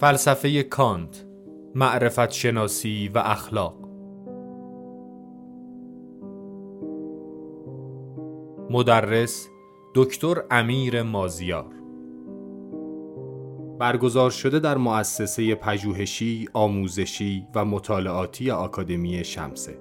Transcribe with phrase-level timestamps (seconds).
[0.00, 1.26] فلسفه کانت
[1.74, 3.88] معرفت شناسی و اخلاق.
[8.70, 9.48] مدرس
[9.94, 11.74] دکتر امیر مازیار.
[13.78, 19.78] برگزار شده در مؤسسه پژوهشی، آموزشی و مطالعاتی آکادمی شمسه.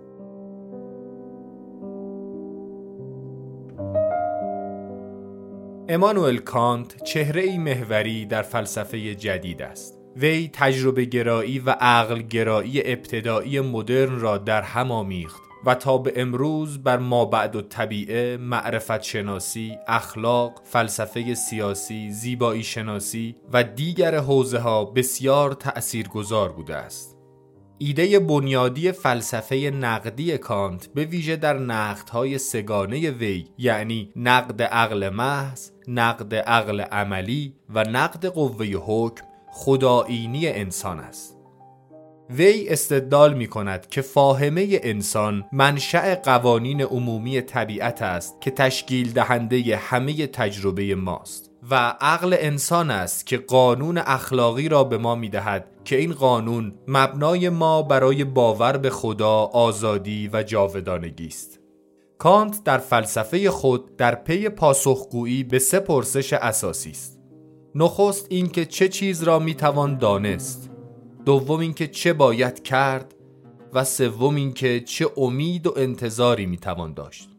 [5.89, 10.04] امانوئل کانت چهره محوری در فلسفه جدید است.
[10.15, 16.13] وی تجربه گرایی و عقل گرایی ابتدایی مدرن را در هم آمیخت و تا به
[16.15, 24.59] امروز بر مابعد و طبیعه، معرفت شناسی، اخلاق، فلسفه سیاسی، زیبایی شناسی و دیگر حوزه
[24.59, 27.17] ها بسیار تأثیرگذار بوده است.
[27.77, 35.69] ایده بنیادی فلسفه نقدی کانت به ویژه در نقدهای سگانه وی یعنی نقد عقل محض،
[35.87, 39.25] نقد عقل عملی و نقد قوه حکم
[39.57, 41.37] خداینی انسان است.
[42.29, 49.77] وی استدلال می کند که فاهمه انسان منشأ قوانین عمومی طبیعت است که تشکیل دهنده
[49.77, 51.51] همه تجربه ماست.
[51.71, 56.73] و عقل انسان است که قانون اخلاقی را به ما می دهد که این قانون
[56.87, 61.59] مبنای ما برای باور به خدا، آزادی و جاودانگی است.
[62.17, 67.14] کانت در فلسفه خود در پی پاسخگویی به سه پرسش اساسی است.
[67.77, 70.69] نخست اینکه چه چیز را می توان دانست،
[71.25, 73.15] دوم اینکه چه باید کرد
[73.73, 77.29] و سوم اینکه چه امید و انتظاری می توان داشت.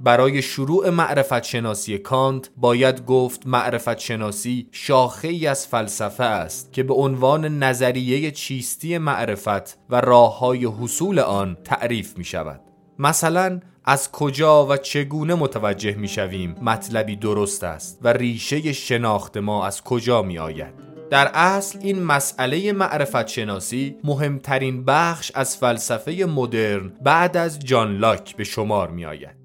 [0.00, 6.82] برای شروع معرفت شناسی کانت باید گفت معرفت شناسی شاخه ای از فلسفه است که
[6.82, 12.60] به عنوان نظریه چیستی معرفت و راه های حصول آن تعریف می شود.
[12.98, 19.66] مثلا از کجا و چگونه متوجه می شویم مطلبی درست است و ریشه شناخت ما
[19.66, 20.74] از کجا می آید.
[21.10, 28.36] در اصل این مسئله معرفت شناسی مهمترین بخش از فلسفه مدرن بعد از جان لاک
[28.36, 29.40] به شمار می آید.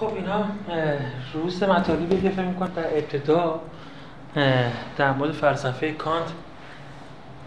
[0.00, 0.44] خب اینا
[1.34, 3.60] روز مطالبی که فکر می‌کنم در ابتدا
[4.96, 6.32] در مورد فلسفه کانت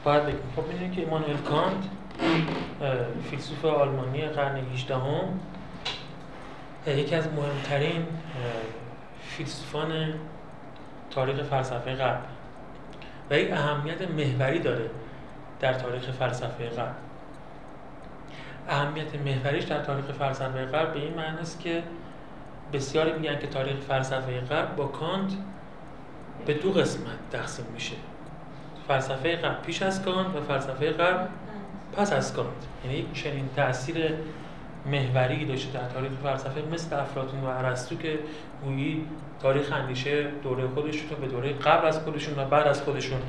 [0.03, 1.83] باید بگیم خب می‌دونید که ایمانوئل کانت
[3.29, 5.39] فیلسوف آلمانی قرن 18 هم
[6.87, 8.07] یکی از مهمترین
[9.21, 10.13] فیلسوفان
[11.11, 12.21] تاریخ فلسفه غرب
[13.29, 14.89] و یک اهمیت محوری داره
[15.59, 16.95] در تاریخ فلسفه غرب
[18.69, 21.83] اهمیت محوریش در تاریخ فلسفه غرب به این معنی است که
[22.73, 25.31] بسیاری میگن که تاریخ فلسفه غرب با کانت
[26.45, 27.95] به دو قسمت تقسیم میشه.
[28.87, 31.29] فلسفه غرب پیش از کانت و فلسفه غرب
[31.93, 32.47] پس از کانت.
[32.85, 34.13] یعنی چنین تاثیر
[34.85, 38.19] محوری داشته در تاریخ فلسفه مثل افلاطون و ارسطو که
[38.63, 39.05] گویی
[39.41, 43.19] تاریخ اندیشه دوره خودشون رو به دوره قبل از خودشون و بعد از خودشون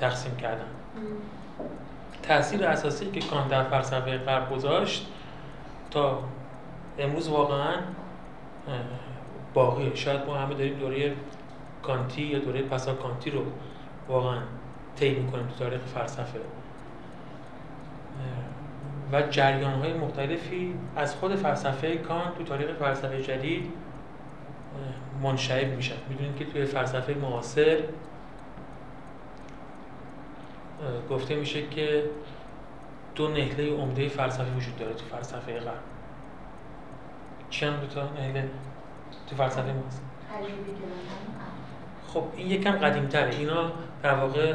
[0.00, 0.66] تقسیم کردن.
[2.22, 5.06] تاثیر اساسی که کانت در فلسفه غرب گذاشت
[5.90, 6.18] تا
[6.98, 7.74] امروز واقعا
[9.54, 9.94] باقیه.
[9.94, 11.12] شاید ما همه داریم دوره
[11.86, 13.42] کانتی یا دوره پسا کانتی رو
[14.08, 14.38] واقعا
[14.96, 16.40] طی می‌کنیم تو تاریخ فلسفه.
[19.12, 23.72] و جریان های مختلفی از خود فلسفه کانت تو تاریخ فلسفه جدید
[25.22, 25.94] منشعب میشن.
[26.08, 27.80] می‌دونید که توی فلسفه معاصر
[31.10, 32.04] گفته میشه که
[33.14, 35.74] دو نهله عمده فلسفه وجود داره تو فلسفه غرب.
[37.50, 38.48] چی هم دوتا نهله
[39.26, 40.02] تو فلسفه ماست
[42.14, 44.54] خب این یکم قدیم تره اینا در واقع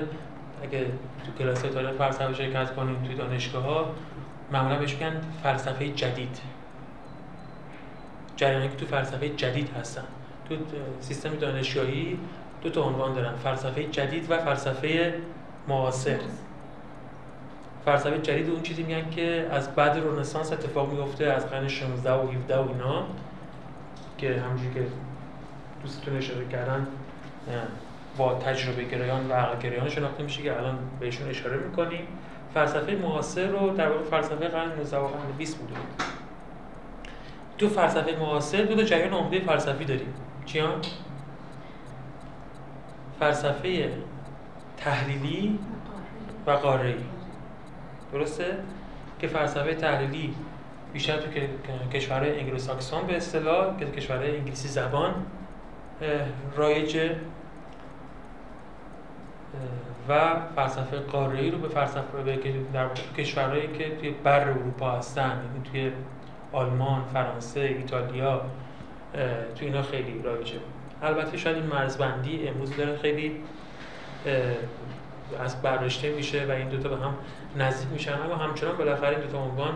[0.64, 0.86] اگه
[1.26, 3.92] تو کلاس تاریخ فلسفه شرکت کنیم توی دانشگاه ها
[4.52, 6.40] معمولا بهش میگن فلسفه جدید.
[8.36, 10.04] جریانی که تو فلسفه جدید هستن.
[10.50, 10.56] تو
[11.00, 12.20] سیستم دانشگاهی
[12.62, 15.14] دو تا عنوان دارن فلسفه جدید و فلسفه
[15.68, 16.20] معاصر.
[17.86, 22.32] فلسفه جدید اون چیزی میگن که از بعد رنسانس اتفاق میفته از قرن 16 و
[22.32, 23.06] 17 و اینا
[24.18, 24.88] که همونجوری که
[25.84, 26.88] دوستتون اشاره کردن
[28.18, 32.08] با تجربه گرایان و عقل گرایان شناخته میشه که الان بهشون اشاره می‌کنیم.
[32.54, 35.74] فلسفه معاصر رو در واقع فلسفه قرن 19 و قرن 20 بوده.
[37.58, 40.14] تو فلسفه معاصر دو تا جریان عمده فلسفی داریم.
[40.46, 40.82] چیان؟
[43.20, 43.92] فلسفه
[44.78, 45.60] تحلیلی
[46.48, 46.96] و قاره‌ای.
[48.14, 48.58] درسته؟
[49.20, 50.34] که فلسفه تحلیلی
[50.94, 51.28] بیشتر تو
[51.94, 55.14] کشورهای انگلوساکسون به اصطلاح که کشورهای انگلیسی زبان
[56.56, 57.16] رایجه
[60.10, 62.40] و فلسفه قاره‌ای رو به فلسفه به
[62.74, 65.92] در کشورهایی که توی بر اروپا هستن یعنی توی
[66.52, 68.42] آلمان فرانسه ایتالیا
[69.56, 70.60] تو اینا خیلی رایجه.
[71.04, 73.32] البته شاید این مرزبندی امروز داره خیلی
[75.40, 77.14] از بررشته میشه و این دوتا به هم
[77.58, 78.14] نزدیک میشن.
[78.14, 79.74] اما همچنان بالاخره این دوتا عنوان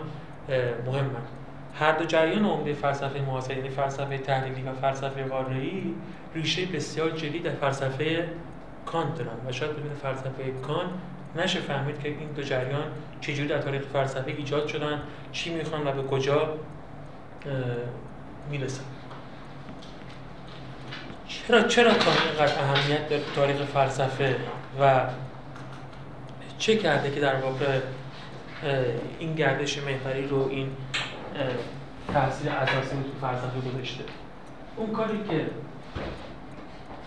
[0.86, 1.24] مهمن.
[1.76, 5.96] هر دو جریان عمده فلسفه معاصر یعنی فلسفه تحلیلی و فلسفه واقعی
[6.36, 8.28] ریشه بسیار جدی در فلسفه
[8.86, 10.90] کانت دارن و شاید بدون فلسفه کانت
[11.36, 12.84] نشه فهمید که این دو جریان
[13.22, 15.02] چجوری در تاریخ فلسفه ایجاد شدن
[15.32, 16.54] چی می‌خوان و به کجا
[18.52, 18.84] می‌رسن.
[21.28, 24.36] چرا چرا کانت اینقدر اهمیت داره تاریخ فلسفه
[24.82, 25.02] و
[26.58, 27.80] چه کرده که در واقع
[29.20, 30.70] این گردش محوری رو این
[32.14, 34.04] تاثیر اساسی رو تو فلسفه گذاشته؟
[34.76, 35.46] اون کاری که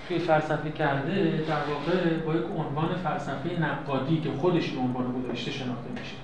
[0.09, 5.51] توی فلسفه کرده در واقع با یک عنوان فلسفه نقادی که خودش این عنوان گذاشته
[5.51, 6.17] شناخته میشه.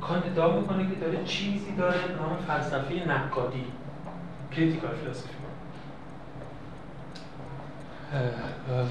[0.00, 3.64] کانت ادعا می‌کنه که داره چیزی داره به نام فلسفه نقادی.
[4.52, 5.28] critical philosophy.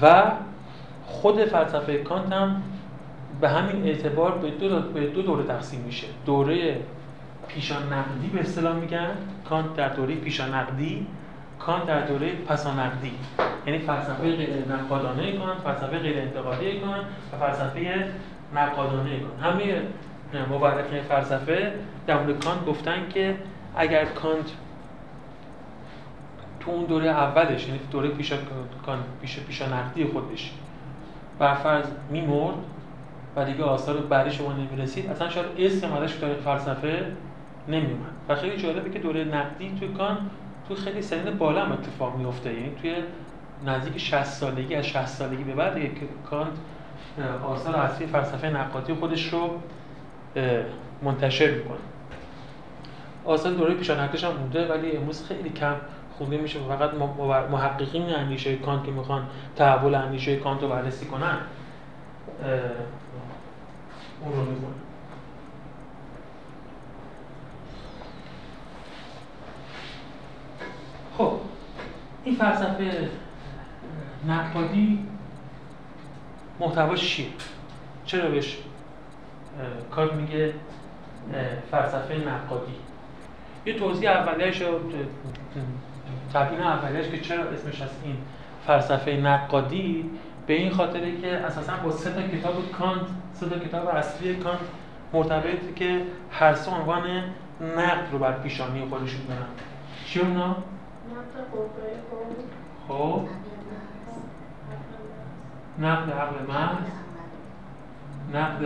[0.02, 0.32] و
[1.06, 2.62] خود فلسفه کانت هم
[3.40, 4.50] به همین اعتبار به
[4.94, 6.06] به دو دوره تقسیم میشه.
[6.26, 6.80] دوره
[7.48, 9.10] پیشانقدی به اصطلاح میگن
[9.48, 11.06] کانت در دوره پیشانقدی
[11.58, 13.12] کانت در دوره پسانقدی
[13.66, 18.10] یعنی فلسفه غیر نقادانه کانت فلسفه غیر انتقادی کانت و فلسفه
[18.54, 19.82] نقادانه کانت همه
[20.48, 21.72] مورخین فلسفه
[22.06, 23.36] در مورد کانت گفتن که
[23.76, 24.50] اگر کانت
[26.60, 28.36] تو اون دوره اولش یعنی دوره پیشا
[29.22, 30.52] پیش پیشا نقدی خودش
[31.38, 32.56] برفرض میمرد
[33.36, 37.06] و دیگه آثار بعدی شما نمی‌رسید اصلا شاید اسم ازش تاریخ فلسفه
[37.68, 40.30] نمیومد و خیلی جالبه که دوره نقدی توی کان
[40.68, 42.94] تو خیلی سنین بالا هم اتفاق میفته یعنی توی
[43.66, 45.90] نزدیک 60 سالگی از 60 سالگی به بعد که
[46.30, 46.52] کانت
[47.44, 49.50] آثار اصلی فلسفه نقادی خودش رو
[51.02, 51.78] منتشر می‌کنه.
[53.24, 55.74] آثار دوره پیشانکتش هم مونده ولی امروز خیلی کم
[56.18, 56.58] خونده میشه.
[56.68, 56.94] فقط
[57.50, 59.26] محققین اندیشه کانت که می‌خوان
[59.56, 61.38] تحول اندیشه کانت رو بررسی کنن
[64.24, 64.81] اون رو می‌کنن
[71.22, 71.32] خب
[72.24, 73.08] این فلسفه
[74.28, 74.98] نقادی
[76.60, 77.26] محتواش چیه؟
[78.06, 78.58] چرا بهش
[79.90, 80.54] کار میگه
[81.70, 82.72] فلسفه نقادی
[83.66, 84.62] یه توضیح اولیش
[86.34, 88.16] تبیین اولیش که چرا اسمش از این
[88.66, 90.10] فلسفه نقادی
[90.46, 94.58] به این خاطره که اساسا با سه تا کتاب کانت سه تا کتاب اصلی کانت
[95.12, 97.02] مرتبطه که هر سه عنوان
[97.60, 99.46] نقد رو بر پیشانی خودشون دارن
[100.06, 100.56] چی اونا؟
[102.88, 103.28] خب.
[105.78, 106.86] نقد عقل محض.
[108.34, 108.64] نقد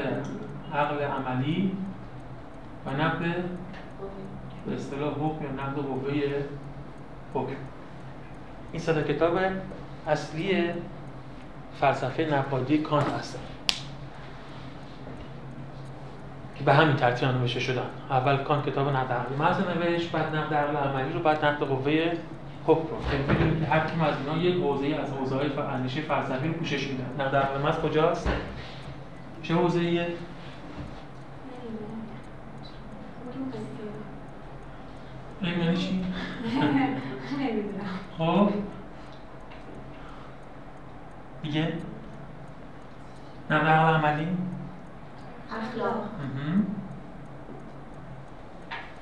[0.75, 1.76] عقل عملی.
[2.87, 3.19] و نقد
[4.66, 6.44] به اصطلاح حکم یا نقد قوه
[7.34, 7.56] حکم.
[8.72, 9.38] این سه کتاب
[10.06, 10.70] اصلی
[11.81, 13.38] فلسفه نقادی کانت هستن
[16.54, 17.90] که به همین ترتیب نوشته شدن.
[18.10, 22.12] اول کانت کتاب نقد عقل محض نوشت بعد نقد عقل عملی رو بعد نقد قوه
[22.67, 26.49] حکم رو که که هر کم از اینا یک حوزه از حوزه های اندیشه فلسفی
[26.49, 27.25] رو پوشش میدن.
[27.27, 28.31] نقد محض کجاست؟
[29.43, 30.06] چه حوزه ایه
[35.41, 36.05] این یعنی چی؟
[38.19, 38.51] خب.
[41.43, 41.73] دیگه؟
[43.51, 44.29] نقد عملی؟
[45.63, 46.08] اخلاق.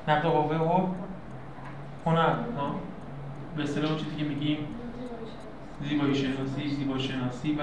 [0.09, 0.95] نقد قوه حکم
[2.07, 2.35] هنر.
[3.57, 4.59] به اصطلاح اون چیزی که میگیم
[5.83, 7.63] زیبایی شناسی زیبا شناسی و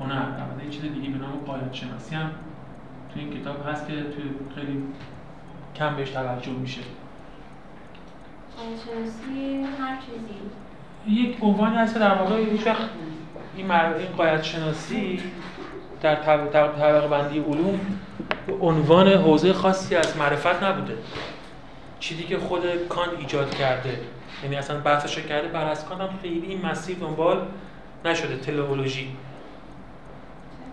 [0.00, 0.22] هنر.
[0.22, 2.30] البته یه چیز دیگه به نام قایت شناسی هم
[3.14, 4.20] تو این کتاب هست که تو
[4.54, 4.82] خیلی
[5.76, 6.80] کم بهش توجه میشه.
[8.56, 11.20] شناسی هر چیزی.
[11.20, 12.88] یک عنوانی هست که در واقع هیچ وقت
[13.56, 13.94] این, مر...
[13.94, 15.20] این قایت شناسی
[16.02, 16.50] در طب...
[16.52, 17.80] طبقه بندی علوم
[18.60, 20.94] عنوان حوزه خاصی از معرفت نبوده.
[22.00, 24.00] چیزی که خود کان ایجاد کرده.
[24.42, 27.46] یعنی اصلا بحثش کرده بر از کان هم خیلی این مسیر دنبال
[28.04, 28.36] نشده.
[28.36, 29.16] تئولوژی.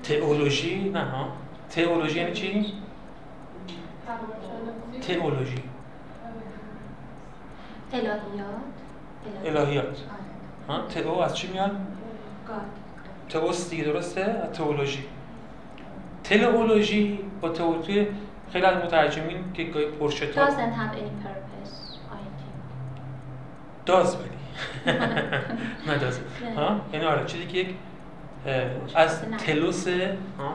[0.04, 1.28] تئولوژی؟ نه ها.
[1.70, 2.74] تئولوژی یعنی چی؟
[5.02, 5.64] تئولوژی.
[7.94, 8.20] الهیات.
[9.46, 10.04] الهیات.
[10.68, 11.72] ها؟ تئو از چی میاد؟
[12.48, 12.62] گاد.
[13.30, 15.04] تئوس دیگه درسته؟ تئولوژی.
[16.24, 18.08] تئولوژی با تئولوژی
[18.52, 20.50] خیلی از مترجمین که گاهی پرشتاب
[23.88, 24.30] داز ولی.
[25.88, 25.98] نه.
[25.98, 26.20] داز
[26.56, 27.76] ها؟ یعنی آره چیزی که یک
[28.96, 30.54] از تلوس ها؟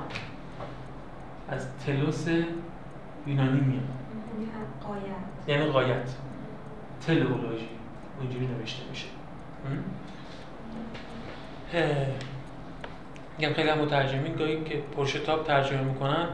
[1.49, 2.27] از تلوس
[3.27, 3.83] یونانی میاد.
[4.39, 4.51] یعنی
[4.87, 5.49] قایت.
[5.49, 6.11] یعنی قایت.
[7.07, 7.69] تلئولوژی
[8.21, 9.07] اونجوری نوشته میشه.
[13.39, 16.29] میگم خیلی هم مترجمین گاهی که پرشتاب ترجمه می‌کنن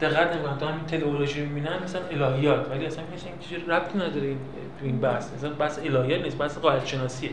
[0.00, 4.26] دقت نمی‌کنن تا همین تلئولوژی رو می‌بینن مثلا الهیات ولی اصلا این چیزی ربطی نداره
[4.26, 4.38] این-
[4.80, 5.34] تو این بحث.
[5.34, 7.30] مثلا بحث الهیات نیست بحث قایت شناسیه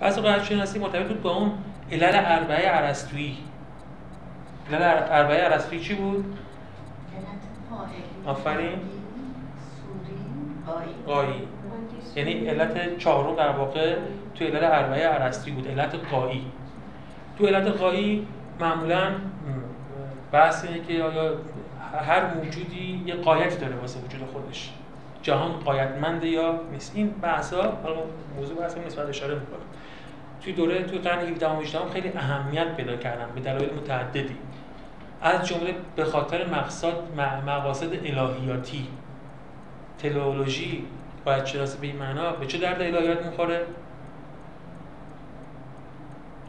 [0.00, 1.52] بحث قایت شناسی مرتبط بود با اون
[1.92, 3.36] علل اربعه ارسطویی.
[4.72, 6.24] علل ار- اربعه ارسطویی چی بود؟
[8.26, 8.78] آفرین.
[11.06, 11.28] قایی.
[12.16, 13.96] یعنی علت چهارم در واقع
[14.34, 16.46] تو علت اربعه ارسطویی بود علت قایی.
[17.38, 18.26] تو علت قایی
[18.60, 19.10] معمولا
[20.32, 21.32] بحث اینه که آیا
[22.02, 24.72] هر موجودی یه قایت داره واسه وجود خودش.
[25.22, 26.92] جهان قایتمنده یا نیست.
[26.94, 27.96] این بحثا حالا
[28.36, 29.58] موضوع بحث بعد اشاره می‌کنم.
[30.40, 34.36] توی دوره توی قرن 17 و 18 خیلی اهمیت پیدا کردن به دلایل متعددی.
[35.22, 36.94] از جمله به خاطر مقصد
[37.46, 38.86] مقاصد الهیاتی.
[39.98, 40.84] تلئولوژی
[41.24, 43.66] باید شناسی به این معنا به چه درد الهیات می‌خوره؟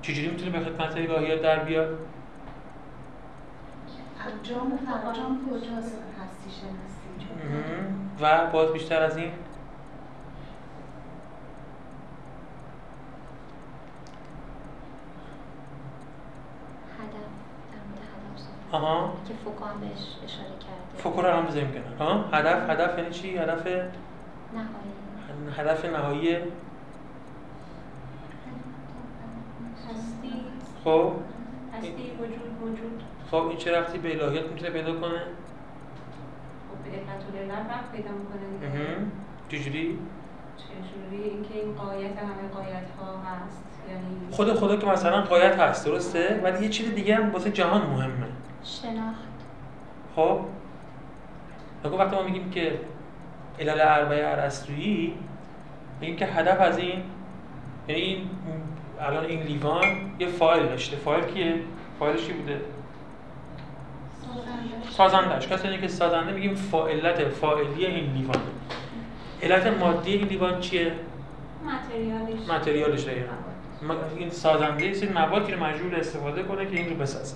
[0.02, 1.98] چجوری می‌تونه به خدمت الهیات در بیاد؟
[4.28, 6.98] انجام و فرجام کجاست هستی شناسی.
[8.22, 9.32] و باز بیشتر از این؟
[17.00, 17.14] هدف
[17.72, 19.14] در مورد هدف صحبت آها.
[19.28, 20.98] که فوکو هم بهش اشاره کرده.
[21.04, 22.10] فوکو رو الان بذاریم کنار.
[22.10, 25.52] ها هدف هدف یعنی چی؟ هدف نهایی.
[25.58, 26.36] هدف نهایی؟
[29.90, 30.34] هستی.
[30.84, 31.14] خب.
[31.78, 33.04] هستی وجود وجود.
[33.32, 35.22] خب این چه رفتی؟ به الهیات می‌تونه پیدا کنه؟
[36.70, 36.92] خب
[37.32, 38.98] به علت رفت پیدا می‌کنه.
[39.50, 40.00] چجوری؟
[40.58, 43.64] چجوری؟ اینکه این قایت همه قایت ها هست.
[43.90, 47.82] یعنی خود خدا که مثلا قایت هست درسته؟ ولی یه چیز دیگه هم واسه جهان
[47.82, 48.28] مهمه.
[48.64, 49.28] شناخت.
[50.16, 50.40] خب.
[51.86, 52.80] نگاه وقتی ما میگیم که
[53.60, 55.14] علل اربعه ارسطویی
[56.02, 57.04] میگیم که هدف از این
[57.88, 58.30] یعنی این
[59.00, 59.84] الان این لیوان
[60.20, 60.98] یه فایل داشته.
[60.98, 61.56] فایل کیه؟
[62.00, 62.62] فایلش کی بوده؟
[64.98, 65.48] سازندش.
[65.48, 68.38] کسی که سازنده میگیم فاعلت فاعلی این لیوان.
[69.44, 70.92] علت مادی این لیوان چیه؟
[71.66, 73.06] متریالش متریالش
[74.18, 77.36] این سازنده سری موادی رو مجبور استفاده کنه که این رو بسازه.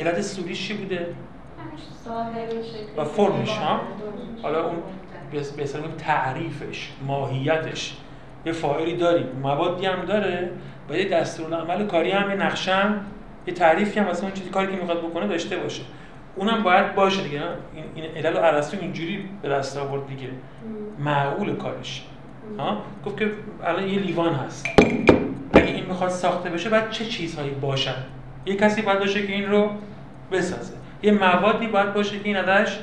[0.00, 1.06] علت سوریش چی بوده؟
[2.96, 3.80] و فرمش ها.
[4.42, 4.76] حالا اون
[5.56, 5.64] به
[5.98, 7.96] تعریفش ماهیتش.
[8.46, 10.50] یه فاعلی داریم موادی هم داره
[10.90, 13.00] و یه دستورالعمل کاری هم یه نقشه هم
[13.46, 15.82] یه تعریفی هم واسه اون چیزی کاری که می‌خواد بکنه داشته باشه.
[16.36, 17.40] اونم باید باشه دیگه؟
[17.74, 20.28] این این علل و ارسطو اینجوری به دست آورد دیگه.
[20.98, 22.02] معقول کارش.
[22.58, 23.30] ها؟ گفت که
[23.64, 24.66] الان یه لیوان هست.
[25.54, 27.94] اگه این می‌خواد ساخته بشه باید چه چیزهایی باشن؟
[28.46, 29.70] یه کسی باید باشه که این رو
[30.32, 30.72] بسازه.
[31.02, 32.78] یه موادی باید باشه که این ازش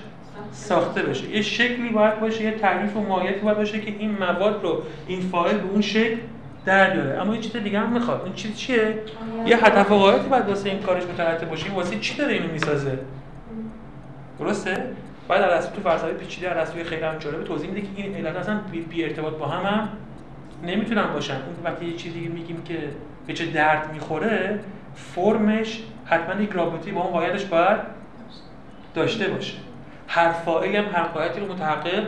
[0.52, 1.30] ساخته بشه.
[1.30, 5.22] یه شکلی باید باشه یه تعریف و ماهیتی باید باشه که این مواد رو این
[5.22, 6.18] فاعل به اون شکل
[6.66, 7.22] در بیاره.
[7.22, 8.22] اما یه چیز دیگه هم می‌خواد.
[8.22, 9.00] اون چیز چیه؟
[9.46, 13.00] یه هدف و باید واسه این کارش مترتب باشه این واسه چی داره اینو می‌سازه؟
[14.42, 14.84] درسته؟
[15.28, 18.60] بعد ارسطو تو فلسفه پیچیده ارسطو خیلی هم جالب توضیح میده که این علت اصلا
[18.90, 19.90] بی, ارتباط با هم هم
[20.64, 21.34] نمی‌تونن باشن.
[21.34, 22.78] اون وقتی یه چیزی میگیم که
[23.28, 24.60] به چه درد می‌خوره
[24.96, 27.80] فرمش حتما یک رابطی با اون قایتش باید
[28.96, 29.54] داشته باشه.
[30.08, 32.04] هر فاعلی هم هر قایتی رو متحقق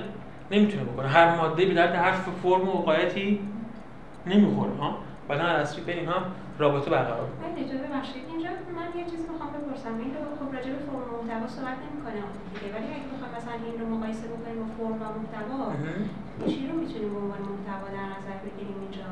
[0.51, 1.07] نمی‌تونه بکنه.
[1.07, 2.11] هر ماده به درد هر
[2.43, 3.39] فرم و قایتی
[4.27, 4.97] نمی‌خوره ها.
[5.27, 6.21] بعدا ارسطو بین اینها
[6.59, 7.27] رابطه برقرار.
[7.43, 8.23] من اجازه ببخشید.
[8.31, 9.93] اینجا من یه چیزی می‌خوام بپرسم.
[10.03, 12.19] این رو خب راجع به فرم و محتوا صحبت نمی‌کنه
[12.53, 15.61] دیگه ولی اگه بخوام مثلا این رو مقایسه بکنیم با فرم و محتوا.
[16.49, 19.07] چی رو می‌تونیم به عنوان محتوا در نظر بگیریم اینجا؟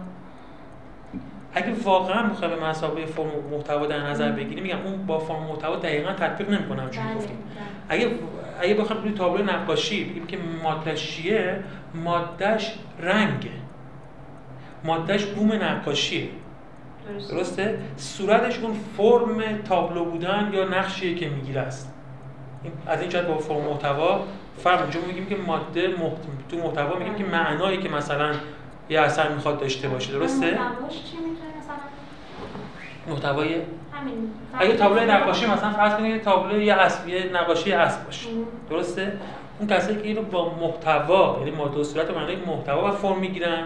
[1.53, 5.75] اگه واقعا می‌خوای به مسابقه فرم محتوا در نظر بگیری میگم اون با فرم محتوا
[5.75, 7.37] دقیقا تطبیق نمی‌کنه همونجوری بله، گفتیم.
[7.37, 7.99] بله.
[7.99, 8.11] اگه
[8.61, 11.63] اگه بخوام روی تابلو نقاشی بگیم که مادهش چیه
[11.95, 13.51] مادهش رنگه.
[14.83, 16.29] مادهش بوم نقاشیه.
[17.31, 17.79] درسته.
[17.97, 21.93] صورتش اون فرم تابلو بودن یا نقشیه که می‌گیره است.
[22.87, 24.23] از این جهت با فرم محتوا
[24.63, 26.17] فرق اونجا میگیم که ماده محت...
[26.51, 28.31] تو محتوا میگیم که معنایی که مثلا
[28.89, 30.11] یه اثر می‌خواد داشته باشه.
[30.13, 30.59] درسته؟
[33.07, 34.31] محتوای همین.
[34.59, 38.29] اگه تابلوی نقاشی مثلا فرض کنید تابلو یه اسب یه نقاشی اسب باشه.
[38.69, 39.19] درسته؟
[39.61, 43.63] اون کسایی که اینو با محتوا یعنی ماده صورت معنای محتوا و فرم می‌گیرن.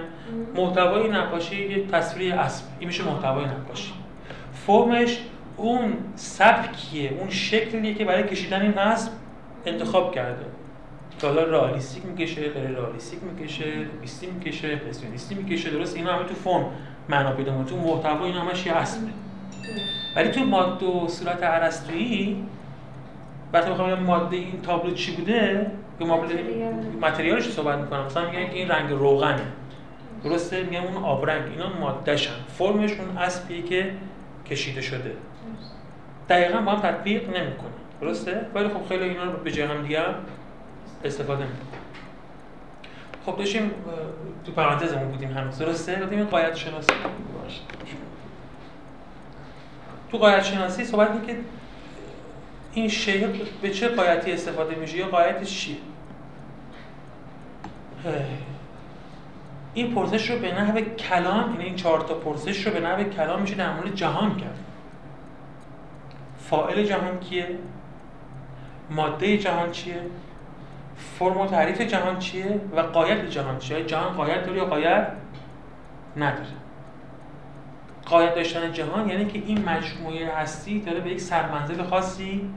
[0.56, 3.94] محتوای نقاشی یه تصویر اسب این میشه محتوای نقاشی.
[4.54, 5.18] فرمش
[5.58, 9.12] اون سبکیه اون شکلیه که برای کشیدن این اسب
[9.66, 10.46] انتخاب کرده.
[11.22, 13.66] حالا رئالیستیک می‌کشه غیر رئالیستیک می‌کشه
[14.02, 16.66] بیستی می‌کشه امپرسیونیستی می‌کشه درست اینا همه تو فرم
[17.10, 17.82] معنا پیدا می‌کنه.
[17.82, 19.08] تو محتوا اینا همش یه اسبه.
[20.16, 22.46] ولی تو ماده و صورت ارسطویی
[23.54, 26.06] وقتی می‌خوام بگم ماده این تابلو چی بوده؟ که.
[27.02, 28.06] متریالش رو صحبت می‌کنم.
[28.06, 29.46] مثلا میگن که این رنگ روغنه.
[30.24, 31.52] درسته؟ میگن اون آبرنگ.
[31.52, 32.32] اینا مادهشن.
[32.58, 33.92] فرمش اون اسبیه که
[34.50, 35.12] کشیده شده.
[36.30, 37.70] دقیقا با هم تطبیق نمی‌کنه.
[38.02, 40.00] درسته؟ ولی خب خیلی اینا رو به جای هم دیگه
[41.04, 41.80] استفاده می‌کنه.
[43.26, 43.72] خب داشتیم
[44.46, 45.60] تو پرانتزمون بودیم هنوز.
[45.60, 46.94] درسته؟ گفتیم این قایت شناسی.
[50.12, 51.40] تو قایت شناسی صحبت می‌کنه که
[52.76, 53.28] این شیء
[53.62, 55.78] به چه قایتی استفاده میشه یا قایتش چیه؟
[59.74, 63.42] این پرسش رو به نحو کلام یعنی این چهار تا پرسش رو به نحو کلام
[63.42, 64.60] میشه در مورد جهان کرد.
[66.40, 67.48] فاعل جهان کیه؟
[68.90, 70.02] ماده جهان چیه؟
[71.20, 75.08] فرم و تعریف جهان چیه؟ و قایت جهان چیه؟ جهان قایت داره یا قایت
[76.18, 76.48] نداره؟
[78.06, 82.50] قایت داشتن جهان یعنی که این مجموعه هستی داره به یک سرمنزل خاصی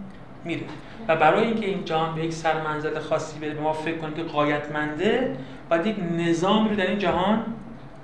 [0.44, 0.62] میره.
[1.08, 5.36] و برای اینکه این جهان به یک سرمنزل خاصی به ما فکر کنیم که قایتمنده
[5.70, 7.44] باید یک نظام رو در این جهان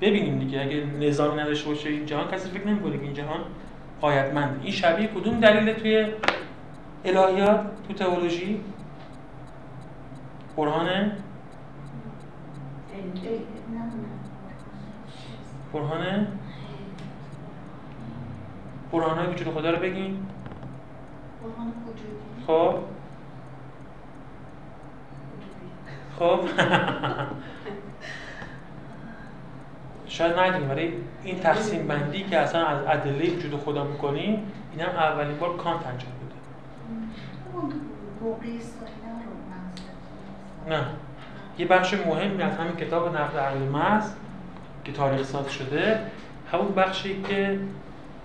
[0.00, 0.60] ببینیم دیگه.
[0.60, 3.40] اگه نظامی نداشته باشه این جهان کسی فکر نمی‌کنه که این جهان
[4.00, 6.06] قایتمنده این شبیه کدوم دلیل توی
[7.04, 8.60] الهیات تو تئولوژی؟
[10.58, 11.12] نه.
[15.72, 16.26] برهان
[18.92, 20.26] برهان های وجود خدا رو بگیم
[21.42, 22.74] برهان وجودی خب.
[26.18, 26.40] خب؟
[30.06, 30.92] شاید ندونیم ولی
[31.24, 35.86] این تقسیم بندی که اصلا از ادله وجود خدا می‌کنیم این هم اولین بار کانت
[35.86, 36.34] انجام بوده
[40.68, 40.84] نه.
[41.58, 44.12] یه بخش مهمی از همین کتاب نقد عقل محض
[44.84, 46.00] که تاریخ ساز شده.
[46.52, 47.60] همون بخشی که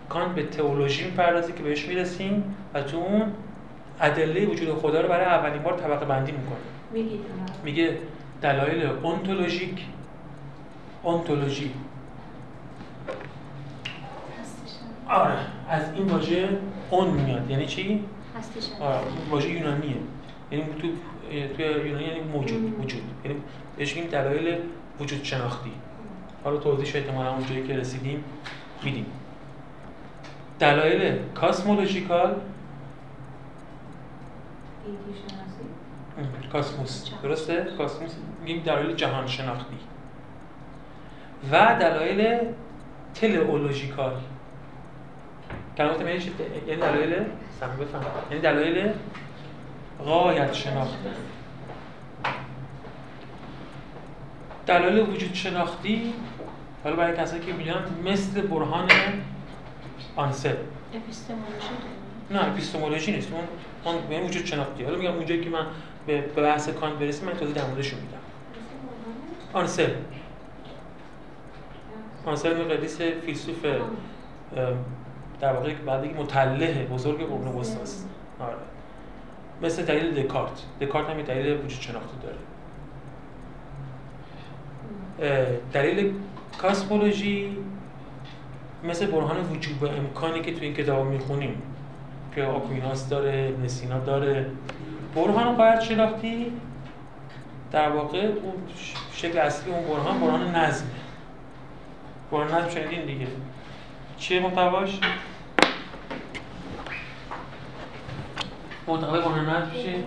[0.09, 3.31] کانت به تئولوژی می‌پردازه که بهش می‌رسیم و تو اون
[4.01, 6.57] ادله وجود خدا رو برای اولین بار طبقه بندی می‌کنه.
[7.63, 7.97] میگه
[8.41, 9.85] دلایل اونتولوژیک
[11.03, 11.71] اونتولوژی
[15.09, 15.33] آره
[15.69, 16.49] از این واژه
[16.89, 17.49] اون میاد.
[17.49, 18.03] یعنی چی.
[18.81, 19.95] آره واژه یونانیه.
[20.51, 20.87] یعنی تو
[21.55, 23.37] توی یونانی یعنی موجود وجود یعنی
[23.77, 24.57] بهش میگیم دلایل
[24.99, 25.71] وجود شناختی.
[26.43, 28.23] حالا توضیحش احتمالا اونجایی که رسیدیم
[28.83, 29.05] میدیم.
[30.59, 32.35] دلایل کاسمولوژیکال
[34.97, 37.05] شناسی کاسموس.
[37.23, 38.11] درسته؟ کاسموس.
[38.41, 39.77] میگیم دلایل جهان شناختی.
[41.51, 42.39] و دلایل
[43.13, 44.13] تلئولوژیکال
[45.77, 46.31] کلمات یعنی؟
[46.67, 47.25] یعنی دلایل؟
[47.79, 48.01] بفهم.
[48.29, 48.93] یعنی دلایل
[50.05, 51.09] غایت شناختی.
[54.65, 56.13] دلایل وجود شناختی
[56.83, 58.87] حالا برای کسایی که می‌دونن مثل برهان
[60.15, 60.55] آنسل
[60.93, 61.69] اپیستمولوژی
[62.31, 63.27] نه اپیستمولوژی نیست.
[63.33, 63.43] اون
[63.85, 64.83] اون به وجود شناختی.
[64.83, 65.65] حالا میگم اونجایی که من
[66.07, 68.17] به بحث کانت برسیم من توضیح در موردش میدم.
[69.53, 69.89] آنسل.
[72.25, 73.65] آنسل قدیس فیلسوف
[75.41, 78.09] در واقع که بعد دیگه متله بزرگ قرون وسطا است.
[78.39, 78.55] آره.
[79.61, 80.63] مثل دلیل دکارت.
[80.81, 82.37] دکارت هم دلیل وجود شناختی داره.
[85.73, 86.13] دلیل
[86.57, 87.57] کاسمولوژی
[88.83, 91.61] مثل برهان وجوب و امکانی که تو این کتاب می‌خونیم.
[92.35, 94.45] که آکویناس داره ابن سینا داره
[95.15, 96.51] برهان قایت شناختی
[97.71, 98.53] در واقع اون
[99.13, 100.85] شکل اصلی اون برهان برهان نظم
[102.31, 103.27] برهان نظم شنیدین دیگه
[104.17, 104.99] چیه محتواش؟
[108.87, 110.03] محتوای برهان نظم چیه؟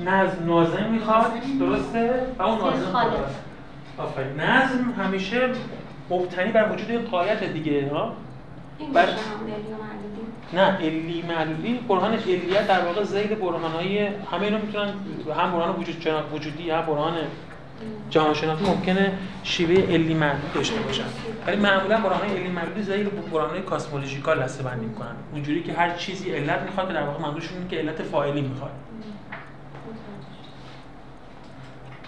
[0.00, 2.96] نظم نازم می‌خواد درسته؟ و اون نازم.
[3.98, 5.48] آفرین نظم همیشه
[6.12, 8.12] مبتنی بر وجود یک قایت دیگه ها؟
[8.94, 9.06] بر-
[10.52, 11.74] نه علی معلولی.
[11.88, 14.88] برهان علیت در واقع زید برهانهای همه اینا می‌تونن
[15.36, 17.14] هم برهان وجود وجودی هم برهان
[18.10, 21.04] جهان شناختی ممکنه شیوه علی معلولی داشته باشن.
[21.46, 25.14] ولی معمولا برهان علی معلولی زید برهان کاسمولوژیکال دسته بندی می‌کنن.
[25.32, 28.70] اونجوری که هر چیزی علت می‌خواد که در واقع منظورشون که علت فاعلی می‌خواد.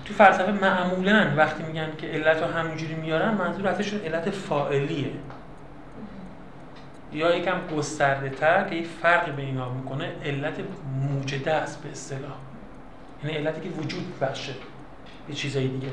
[0.04, 5.10] تو فلسفه معمولا وقتی میگن که علت رو همینجوری میارن منظور ازشون علت فاعلیه.
[7.12, 10.54] یا یکم گسترده تر که یک فرقی بین اینا می‌کنه علت
[11.00, 12.36] موجده است به اصطلاح.
[13.24, 14.52] یعنی علتی که وجود بخشه
[15.28, 15.88] به چیزای دیگه.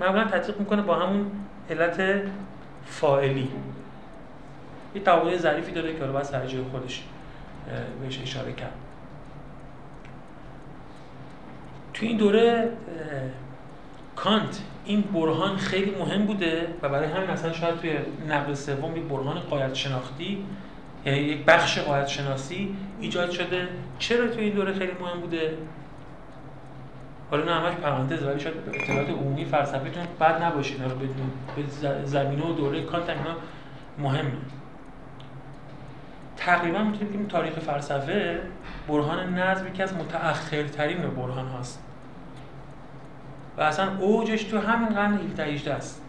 [0.00, 1.30] معمولا تطبیق می‌کنه با همون
[1.70, 2.02] علت
[2.86, 3.48] فاعلی.
[4.94, 7.04] یه تعابیر ظریفی داره که حالا باید سر جای خودش
[8.00, 8.72] بهش اشاره کرد.
[11.94, 12.72] تو این دوره
[14.24, 17.92] کانت این برهان خیلی مهم بوده و برای همین اصلا شاید توی
[18.28, 20.44] نقل سوم یک برهان قایت شناختی
[21.04, 23.68] یعنی یک بخش قایت شناسی ایجاد شده.
[23.98, 25.58] چرا تو این دوره خیلی مهم بوده؟
[27.30, 31.62] حالا نه همش پرانتز ولی شاید اطلاعات عمومی فلسفیتون بد نباشه اینا رو بدون به
[32.04, 33.36] زمینه و دوره کانت اینا
[33.98, 34.32] مهمه.
[36.36, 38.40] تقریبا می‌تونیم بگیم تاریخ فلسفه
[38.88, 41.87] برهان نظم یکی از متأخرترین برهان هاست.
[43.58, 46.02] و اصلا اوجش تو همین قرن 17 18 است.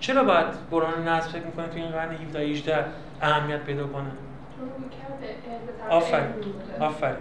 [0.00, 2.84] چرا باید برهان نظم فکر می‌کنه تو این قرن 17 18
[3.22, 4.10] اهمیت پیدا کنه؟
[5.90, 6.26] آفرین.
[6.80, 7.16] آفرین.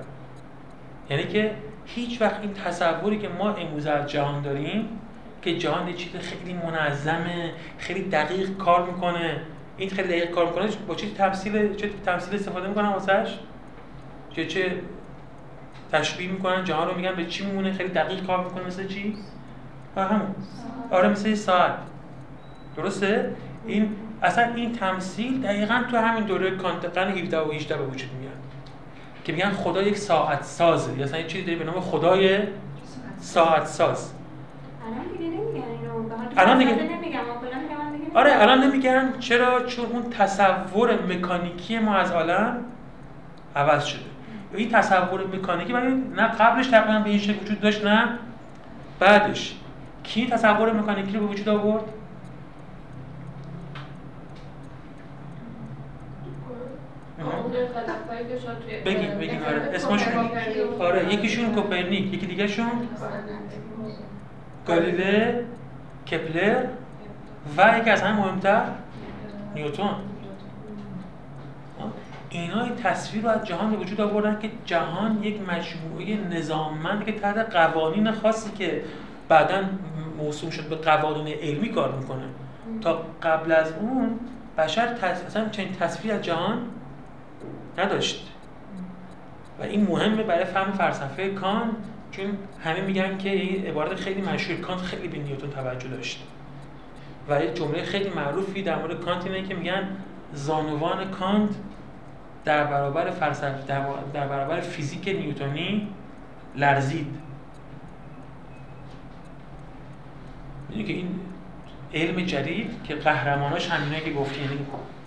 [1.09, 1.55] یعنی که
[1.85, 4.99] هیچ وقت این تصوری که ما امروز از جهان داریم
[5.41, 9.41] که جهان چیز خیلی منظمه خیلی دقیق کار می‌کنه.
[9.77, 13.39] این خیلی دقیق کار می‌کنه با چه تمثیل چه تمثیل استفاده می‌کنن واسش؟
[14.33, 14.71] چه چه
[15.99, 19.17] تشبیه می‌کنن جهان رو میگن به چی میمونه خیلی دقیق کار می‌کنه مثل چی؟
[19.97, 20.35] همون.
[20.91, 21.73] آره مثل ساعت.
[22.77, 23.35] درسته؟
[23.67, 28.09] این اصلا این تمثیل دقیقا تو همین دوره کانت قرن 17 و 18 به وجود
[28.19, 28.33] میاد.
[29.23, 30.97] که میگن خدا یک ساعت سازه.
[30.97, 32.39] یا اصلا یه چیزی به نام خدای
[33.19, 34.13] ساعت ساز.
[36.37, 37.19] الان دیگه نمیگن دیگه
[38.13, 39.13] آره الان نمیگن.
[39.19, 42.57] چرا؟ چون اون تصور مکانیکی ما از عالم
[43.55, 44.14] عوض شده.
[44.55, 48.09] این تصور مکانیکی ولی نه قبلش تقریبا به این شکل وجود داشت نه.
[48.99, 49.55] بعدش
[50.03, 51.83] کی تصور مکانیکی رو به وجود آورد؟
[58.85, 59.71] بگین بگین آره.
[59.73, 60.13] اسمشون
[60.79, 62.71] آره یکیشون کوپرنیک یکی دیگه شون
[64.67, 65.45] گالیله
[66.11, 66.63] کپلر
[67.57, 68.61] و یکی از همه مهمتر
[69.55, 69.95] نیوتن.
[72.41, 77.11] اینا این تصویر رو از جهان به وجود آوردن که جهان یک مجموعه نظاممند که
[77.11, 78.81] تحت قوانین خاصی که
[79.29, 79.63] بعدا
[80.17, 82.23] موسوم شد به قوانین علمی کار می‌کنه.
[82.81, 84.19] تا قبل از اون
[84.57, 85.25] بشر تص...
[85.25, 86.61] اصلا چنین تصویر از جهان
[87.77, 88.31] نداشت.
[89.59, 91.75] و این مهمه برای فهم فلسفه کان
[92.11, 92.25] چون
[92.63, 94.59] همه میگن که این عبارت خیلی مشهور.
[94.59, 96.23] کانت خیلی به نیوتن توجه داشت.
[97.29, 99.97] و یه جمله خیلی معروفی در مورد کانت اینه که میگن
[100.33, 101.49] زانوان کانت
[102.45, 103.67] در برابر فلسفه
[104.13, 105.87] در, برابر فیزیک نیوتنی
[106.55, 107.07] لرزید.
[110.69, 111.19] می‌دونی که این
[111.93, 114.57] علم جدید که قهرماناش همینایی که گفتی یعنی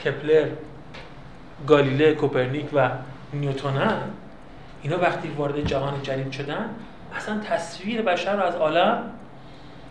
[0.05, 0.49] کپلر
[1.67, 2.91] گالیله کوپرنیک و
[3.33, 4.03] نیوتن
[4.83, 6.71] اینا وقتی وارد جهان جدید شدن
[7.17, 9.03] اصلا تصویر بشر رو از عالم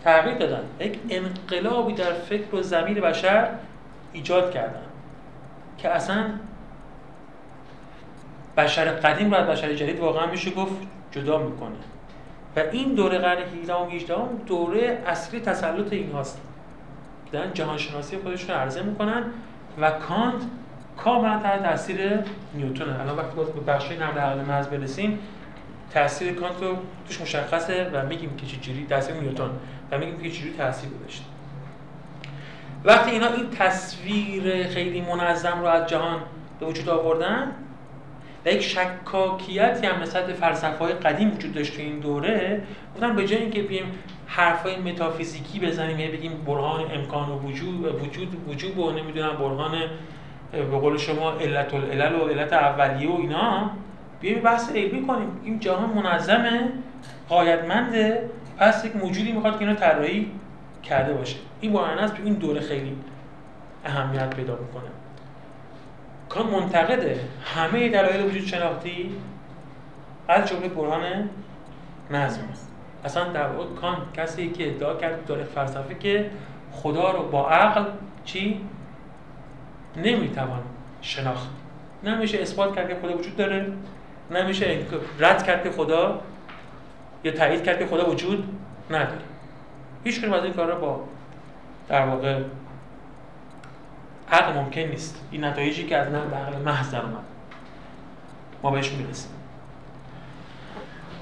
[0.04, 0.62] تغییر دادن.
[0.80, 3.48] یک انقلابی در فکر و زمین بشر
[4.12, 4.82] ایجاد کردن
[5.78, 6.24] که اصلا
[8.58, 10.76] بشر قدیم رو از بشر جدید واقعا میشه گفت
[11.10, 11.76] جدا می‌کنه.
[12.56, 14.16] و این دوره قرن 17 و 18
[14.46, 16.40] دوره اصلی تسلط این هاست.
[17.32, 19.24] دارن جهان شناسی خودشون عرضه می‌کنن
[19.80, 20.42] و کانت
[20.96, 21.98] کاملا تحت تاثیر
[22.54, 25.18] نیوتن الان وقتی باز به بخش نقل عقل محض برسیم
[25.94, 29.50] تاثیر کانت رو توش مشخصه و میگیم که چجوری تاثیر نیوتن
[29.90, 31.24] و میگیم که چجوری تاثیر گذاشته.
[32.84, 36.20] وقتی اینا این تصویر خیلی منظم رو از جهان
[36.60, 37.52] به وجود آوردن
[38.46, 42.62] و یک شکاکیتی هم نسبت به فلسفه های قدیم وجود داشت تو این دوره
[42.94, 43.92] گفتن به جای اینکه بیایم
[44.26, 49.72] حرفای متافیزیکی بزنیم یعنی بگیم برهان امکان و وجود وجود وجود و نمی‌دونم برهان
[50.52, 53.70] به قول شما علت العلل و علت اولیه و اینا
[54.20, 55.40] بیایم بحث علمی کنیم.
[55.44, 56.68] این جهان منظمه
[57.28, 60.30] قایتمنده پس یک موجودی می‌خواد که اینو طراحی
[60.82, 61.36] کرده باشه.
[61.60, 62.96] این است تو این دوره خیلی
[63.84, 64.90] اهمیت پیدا می‌کنه.
[66.28, 67.20] کان منتقده.
[67.44, 69.14] همه دلایل وجود شناختی؟
[70.28, 71.30] از جمله برهان
[72.10, 72.40] نظم.
[73.04, 76.30] اصلا در واقع کان کسی که ادعا کرد داره فلسفه که
[76.72, 77.84] خدا رو با عقل
[78.24, 78.60] چی؟
[79.96, 80.62] نمی‌توان
[81.00, 81.48] شناخت.
[82.04, 83.72] نمیشه اثبات کرد که خدا وجود داره.
[84.30, 84.78] نمیشه
[85.18, 86.20] رد کرد که خدا
[87.24, 88.48] یا تایید کرد که خدا وجود
[88.90, 89.20] نداره.
[90.04, 91.00] هیچ از این کار با
[91.88, 92.40] در واقع
[94.32, 95.24] عقل ممکن نیست.
[95.30, 97.14] این نتایجی که از نقل عقل محض در اومد.
[98.62, 99.30] ما بهش می‌رسیم.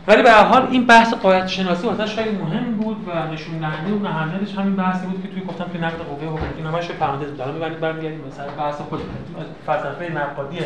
[0.08, 3.92] ولی به هر حال این بحث قایت شناسی واسه خیلی مهم بود و نشون دهنده
[3.92, 7.40] اون اهمیتش همین بحثی بود که توی گفتم توی نقد قوه اینا همش پرانتز بود.
[7.40, 9.00] الان می‌بریم برمیگردیم مثلا بحث خود.
[9.66, 10.58] فلسفه نقادی.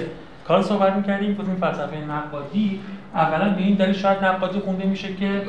[0.48, 2.81] کار صحبت می‌کردیم گفتیم فلسفه نقادی
[3.14, 5.42] اولا به این دلیل شاید نقادی خونده میشه که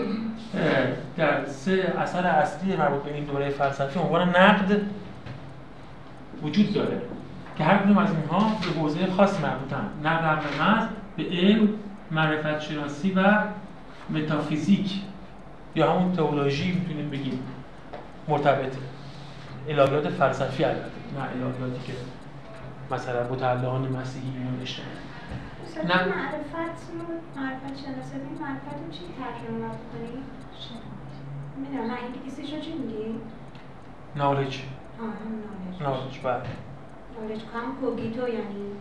[1.17, 4.81] در سه اثر اصلی مربوط به این دوره فلسفی عنوان نقد
[6.43, 7.01] وجود داره
[7.57, 9.89] که هر کدوم از اینها به حوزه خاص مربوطن.
[10.03, 11.69] نقد عقل به علم
[12.11, 13.43] معرفت شناسی و
[14.09, 15.01] متافیزیک.
[15.75, 17.39] یا همون تئولوژی می‌تونیم بگیم.
[18.27, 18.77] مرتبطه
[19.67, 20.81] الهیات فلسفی البته.
[21.17, 21.93] نه الهیاتی که
[22.91, 24.27] مثلا متعلقان مسیحی
[24.61, 26.05] مثلا نه.
[26.05, 26.55] معرفت
[27.35, 30.23] معرفت شناسه بین معرفت رو چی ترجمه کنی؟
[31.57, 31.91] می‌دونم.
[31.91, 33.15] نه انگلیسیش رو چی میگی؟
[34.15, 34.59] نالج
[35.01, 35.07] آه
[35.81, 35.99] نالج.
[35.99, 36.33] نالج بله.
[37.21, 38.71] نالج هم کوگیتو یعنی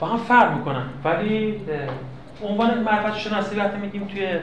[0.00, 0.86] با هم فرق می‌کنن.
[1.04, 1.60] ولی
[2.42, 4.38] عنوان معرفت شناسی وقتی میگیم توی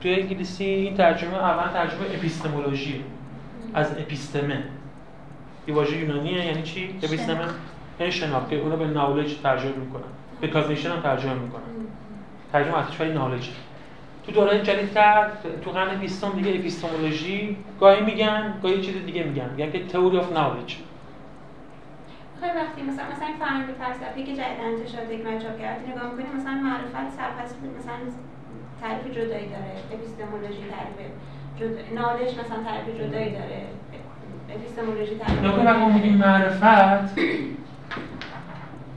[0.00, 3.04] توی انگلیسی این ترجمه اول ترجمه epistemology.
[3.74, 4.62] از اپیستمه.
[5.68, 7.44] یه واژه یونانیه یعنی چی؟ اپیستمه.
[8.00, 10.02] یعنی شناخت که اونو به knowledge ترجمه می‌کنن.
[10.40, 11.62] به cognition هم ترجمه می‌کنن.
[12.52, 13.50] ترجمه اصلیش ولی knowledge
[14.26, 15.30] تو دوره جدیدتر
[15.64, 17.56] تو قرن بیستم دیگه epistemology.
[17.80, 19.50] گاهی میگن گاهی چیز دیگه میگن.
[19.56, 20.76] میگن که theory of knowledge
[22.40, 26.52] خیلی وقتی مثلا مثلا فرهنگ فلسفی که جدیدن انتشارات حکمت چاپ کرد نگاه می‌کنیم مثلا
[26.52, 27.94] معرفت سرپس مثلا
[28.82, 29.72] تعریف جدایی داره.
[29.92, 31.10] اپیستمولوژی تعریف
[31.58, 32.02] جدا...
[32.02, 33.62] نالج مثلا تعریف جدایی داره.
[34.54, 35.92] اپیستمولوژی تعریف نکته وقتی.
[35.92, 37.18] میگیم معرفت.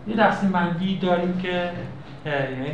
[0.07, 1.71] یه تقسیم بندی داریم که
[2.25, 2.71] یعنی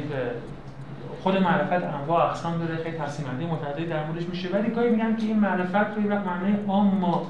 [1.23, 4.49] خود معرفت انواع اقسام داره خیلی تقسیم بندی متعددی در موردش میشه.
[4.49, 7.27] ولی گاهی میگن که این معرفت رو یه وقت معنای عام ما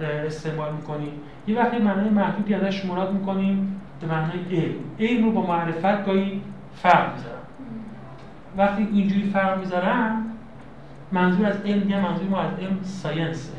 [0.00, 1.12] استعمال می‌کنیم.
[1.46, 4.74] یه وقت یه معنای محدودی ازش مراد می‌کنیم به معنای علم.
[5.00, 6.42] علم رو با معرفت گاهی
[6.74, 7.38] فرق می‌ذارن
[8.56, 10.24] وقتی اینجوری فرق می‌ذارن
[11.12, 13.52] منظور از علم میگن منظور ما از علم science ه.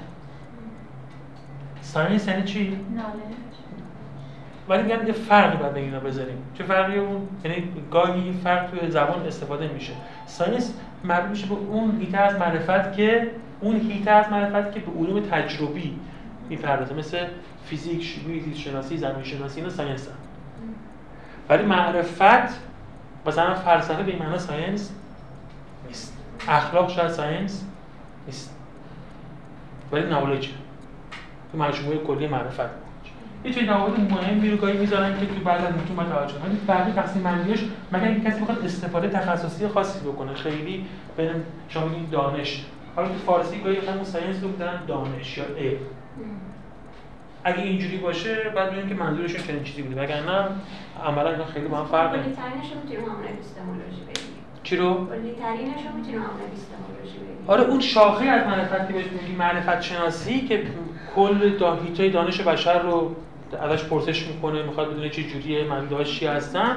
[1.82, 3.49] science یعنی چی؟ knowledge
[4.70, 6.38] ولی میگن یه فرقی باید بین اینا بذاریم.
[6.58, 9.94] چه فرقی اون یعنی گاهی فرق توی زبان استفاده میشه.
[10.26, 14.92] science مربوط میشه به اون حیطه از معرفت که اون حیطه از معرفت که به
[15.00, 16.00] علوم تجربی
[16.50, 16.94] می‌پردازه.
[16.94, 17.26] مثل
[17.66, 20.13] فیزیک شیمی زیست شناسی زمین شناسی اینا science ان.
[21.50, 22.60] ولی معرفت
[23.26, 24.94] مثلا فلسفه به معنی science
[25.88, 26.18] نیست.
[26.48, 27.65] اخلاق شاید science
[28.28, 28.56] نیست.
[29.92, 30.50] ولی knowledge.
[31.52, 32.88] تو مجموعه کلی معرفت.
[33.45, 36.67] یه چیز موارد مهمی رو گاهی می‌ذارن که تو بعد از باید توجه کنید.
[36.67, 37.60] بقیه تقسیم بندیش
[37.91, 40.86] مگر اینکه کسی بخواد استفاده تخصصی خاصی بکنه خیلی
[41.17, 41.30] بین
[41.69, 42.65] شما میگین دانش.
[42.95, 45.80] حالا تو فارسی گاهی همون ساینس رو می‌ذارن دانش یا علم
[47.43, 50.02] اگه اینجوری باشه بعد ببینیم که منظورشون چنین چیزی بوده.
[50.02, 50.47] وگرنه
[51.06, 52.34] عملا اینا خیلی با هم فرق بگیم
[54.63, 55.36] چی رو؟ بگیم
[57.47, 60.63] آره اون شاخه از معرفت که بهش میگی معرفت شناسی که
[61.15, 63.15] کل داهیتای دانش بشر رو
[63.56, 66.76] ازش پرسش می‌کنه می‌خواد بدونه چه جوریه معنیدهاش چی هستن.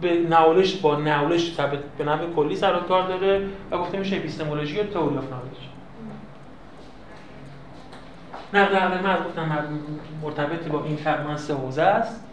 [0.00, 1.18] به نولش با
[1.56, 5.24] ثابت به نحو کلی سر و کار داره و گفته میشه اپیستمولوژی یا تئوری اف
[5.24, 5.56] نولج
[8.54, 9.68] نقد عقل من گفتم
[10.22, 12.24] مرتبط با این تقریبا سه حوزه است.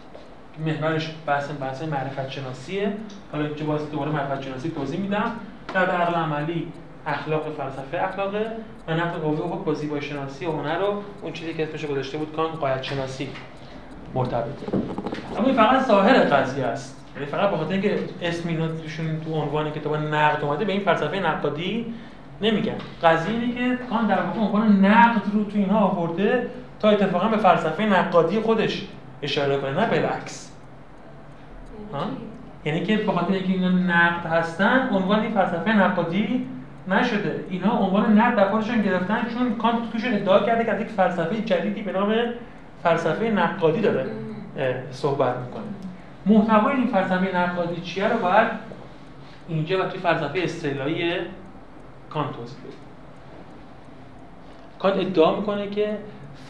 [0.66, 2.92] محورش بحث بحث معرفت شناسیه
[3.32, 5.32] حالا اینجا باز دوباره معرفت شناسی توضیح میدم.
[5.74, 6.72] نقد عقل عملی
[7.06, 8.52] اخلاق فلسفه اخلاقه
[8.88, 12.18] و نقد قوه و با زیبایی شناسی و هنر رو اون چیزی که اسمش گذاشته
[12.18, 13.28] بود کان قایت شناسی
[14.14, 14.76] مرتبطه.
[15.36, 16.96] اما این فقط ظاهر قضیه است.
[17.14, 20.80] یعنی فقط به خاطر اینکه اسم اینا توشون تو عنوان کتاب نقد اومده به این
[20.80, 21.94] فلسفه نقادی
[22.40, 22.74] نمیگن.
[23.02, 26.46] قضیه اینه که کان در واقع عنوان نقد رو تو اینها آورده
[26.80, 28.86] تا اتفاقا به فلسفه نقادی خودش
[29.22, 30.52] اشاره کنه نه بالعکس
[31.92, 32.06] ها؟
[32.64, 36.46] یعنی که به خاطر اینکه اینا نقد هستن عنوان این فلسفه نقادی
[36.88, 37.44] نشده.
[37.50, 41.40] اینا عنوان نقد در خودشون گرفتن چون کانت توشون ادعا کرده که از یک فلسفه
[41.40, 42.14] جدیدی به نام
[42.82, 44.06] فلسفه نقادی داره
[44.90, 45.64] صحبت می‌کنه.
[46.26, 48.48] محتوای این فلسفه نقادی چیه رو باید
[49.48, 51.12] اینجا و توی فلسفه اصطلاحی
[52.10, 52.72] کانت توضیح بدیم
[54.78, 55.98] کانت ادعا می‌کنه که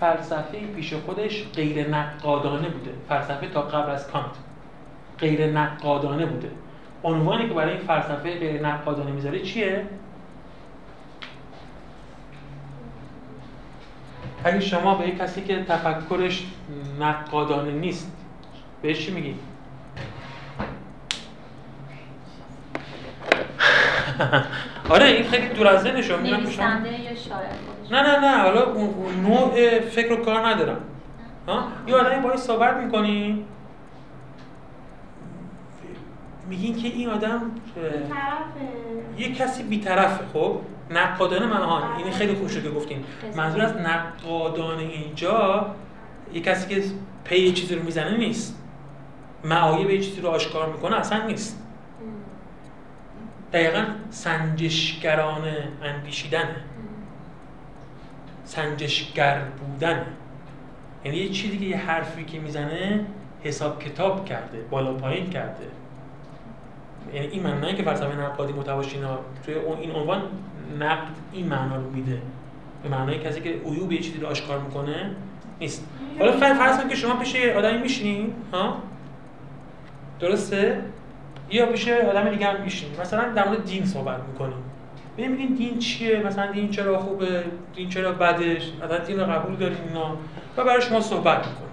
[0.00, 2.90] فلسفه پیش خودش غیر نقادانه بوده.
[3.08, 4.30] فلسفه تا قبل از کانت
[5.18, 6.50] غیر نقادانه بوده.
[7.04, 9.84] عنوانی که برای این فلسفه غیر نقادانه می‌ذاره چیه؟
[14.44, 16.46] اگه شما به یک کسی که تفکرش
[17.00, 18.12] نقادانه نیست
[18.82, 19.34] بهش چی میگی؟
[24.94, 27.46] آره این خیلی دور از شما نویسنده یا شاعر
[27.90, 28.42] نه نه نه.
[28.42, 30.80] حالا اون نوع فکر و کار ندارم.
[31.48, 33.44] ها؟ یه آدمی باهاش صحبت می‌کنی؟
[36.48, 37.50] میگین که این آدم
[39.18, 43.04] یه کسی بیطرفه خب؟ نقادانه من ها این خیلی خوب شد که گفتین
[43.36, 45.66] منظور از نقادانه اینجا
[46.34, 46.82] یه کسی که
[47.24, 48.62] پی چیزی رو می‌زنه نیست.
[49.44, 51.64] معایب یه چیزی رو آشکار می‌کنه اصلا نیست.
[53.52, 56.56] دقیقا سنجشگرانه اندیشیدنه.
[58.44, 60.06] سنجشگر بودن
[61.04, 63.06] یعنی یه چیزی که یه حرفی که می‌زنه
[63.42, 65.66] حساب کتاب کرده بالا پایین کرده.
[67.14, 70.22] یعنی این معنی که فلسفه نقادی متواشی اینا توی اون این عنوان
[70.80, 72.18] نقد این معنا رو میده.
[72.82, 75.10] به معنای کسی که عیوب یه چیزی رو آشکار می‌کنه
[75.60, 75.86] نیست.
[76.18, 78.82] حالا فر- فرض کن که شما پیش یه آدمی میشینین ها؟
[80.20, 80.82] درسته؟
[81.50, 84.56] یا پیش آدم دیگه هم میشینین مثلا در مورد دین صحبت می‌کنیم.
[85.18, 89.76] ببینید دین چیه؟ مثلا دین چرا خوبه؟ دین چرا بدش مثلا دین رو قبول داریم
[89.88, 90.16] اینا
[90.56, 91.68] و برای شما صحبت می‌کنه.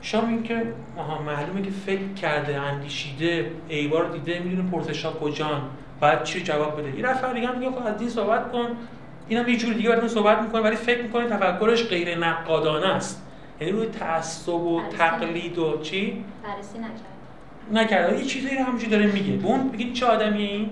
[0.00, 5.62] شما میگین که آها معلومه که فکر کرده اندیشیده ایوار دیده می‌دونه پرسش ها کجان.
[6.02, 8.76] بعد چی جواب بده؟ یه نفر دیگه میگه خب از دین صحبت کن.
[9.28, 13.22] اینم یه جور دیگه براتون صحبت می‌کنه ولی فکر می‌کنه تفکرش غیر نقادانه است.
[13.60, 17.12] یعنی روی تعصب و تقلید و چی؟ بررسی نکرد.
[17.72, 19.36] نکرده یه چیزایی رو همینجوری داره میگه.
[19.36, 20.70] به اون بگید چه آدمیه این؟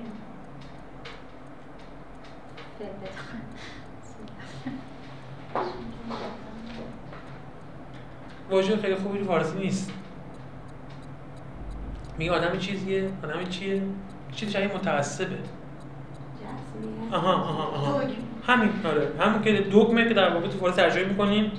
[8.51, 9.93] واژه خیلی خوبی فارسی نیست.
[12.19, 13.83] میگه آدم چیزیه؟ آدم چیه؟
[14.33, 15.37] چیز شبیه متعصبه.
[17.12, 18.01] آها آها آها.
[18.47, 19.09] همین آره.
[19.21, 21.53] همون که دوگمه که در واقع تو فارسی ترجمه می‌کنیم.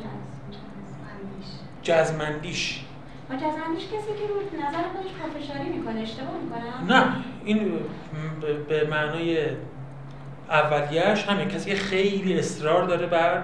[1.84, 2.80] جزمندیش
[3.32, 7.04] جزمندیش کسی که رو نظر خودش پافشاری می‌کنه اشتباه می‌کنم؟ نه
[7.46, 7.72] این
[8.70, 9.48] به- معنای
[10.50, 13.44] اولیش همین کسی که خیلی اصرار داره بر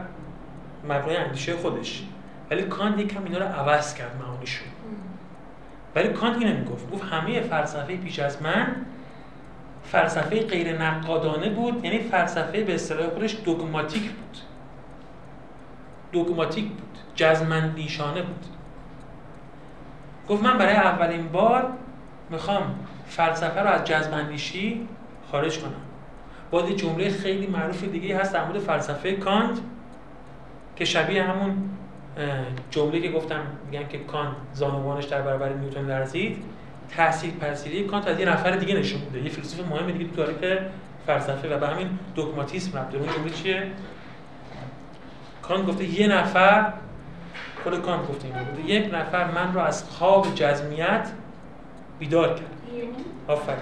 [0.84, 2.04] مبنای اندیشه خودش.
[2.52, 4.64] ولی کانت یکم اینا رو عوض کرد معانیشو.
[5.96, 6.92] ولی کانت اینو می‌گفت.
[6.92, 8.76] گفت همه فلسفه پیش از من
[9.92, 14.38] فلسفه غیر نقادانه بود یعنی فلسفه به اصطلاح خودش دوگماتیک بود.
[16.12, 18.46] دوگماتیک بود جزمندیشانه بود.
[20.30, 21.70] گفت من برای اولین بار
[22.30, 22.76] می‌خوام
[23.08, 24.88] فلسفه رو از جزمندیشی
[25.32, 25.72] خارج کنم.
[26.52, 29.60] باز جمله خیلی معروف دیگه هست در مورد فلسفه کانت
[30.76, 31.70] که شبیه همون
[32.72, 36.44] جمله که گفتم میگن که کانت زانوانش در برابر نیوتن لرزید.
[36.96, 39.22] تاثیر پذیری کانت از یه نفر دیگه نشون میده.
[39.22, 40.62] یه فیلسوف مهم دیگه تو تاریخ
[41.08, 43.72] فلسفه و به همین دوگماتیسم ربط اون جمله چیه؟
[45.42, 46.74] کانت گفته یه نفر
[47.64, 51.12] خود کانت گفته اینو گفته یک نفر من رو از خواب جزمیت
[52.00, 52.56] بیدار کرد.
[53.28, 53.58] آفرین؟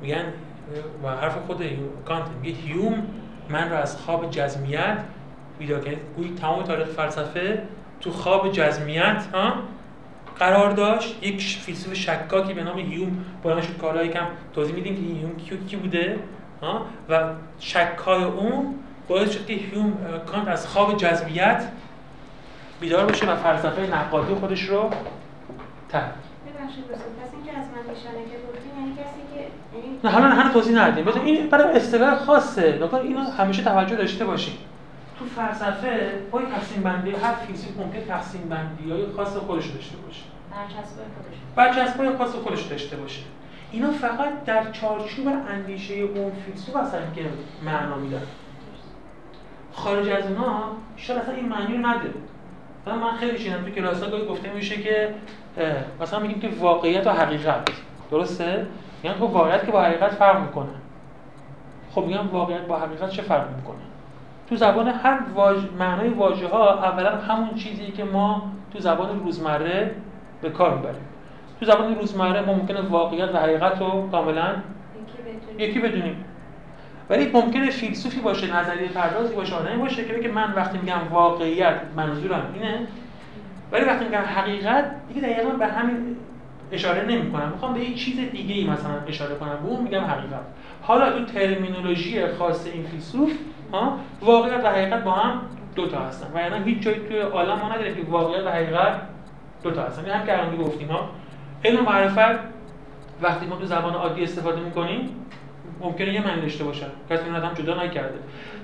[0.00, 0.24] میگن
[1.04, 1.64] و حرف خود
[2.04, 3.06] کانت میگه هیوم
[3.48, 4.98] من رو از خواب جزمیت
[5.58, 5.96] بیدار کرد.
[6.16, 7.62] گویی تمام تاریخ فلسفه
[8.00, 9.52] تو خواب جزمیت ها؟
[10.38, 14.94] قرار داشت یک فیلسوف شکاکی به نام هیوم بلند شد که حالا یکم توضیح میدیم
[14.94, 16.18] که هیوم کی, کی بوده
[16.62, 17.20] ها؟ و
[17.60, 18.74] شکای اون
[19.08, 21.68] باعث شد که هیوم کانت از خواب جزمیت
[22.80, 24.90] بیدار بشه و فلسفه نقادی خودش رو
[25.88, 26.02] ترک
[26.46, 27.00] ببخشید پس
[27.32, 29.40] این جزمندیشانه که گفتیم یعنی کسی که
[29.78, 31.08] یعنی نه حالا هنوز توضیح ندیم.
[31.08, 32.78] این برای اصطلاح خاصه.
[32.82, 34.54] نکن اینو همیشه توجه داشته باشیم.
[35.18, 40.22] تو فلسفه با تقسیم بندی هر فیزیک ممکن تقسیم بندی های خاص خودش داشته باشه.
[41.16, 41.36] خودش.
[41.56, 43.22] برچسبای خاص خودش داشته باشه.
[43.72, 47.22] اینا فقط در چارچوب اندیشه اون فیلسوف هستن که
[47.64, 48.22] معنا میدن.
[49.72, 50.62] خارج از اونا
[50.96, 52.10] شاید اصلا این معنی رو نده.
[52.82, 55.14] مثلا من خیلی شنیدم تو کلاس ها گفته میشه که
[56.00, 57.70] مثلا میگیم که واقعیت و حقیقت.
[58.10, 58.66] درسته؟
[59.02, 60.74] میگن خب واقعیت که با حقیقت فرق می‌کنه.
[61.94, 63.76] خب میگم واقعیت با حقیقت چه فرق می‌کنه؟
[64.48, 65.58] تو زبان هر واژ...
[65.78, 69.94] معنای واژه ها اولا همون چیزی که ما تو زبان روزمره
[70.42, 71.02] به کار می‌بریم.
[71.60, 74.54] تو زبان روزمره ما ممکنه واقعیت و حقیقت رو کاملا
[75.58, 76.24] یکی بدونیم.
[77.10, 81.80] ولی ممکنه فیلسوفی باشه نظریه پردازی باشه آدمی باشه که بگه من وقتی میگم واقعیت
[81.96, 82.86] منظورم اینه
[83.72, 86.16] ولی وقتی میگم حقیقت دیگه دقیقا به همین
[86.72, 87.48] اشاره نمی‌کنم.
[87.48, 89.58] می‌خوام به یه چیز دیگه ای مثلا اشاره کنم.
[89.62, 90.40] به اون میگم حقیقت.
[90.82, 93.32] حالا این ترمینولوژی خاص این فیلسوف
[94.22, 95.40] واقعیت و حقیقت با هم
[95.74, 96.26] دو تا هستن.
[96.34, 99.00] و یعنی هیچ جایی توی عالم ما نداره که واقعیت و حقیقت
[99.62, 100.04] دو تا هستن.
[100.04, 101.08] این هم که الان گفتیم ها
[101.64, 102.40] علم معرفت
[103.22, 105.26] وقتی ما تو زبان عادی استفاده می‌کنیم
[105.80, 106.86] ممکنه یه معنی داشته باشن.
[107.10, 108.18] کسی این آدم جدا نکرده.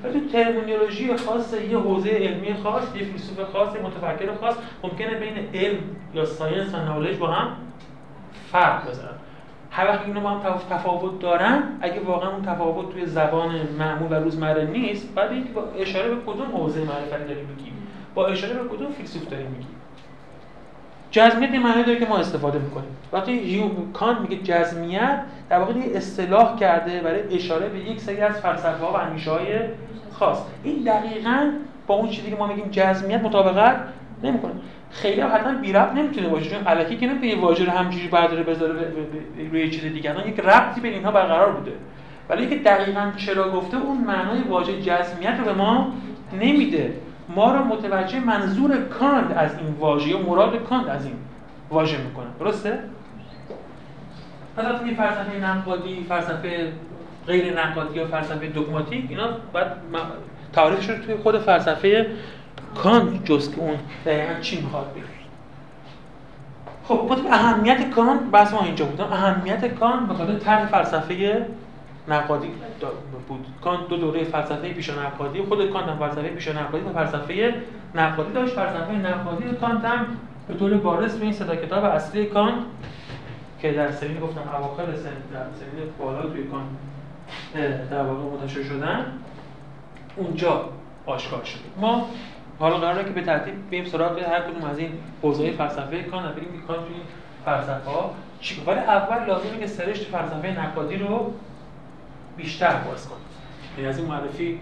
[0.05, 5.15] ولی تو ترمینولوژی خاص یه حوزه علمی خاص یه فیلسوف خاص یه متفکر خاص ممکنه
[5.15, 5.79] بین علم
[6.15, 7.57] یا ساینس و نالج با هم
[8.53, 9.15] فرق بذارن.
[9.71, 14.13] هر وقت اینا با هم تف- تفاوت دارن اگه واقعا اون تفاوت توی زبان معمول
[14.13, 17.73] و روزمره نیست بعد با اشاره به کدوم حوزه معرفتی داری میگی
[18.15, 19.67] با اشاره به کدوم فیلسوف داری میگی
[21.11, 22.97] جزمیت معنی داره که ما استفاده می‌کنیم.
[23.13, 28.21] وقتی هیوم کانت میگه جزمیت در واقع یه اصطلاح کرده برای اشاره به یک سری
[28.21, 29.47] از فلسفه ها و اندیشه های
[30.13, 30.39] خاص.
[30.63, 31.51] این دقیقا
[31.87, 33.77] با اون چیزی که ما میگیم جزمیت مطابقت
[34.23, 34.53] نمی‌کنه.
[34.91, 38.75] خیلی حتما بی ربط نمی‌تونه باشه چون الکی که نمی‌تونه واژه رو همینجوری برداره بذاره
[39.53, 40.11] روی چیز دیگه.
[40.11, 41.73] الان یک ربطی بین اینها برقرار بوده.
[42.29, 45.93] ولی که دقیقا چرا گفته اون معنای واژه جزمیت رو به ما
[46.41, 46.95] نمیده.
[47.29, 51.15] ما رو متوجه منظور کانت از این واژه یا مراد کانت از این
[51.71, 52.27] واژه می‌کنه.
[52.41, 52.79] درسته؟
[54.59, 56.73] مثلا توی فلسفه نقادی فلسفه
[57.27, 59.33] غیر نقادی یا فلسفه دogماتیک اینا م-
[60.53, 62.07] تعریفش رو توی خود فلسفه
[62.75, 65.05] کانت جز که اون دقیقا چی می‌خواد بگه.
[66.85, 71.47] خب بود اهمیت کانت بحث ما اینجا بودم اهمیت کانت به خاطر طرح فلسفه
[72.09, 72.49] نقادی
[73.29, 73.47] بود.
[73.65, 75.43] کانت دو دوره فلسفه پیشا نقادی.
[75.43, 77.55] خود کانت هم فلسفه پیشا نقادی و فلسفه
[77.95, 78.55] نقادی داشت.
[78.55, 80.07] فلسفه نقادی کانت هم
[80.49, 82.63] به طور بارز به این صدا کتاب اصلی کانت
[83.61, 89.07] که در سرین گفتم اواخر سن در سرین بالا توی کانت در واقع منتشر شدن
[90.17, 90.69] اونجا
[91.07, 92.09] آشکار شد ما
[92.61, 94.93] حالا قراره که به ترتیب بریم سراغ هر کدوم از این
[95.23, 96.03] حوزه فلسفه.
[96.03, 96.97] کانت بریم که کانت توی
[97.45, 101.33] فلسفه ها چی؟ ولی اول لازمه که سرشت فلسفه نقادی رو
[102.37, 103.23] بیشتر باز کنیم.
[103.77, 104.61] یعنی از این معرفی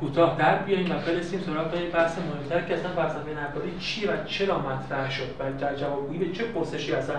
[0.00, 4.58] کوتاه در بیاییم و برسیم سراغ بحث مهمتر که اصلا فلسفه نقادی چی و چرا
[4.58, 7.16] مطرح شد و در جوابگویی به چه پرسشی اصلا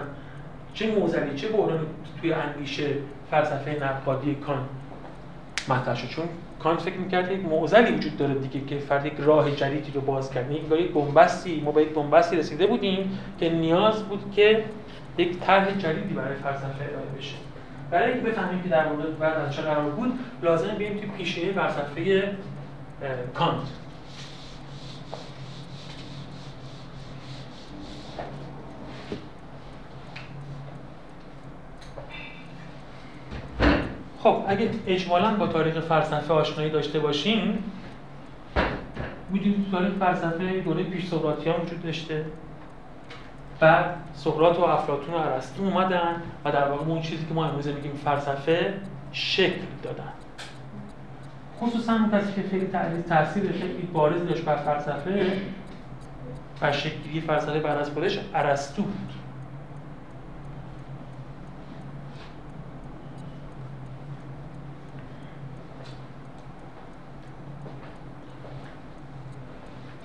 [0.73, 1.85] چه موزلی چه بحرانی
[2.21, 2.87] توی اندیشه
[3.31, 4.65] فلسفه نقادی کان
[5.69, 6.25] مطرح شد؟ چون
[6.63, 10.31] کانت فکر می‌کرد یک معضلی وجود داره دیگه که فرد یک راه جدیدی رو باز
[10.31, 10.51] کرد.
[10.51, 14.63] یک یک بنبستی ما به یک بنبستی رسیده بودیم که نیاز بود که
[15.17, 17.35] یک طرح جدیدی برای فلسفه ارائه بشه.
[17.91, 21.51] برای اینکه بفهمیم که در مورد بعد از چه قرار بود لازم بیایم توی پیشه
[21.51, 22.23] فلسفه
[23.33, 23.80] کانت.
[34.23, 37.63] خب اگه اجمالا با تاریخ فلسفه آشنایی داشته باشیم
[39.29, 42.25] می‌دونید تاریخ فلسفه دوره پیش سقراطیان وجود داشته.
[43.59, 47.67] بعد سقراط و افلاطون و ارسطو اومدن و در واقع اون چیزی که ما امروز
[47.67, 48.73] میگیم فلسفه
[49.11, 50.13] شکل دادن.
[51.59, 52.67] خصوصا اون کسی که خیلی
[53.09, 55.31] تاثیر خیلی بارزی داشت بر فلسفه
[56.61, 59.20] و شکلی فلسفه بر از خودش ارسطو بود.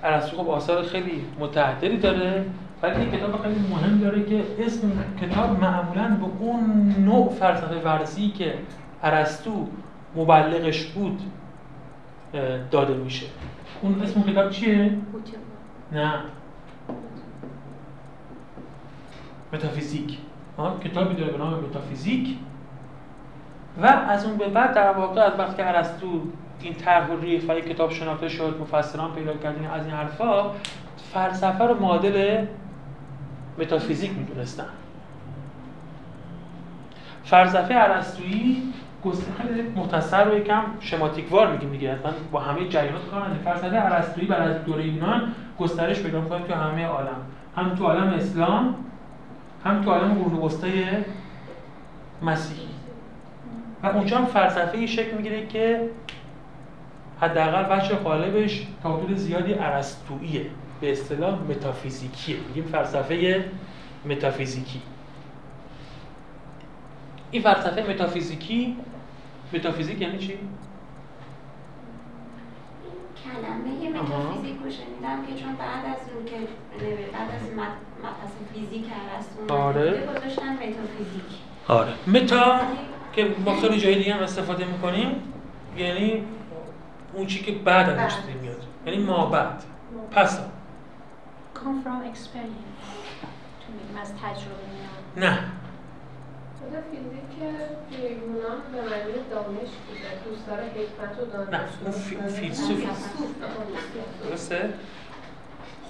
[0.07, 2.45] ارسطو خب آثار خیلی متعددی داره
[2.83, 4.91] ولی این کتاب خیلی مهم داره که اسم
[5.21, 8.53] کتاب معمولا به اون نوع فلسفه ورزی که
[9.03, 9.67] ارسطو
[10.15, 11.21] مبلغش بود
[12.71, 13.25] داده میشه.
[13.81, 14.97] اون اسم کتاب چیه؟
[15.91, 16.13] نه.
[19.53, 20.17] متافیزیک.
[20.83, 22.37] کتابی داره به نام متافیزیک.
[23.81, 26.21] و از اون به بعد در واقع از وقتی که ارسطو
[26.61, 30.51] این طرح و ریخ کتاب شناخته شد مفسران پیدا کردن از این حرفا
[31.13, 32.45] فلسفه رو معادل
[33.59, 34.69] متافیزیک می‌دونستن.
[37.23, 38.73] فلسفه ارسطویی
[39.37, 41.91] خیلی مختصر و یکم شماتیکوار میگیم دیگه.
[41.91, 43.41] من با همه جریانات کار نداریم.
[43.41, 47.17] فلسفه ارسطویی بعد از دوره یونان گسترش پیدا می‌کنه تو همه عالم.
[47.55, 48.75] هم تو عالم اسلام
[49.65, 50.51] هم تو عالم قرون
[52.21, 52.67] مسیحی.
[53.83, 55.89] و اونجا هم فلسفه شکل می‌گیره که
[57.21, 60.45] حداقل بچه غالبش تا حدود زیادی ارسطوییه.
[60.81, 62.37] به اصطلاح متافیزیکیه.
[62.47, 63.45] میگیم فلسفه
[64.05, 64.81] متافیزیکی.
[67.31, 68.77] این فلسفه متافیزیکی
[69.53, 70.39] متافیزیک یعنی چی؟
[73.23, 76.35] کلمه متافیزیک رو شنیدم که چون بعد از اون که
[77.13, 77.51] بعد از
[78.03, 79.91] مبحث فیزیک ارسطو آره.
[79.91, 81.23] گذاشتن متافیزیک.
[81.67, 81.93] آره.
[82.07, 82.59] متا
[83.13, 85.07] که ما خیلی جای دیگه هم استفاده می‌کنیم
[85.77, 86.23] یعنی
[87.17, 88.11] اون چی که بعد از
[88.41, 88.63] میاد.
[88.85, 89.63] یعنی ما بعد.
[90.11, 90.39] پس.
[91.55, 92.67] Come from experience.
[94.01, 95.31] از تجربه میاد.
[95.31, 95.39] نه.
[96.59, 97.53] خود فیزیک
[98.01, 100.29] یونان به معنی دانش بوده.
[100.29, 101.69] دوستدار حکمت و دانش.
[101.85, 102.83] نه اون فیلسوف.
[104.29, 104.73] درسته؟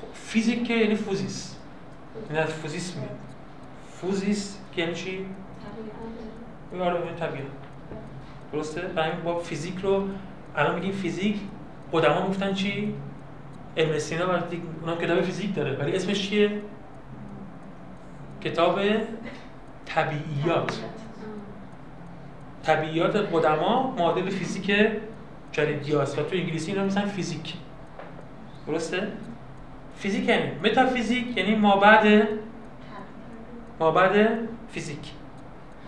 [0.01, 1.55] خب فیزیک که یعنی فوزیس.
[2.29, 3.09] یعنی از فوزیس میاد.
[3.91, 5.25] فوزیس که یعنی چی؟
[6.81, 7.45] آره یعنی طبیعت.
[8.53, 10.09] درسته؟ برای با فیزیک رو
[10.57, 11.39] الان میگیم فیزیک
[11.93, 12.95] قدما گفتن چی؟
[13.77, 16.51] ابن سینا وقتی اونم کتاب فیزیک داره ولی اسمش چیه؟
[18.41, 18.79] کتاب
[19.85, 20.79] طبیعیات
[22.63, 24.71] طبیعیات قدما معادل فیزیک
[25.51, 27.53] جدیدیاست و تو انگلیسی اینا میسن فیزیک
[28.67, 29.07] درسته؟
[29.97, 32.27] فیزیک یعنی متافیزیک یعنی مابعد
[33.79, 34.29] مابعد
[34.71, 35.11] فیزیک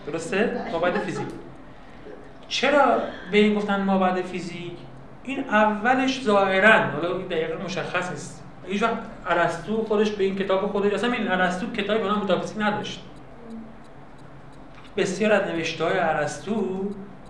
[0.06, 1.26] درسته؟ مابعد فیزیک
[2.50, 2.98] چرا
[3.30, 4.72] به این گفتن مابعد فیزیک؟
[5.22, 8.44] این اولش ظاهرا حالا دقیقا مشخص نیست.
[8.66, 8.94] هیچ وقت
[9.26, 13.00] ارسطو خودش به این کتاب خودش اصلا این ارسطو کتابی به نام متافیزیک نداشت.
[14.96, 16.88] بسیار از نوشته های ارسطو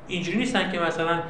[0.08, 1.20] اینجوری نیستن که مثلا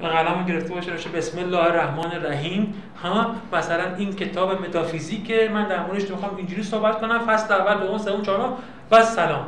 [0.00, 5.86] قلم گرفته باشه باشه بسم الله الرحمن الرحیم ها مثلا این کتاب متافیزیک من در
[5.86, 8.52] موردش می‌خوام اینجوری صحبت کنم فصل اول دوم سوم چهارم
[8.90, 9.46] و سلام.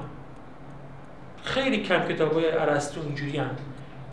[1.42, 3.38] خیلی کم کتاب های ارسطو اینجوری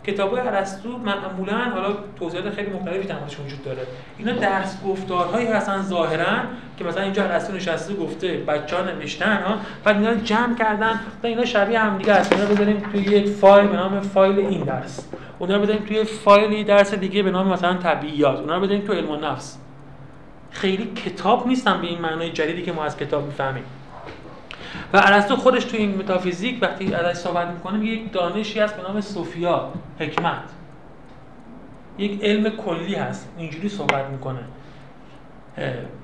[0.08, 3.86] کتاب ارسطو معمولا حالا توضیحات خیلی مختلفی در موردش وجود داره.
[4.18, 6.36] اینا درس گفتارهایی هستن ظاهرا
[6.78, 9.56] که مثلا اینجا ارسطو نشسته گفته بچه‌ها نوشتن ها.
[9.84, 13.68] بعد اینا جمع کردن و اینا شبیه هم دیگه است اینا بذاریم توی یک فایل
[13.68, 15.08] به نام فایل این درس.
[15.38, 18.38] اونا رو بذاریم توی فایل درس دیگه به نام مثلا طبیعیات.
[18.38, 19.58] اونا رو بذاریم توی علم النفس
[20.50, 23.64] خیلی کتاب نیستن به این معنای جدیدی که ما از کتاب می‌فهمیم.
[24.92, 28.82] و ارسطو خودش تو این متافیزیک وقتی ازش صحبت می‌کنه میگه یک دانشی هست به
[28.82, 30.42] نام سوفیا حکمت.
[31.98, 33.28] یک علم کلی هست.
[33.38, 34.40] اینجوری صحبت می‌کنه.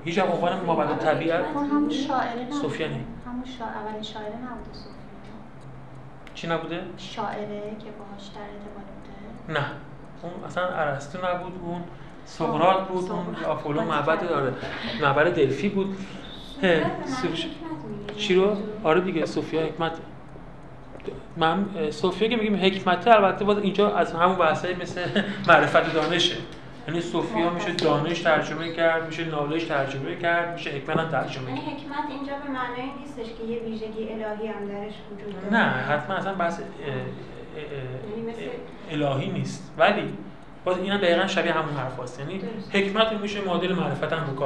[0.05, 2.55] هیچ هم عنوان ما بعد طبیعت اون همون شاعره نبوده.
[2.55, 2.99] صوفیانه.
[3.25, 4.91] همون اولین شاعره نبوده صوفیا
[6.33, 8.85] چی نبوده؟ شاعره که باهاش در ارتباط
[9.47, 9.59] بوده.
[9.59, 9.65] نه.
[10.21, 11.53] اون اصلا ارسطو نبود.
[11.63, 11.81] اون
[12.25, 13.11] سقراط بود.
[13.11, 14.53] اون آپولو معبد داره.
[15.01, 15.97] معبد دلفی بود.
[18.17, 19.91] چی رو؟ آره دیگه صوفیا حکمت
[21.37, 25.01] من صوفیا که میگیم حکمته البته باز اینجا از همون بحثای مثل
[25.47, 26.35] معرفت دانشه.
[26.87, 31.61] یعنی صوفیا میشه دانش ترجمه کرد میشه نالش ترجمه کرد میشه حکمت هم ترجمه یعنی
[31.61, 31.69] کرد.
[31.69, 35.63] حکمت اینجا به معنای نیستش که یه ویژگی الهی هم درش وجود داره.
[35.63, 36.59] نه حتما اصلا بحث
[38.89, 39.73] یعنی الهی نیست.
[39.77, 40.13] ولی
[40.65, 42.41] باز اینا دقیقا شبیه همون حرف هست یعنی.
[42.73, 44.41] حکمت میشه معادل معرفت هم به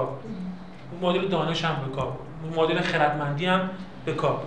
[1.02, 2.14] معادل دانش هم به کار.
[2.56, 3.70] معادل خردمندی هم
[4.06, 4.44] به کار.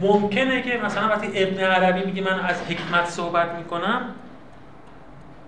[0.00, 4.02] ممکنه که مثلا وقتی ابن عربی میگه من از حکمت صحبت می‌کنم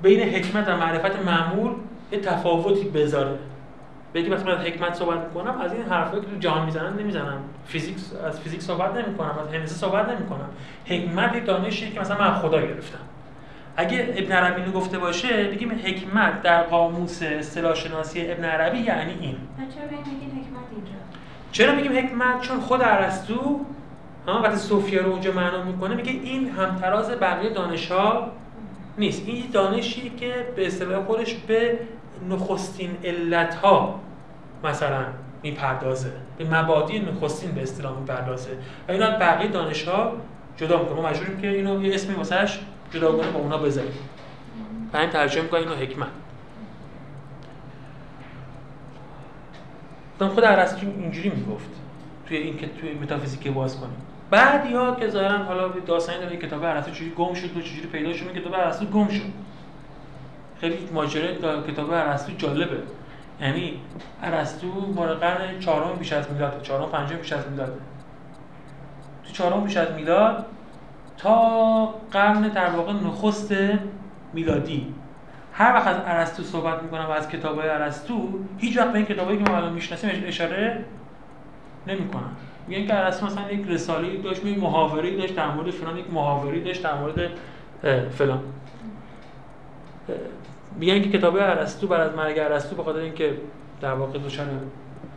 [0.02, 1.72] بین حکمت و معرفت معمول
[2.12, 3.38] یه تفاوتی بذاره
[4.14, 7.38] بگی وقتی من از حکمت صحبت می‌کنم از این حرفایی که تو جهان می‌زنن نمی‌زنم
[7.66, 10.48] فیزیکس از فیزیک صحبت نمی‌کنم از هندسه صحبت نمی‌کنم
[10.86, 12.98] حکمت یه دانشیه که مثلا من خدا گرفتم
[13.76, 19.12] اگه ابن عربی اینو گفته باشه بگیم حکمت در قاموس اصطلاح شناسی ابن عربی یعنی
[19.20, 19.36] این.
[19.56, 20.92] چرا میگین حکمت اینجا؟
[21.52, 23.60] چرا میگیم حکمت؟ چون خود ارسطو
[24.26, 28.30] ها وقتی صوفیا رو اونجا معنا می‌کنه میگه این همتراز بقیه دانش ها
[28.98, 29.22] نیست.
[29.26, 31.78] این دانشی که به اصطلاح خودش به
[32.30, 34.00] نخستین علت ها
[34.64, 35.04] مثلا
[35.42, 36.12] می‌پردازه.
[36.38, 38.50] به مبادی نخستین به اصطلاح می‌پردازه.
[38.88, 40.12] و اینا بقیه دانش ها
[40.56, 41.00] جدا می‌کنه.
[41.00, 42.58] ما مجبوریم که اینو یه اسمی واسش
[42.94, 43.92] جداگانه با اونا بذاریم.
[44.92, 46.08] و همین ترجمه می‌کنه اینو حکمت.
[50.18, 51.70] خود ارسطو اینجوری می‌گفت.
[52.28, 53.96] توی این که توی متافیزیک باز کنیم.
[54.30, 58.12] بعدی ها که ظاهرا حالا داستانی داره کتاب ارسطو چجوری گم شد و چجوری پیدا
[58.12, 59.22] شد کتاب ارسطو گم شد.
[60.60, 62.78] خیلی ماجرای دا- کتاب ارسطو جالبه.
[63.40, 63.80] یعنی
[64.22, 67.80] ارسطو مال قرن چهارم بیش از میلاد چهارم پنجم بیش از میلاد.
[69.24, 70.46] تو چهارم بیش از میلاد
[71.22, 73.54] تا قرن در واقع نخست
[74.32, 74.94] میلادی.
[75.52, 79.38] هر وقت از ارسطو صحبت می‌کنم و از کتابای ارسطو هیچ وقت به این کتابایی
[79.38, 80.84] که ما الان می‌شناسیم اشاره
[81.86, 82.30] نمی‌کنم.
[82.68, 86.60] میگن که ارسطو مثلا یک رساله داشت یک محاوره داشت در مورد فلان یک محاوره
[86.60, 87.30] داشت در مورد
[88.10, 88.40] فلان.
[90.78, 93.36] میگن که کتاب ارسطو بعد از مرگ ارسطو به خاطر اینکه
[93.80, 94.46] در واقع دچار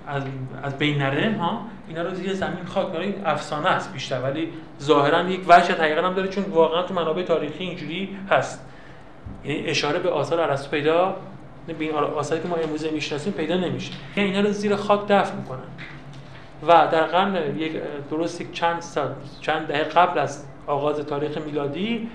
[0.08, 0.24] از
[0.64, 2.94] از بین نره ها اینا رو زیر زمین خاک.
[2.94, 4.50] داره این افسانه است بیشتر ولی
[4.82, 8.66] ظاهرا یک وجه حقیقت هم داره چون واقعا تو منابع تاریخی اینجوری هست.
[9.46, 11.16] یعنی اشاره به آثار ارسطو پیدا
[11.68, 13.94] به این آثاری که ما امروزه می‌شناسیم پیدا نمیشه.
[14.16, 15.60] یعنی اینا رو زیر خاک دفن می‌کنن.
[16.68, 17.72] و در قرن یک
[18.12, 22.10] درست یک چند سال چند دهه قبل از آغاز تاریخ میلادی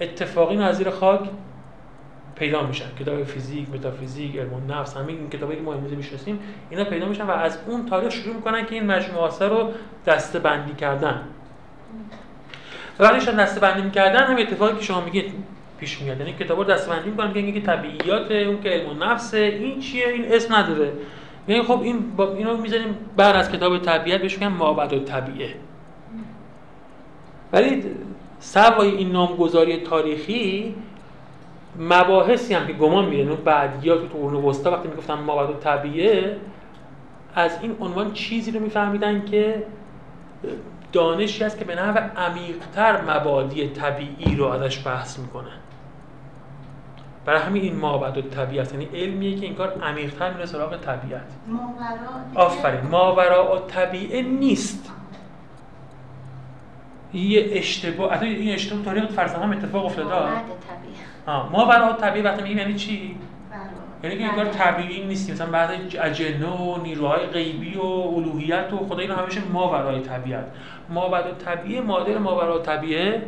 [0.00, 1.20] اتفاقی زیر خاک
[2.42, 2.84] پیدا میشن.
[3.00, 6.38] کتاب فیزیک متافیزیک علم النفس همین این کتابایی که ما امروزه می‌شناسیم
[6.70, 9.72] اینا پیدا میشن و از اون تاریخ شروع می‌کنن که این مجموعه رو
[10.06, 11.20] دسته بندی کردن.
[12.98, 15.32] و بعدش دسته بندی می‌کردن هم اتفاقی که شما میگید
[15.78, 16.20] پیش میاد.
[16.20, 20.32] یعنی کتاب رو دسته بندی می‌کنن که طبیعیات اون که علم النفس این چیه؟ این
[20.32, 20.92] اسم نداره.
[21.48, 25.54] یعنی خب این با اینو می‌ذاریم بعد از کتاب طبیعت بهش میگن مابعد الطبیعه
[27.52, 27.84] ولی
[28.40, 30.74] سوای این نامگذاری تاریخی
[31.78, 36.36] مباحثی هم که گمان میره اون بعدیا تو قرون وسطا وقتی می‌گفتن مابعد الطبیعه
[37.34, 39.66] از این عنوان چیزی رو میفهمیدن که
[40.92, 45.50] دانشی است که به نحو عمیقتر مبادی طبیعی رو ازش بحث می‌کنه.
[47.24, 51.22] برای همین این مابعد الطبیعه است یعنی علمیه که این کار عمیقتر میره سراغ طبیعت.
[51.46, 52.80] ماورا آفرین.
[52.90, 54.92] ماوراء الطبیعه نیست.
[57.14, 60.08] یه اشتباه این اشتباه تاریخ فلسفه هم اتفاق افتاده.
[60.08, 60.94] بعد طبیعی.
[61.26, 63.16] ها ماوراء الطبیعه وقتی میگیم یعنی چی؟
[64.04, 65.70] یعنی که کار طبیعی نیست مثلا بعد
[66.00, 70.44] اجنه و نیروهای غیبی و الوهیت و خدا اینا همیشه ماورای طبیعت.
[70.88, 73.22] مابعد طبیعه مادر ماورای طبیعه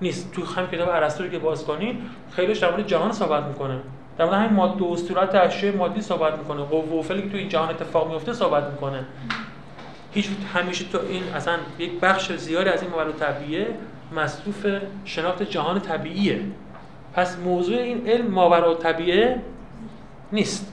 [0.00, 0.32] نیست.
[0.32, 1.96] تو همین کتاب ارسطو که باز کنید
[2.30, 3.78] خیلیش در مورد جهان صحبت می‌کنه.
[4.18, 6.62] در مورد همین ماده و صورت اشیاء مادی صحبت می‌کنه.
[6.62, 9.04] قوه و فعلی که تو این جهان اتفاق میفته صحبت می‌کنه.
[10.12, 13.66] هیچ همیشه تو این اصلا یک بخش زیادی از این ماورای طبیعه
[14.16, 14.66] مصروف
[15.04, 16.40] شناخت جهان طبیعیه.
[17.14, 19.40] پس موضوع این علم ماورا طبیعه
[20.32, 20.72] نیست.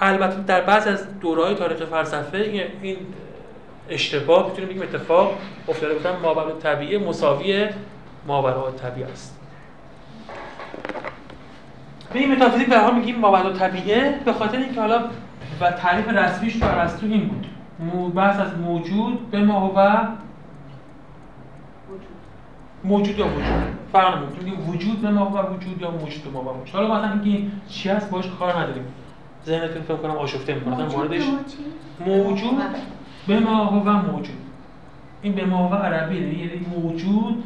[0.00, 2.38] البته در بعض از دورهای تاریخ فلسفه
[2.82, 2.96] این-
[3.90, 5.38] اشتباه می‌تونیم بگیم اتفاق
[5.68, 6.16] افتاده بودن.
[6.22, 7.68] ماورا طبیعه مساوی
[8.26, 9.38] ماورا طبیعه است.
[12.12, 15.04] به این متافیزیک به میگیم ماورا طبیعه به خاطر اینکه حالا
[15.60, 17.46] و تعریف رسمیش تو ارسطو این بود.
[18.14, 20.06] بحث از موجود به ما و
[22.88, 23.44] موجود یا وجود؟
[23.92, 24.66] فرق نمی‌کنه.
[24.66, 27.88] وجود ما و وجود یا موجود به ما و وجود حالا مثلا اینکه این چی
[27.88, 28.84] هست باش کار نداریم.
[29.46, 30.74] ذهنتون فکر کنم آشفته می‌کنه.
[30.74, 31.22] مثلا واردش
[32.06, 32.58] موجود.
[33.26, 34.36] به ما و موجود.
[35.22, 37.44] این به ما و عربی یعنی موجود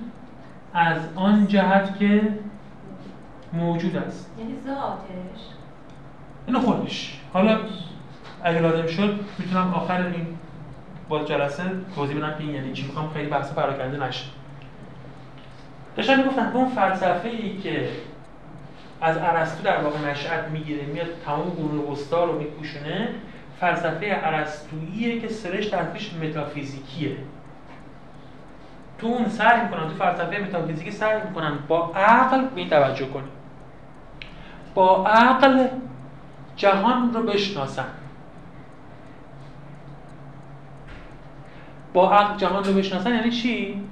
[0.74, 2.28] از آن جهت که
[3.53, 4.30] موجود است.
[4.38, 5.40] یعنی ذاتش.
[6.47, 7.20] اینو خودش.
[7.32, 7.59] حالا
[8.43, 10.26] اگه لازم شد می‌تونم آخر این
[11.09, 11.62] با جلسه
[11.95, 12.86] توضیح بدم که این یعنی چی.
[12.86, 14.24] می‌خوام خیلی بحث پراکنده نشه.
[15.97, 17.88] داشتم می‌گفتم اون فلسفه ای که
[19.01, 23.09] از ارسطو در واقع نشأت می‌گیره میاد تمام قرون وسطا رو میپوشونه
[23.61, 27.16] فلسفه ارسطوییه که سرش در پیش متافیزیکیه
[28.99, 33.28] تو اون سعی می‌کنن تو فلسفه متافیزیکی سعی می‌کنن با عقل به این توجه کنیم
[34.74, 35.66] با عقل
[36.57, 37.86] جهان رو بشناسن
[41.93, 43.82] با عقل جهان رو بشناسن یعنی چی؟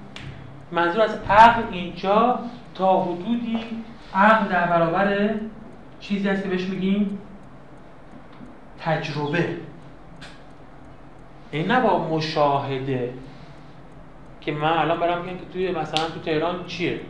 [0.73, 2.39] منظور از عقل اینجا
[2.75, 3.59] تا حدودی
[4.15, 5.31] عقل در برابر
[6.01, 7.19] چیزی هست که بهش میگیم
[8.81, 9.57] تجربه.
[11.51, 13.15] این نه با مشاهده
[14.41, 17.01] که من الان برم بگم که توی مثلا تو تهران چیه؟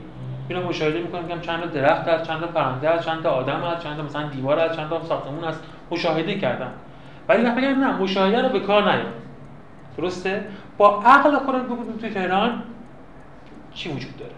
[0.48, 3.96] میرم مشاهده می‌کنم میگم چند درخت هست چند تا پرنده هست چند آدم هست چند
[3.96, 5.62] تا مثلا دیوار هست چند تا ساختمون هست.
[5.90, 6.70] مشاهده کردم.
[7.28, 9.12] ولی وقتی نه مشاهده رو به کار نیار.
[9.96, 10.44] درسته؟
[10.78, 12.62] با عقل خودت بگو توی تهران
[13.74, 14.34] چی وجود داره؟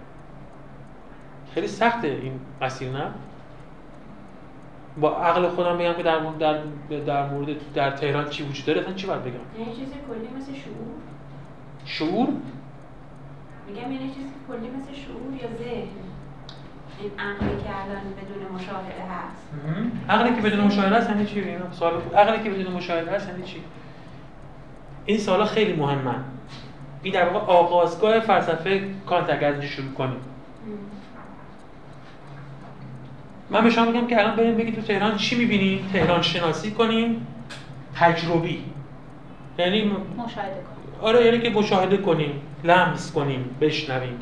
[1.54, 3.06] خیلی سخته این مسیر نه؟
[5.00, 6.60] با عقل خودم بگم که در مورد در,
[7.06, 10.52] در مورد در تهران چی وجود داره؟ اصلا چی باید بگم؟ یعنی چیزی کلی مثل
[10.52, 10.94] شعور؟
[11.84, 12.28] شعور؟
[13.68, 15.88] میگم یعنی چیزی کلی مثل شعور یا ذهن؟
[17.00, 19.46] این عقلی که الان بدون مشاهده هست.
[20.08, 21.92] عقلی که بدون مشاهده است یعنی چی؟ اینا سوال.
[22.16, 23.62] عقلی که بدون مشاهده است یعنی چی؟
[25.06, 26.24] این سوالا خیلی مهمن.
[27.02, 30.20] این در واقع آغازگاه فلسفه کانت اگر از شروع کنیم.
[33.50, 37.26] من به شما میگم که الان بریم بگید تو تهران چی می‌بینیم؟ تهران شناسی کنیم.
[37.96, 38.64] تجربی.
[39.58, 39.82] یعنی
[40.18, 44.18] مشاهده کنم آره یعنی که مشاهده کنیم لمس کنیم بشنویم.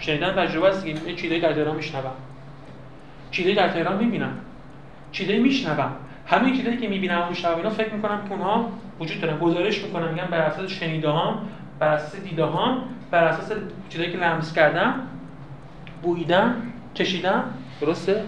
[0.00, 2.12] شنیدن تجربه است یه چیزایی در تهران میشنوم.
[3.30, 4.38] چیزایی در تهران می‌بینم.
[5.12, 5.92] چیزایی میشنوم.
[6.26, 9.38] همین چیزایی که می‌بینم و میشنوم اینا فکر می‌کنم که اونها وجود دارن.
[9.38, 11.48] گزارش می‌کنم میگم بر اساس شنیده هام
[11.78, 13.52] بر اساس دیده هام بر اساس
[13.88, 14.94] چیزایی که لمس کردم
[16.02, 16.54] بویدم
[16.94, 17.44] چشیدم.
[17.80, 18.24] درسته؟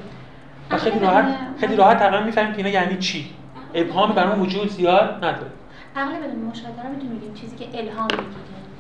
[0.71, 1.25] و خیلی راحت
[1.61, 3.31] خیلی راحت تقریبا می‌فهمیم که اینا یعنی چی.
[3.75, 5.51] ابهامی برام وجود زیاد نداره.
[5.97, 8.27] عقل بدون مشاهده رو می‌تونیم بگیم چیزی که الهام می‌گیره.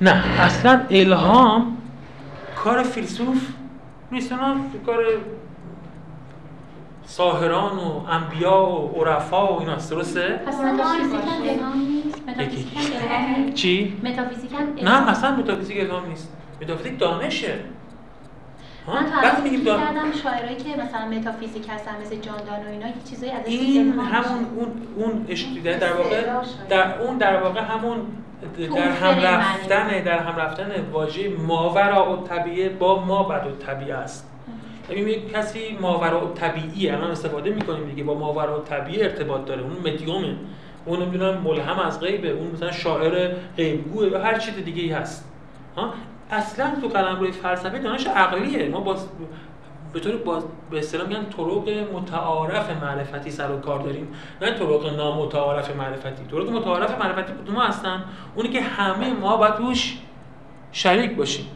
[0.00, 1.76] نه اصلا الهام
[2.56, 3.48] کار فیلسوف
[4.12, 4.56] نیست اونا
[4.86, 5.04] کار
[7.06, 11.20] ساحران و انبیا و عرفا و ایناست درسته؟ پس متافیزیک
[13.54, 14.50] چی؟ متافیزیک
[14.82, 16.32] نه اصلا متافیزیک الهام نیست
[16.62, 17.54] متافیزیک دانشه
[18.86, 19.76] ها؟ من تا وقتی الان میگیم فکر.
[19.76, 23.92] کردم شاعرایی که مثلا متافیزیک هستن مثل جان دان و اینا یه چیزایی ازش این
[23.98, 24.46] همون.
[24.56, 25.46] اون اون اش-
[25.80, 26.22] در واقع
[26.68, 27.98] در اون در واقع همون
[28.76, 29.18] در هم.
[29.24, 34.30] رفتن در هم رفتن واژه ماورا و طبیعه با ما بد و طبیعه است
[34.90, 38.04] ببین یک کسی ماورا طبیعی الان استفاده می‌کنیم دیگه.
[38.04, 39.62] با ماورا و طبیعه ارتباط داره.
[39.62, 40.36] اون مدیومه.
[40.84, 42.28] اون نمی‌دونم ملهم از غیبه.
[42.28, 45.32] اون مثلا شاعر غیبگوه و هر چیز دیگه ای هست.
[45.76, 45.94] ها؟
[46.30, 48.68] اصلا تو قلمرو فلسفه دانش عقلیه.
[48.68, 48.96] ما با
[49.92, 54.08] به طور با به اصطلاح میگن طرق متعارف معرفتی سر و کار داریم.
[54.42, 56.24] نه طرق نامتعارف معرفتی.
[56.30, 59.98] طرق متعارف معرفتی کدوم هستن؟ اونی که همه ما باید توش
[60.72, 61.46] شریک باشیم.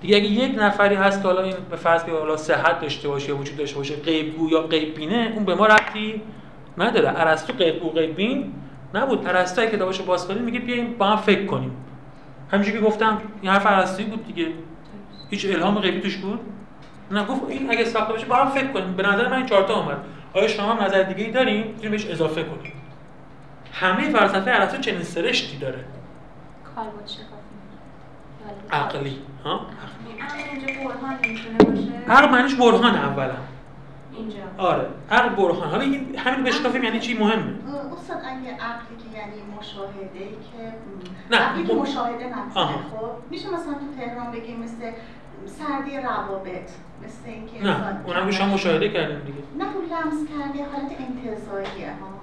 [0.00, 3.28] دیگه اگه یک نفری هست که حالا این به فرض که حالا صحت داشته باشه
[3.28, 6.22] یا وجود داشته باشه غیبگو یا غیب بینه اون به ما ربطی
[6.78, 7.20] نداره.
[7.20, 8.52] ارسطو غیبگو غیب بین
[8.94, 9.26] نبود.
[9.26, 11.76] ارسطو اگه کتابشو باز کنیم میگه بیایم با هم فکر کنیم.
[12.52, 14.48] همینجوری که گفتم این حرف ارسطویی بود دیگه.
[15.30, 16.40] هیچ الهام غیبی توش بود؟
[17.10, 18.92] نه گفت این اگه ساخته باشه با هم فکر کنیم.
[18.92, 19.96] به نظر من این چهار تا اومد.
[20.34, 22.72] آیا شما هم نظر دیگه ای دارین؟ می‌تونیم بهش اضافه کنیم.
[23.72, 25.84] همه فلسفه ارسطو چنین سرشتی داره.
[26.74, 27.10] کاربرد
[28.70, 29.18] عقلی.
[29.46, 29.60] ها؟
[30.20, 32.10] عقل اینجا برهان می‌تونه باشه.
[32.12, 33.34] عقل معنیش برهان اولا
[34.16, 34.36] اینجا.
[34.58, 34.86] آره.
[35.10, 35.68] عقل برهان.
[35.70, 37.52] حالا این همین بشکافیم یعنی چی؟ مهمه.
[37.92, 40.72] استاد اگه عقلی که یعنی مشاهده که
[41.30, 42.26] نه، عقلی که م- مشاهده.
[42.26, 44.90] نکنه خب میشه مثلا تو تهران بگیم مثل
[45.46, 46.70] سردی روابط
[47.04, 49.38] مثل اینکه نه اونم که شما مشاهده کردیم دیگه.
[49.58, 52.15] نه اون لمس کرده حالت انتظاییه ها.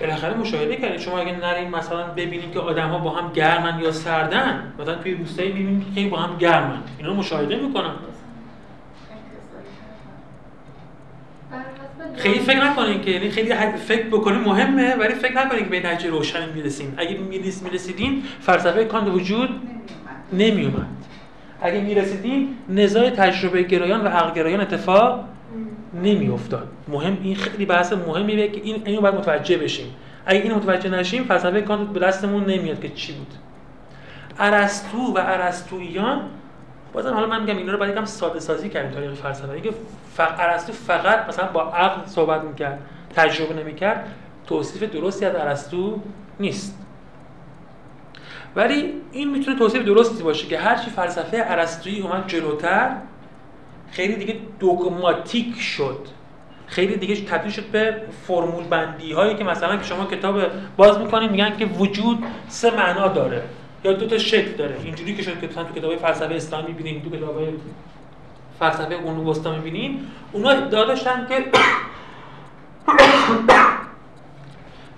[0.00, 1.00] بالاخره مشاهده کردید.
[1.00, 5.14] شما اگه نرین مثلا ببینید که آدم ها با هم گرمن یا سردن مثلا توی
[5.14, 6.78] روستایی می‌بینید که با هم گرمن.
[6.98, 7.90] اینا رو مشاهده می‌کنن.
[12.16, 16.10] خیلی فکر نکنین که یعنی خیلی فکر بکنین مهمه ولی فکر نکنین که به نتیجه
[16.10, 19.48] روشنی می‌رسین اگه میرس می‌رسیدین فلسفه کانت وجود.
[20.32, 20.86] نمیومد
[21.62, 25.24] اگه می‌رسیدین نزاع تجربه گرایان و عقل گرایان اتفاق
[26.02, 26.68] نمیافتاد.
[26.88, 29.94] مهم این خیلی بحث مهمیه که این اینو باید متوجه بشیم.
[30.26, 33.34] اگه اینو متوجه نشیم فلسفه کانت به دستمون نمیاد که چی بود.
[34.38, 36.20] ارسطو و ارسطوییان
[36.92, 39.50] بازم حالا من میگم اینا رو باید یکم ساده سازی کردیم تاریخ فلسفه.
[39.50, 39.70] اینکه.
[40.18, 42.78] ارسطو فقط مثلا با عقل صحبت می‌کرد
[43.16, 44.14] تجربه نمی‌کرد
[44.46, 46.00] توصیف درستی از ارسطو
[46.40, 46.78] نیست.
[48.56, 52.90] ولی این می‌تونه توصیف درستی باشه که هرچی فلسفه ارسطویی اومد جلوتر
[53.90, 56.06] خیلی دیگه دوگماتیک شد.
[56.66, 60.40] خیلی دیگه تبدیل شد به فرمول بندی هایی که مثلا که شما کتاب
[60.76, 63.42] باز می‌کنید میگن که وجود سه معنا داره.
[63.84, 64.76] یا دو تا شکل داره.
[64.84, 67.42] اینجوری که شد که تو کتاب فلسفه اسلام می‌بینید تو کتاب
[68.58, 70.00] فلسفه قرون وسطا می‌بینید
[70.32, 71.44] اونا ادعا داشتن که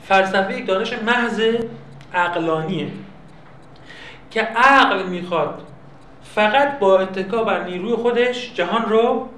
[0.08, 1.42] فلسفه یک دانش محض
[2.14, 2.88] عقلانیه.
[4.30, 5.62] که عقل می‌خواد
[6.34, 9.28] فقط با اتکا بر نیروی خودش جهان رو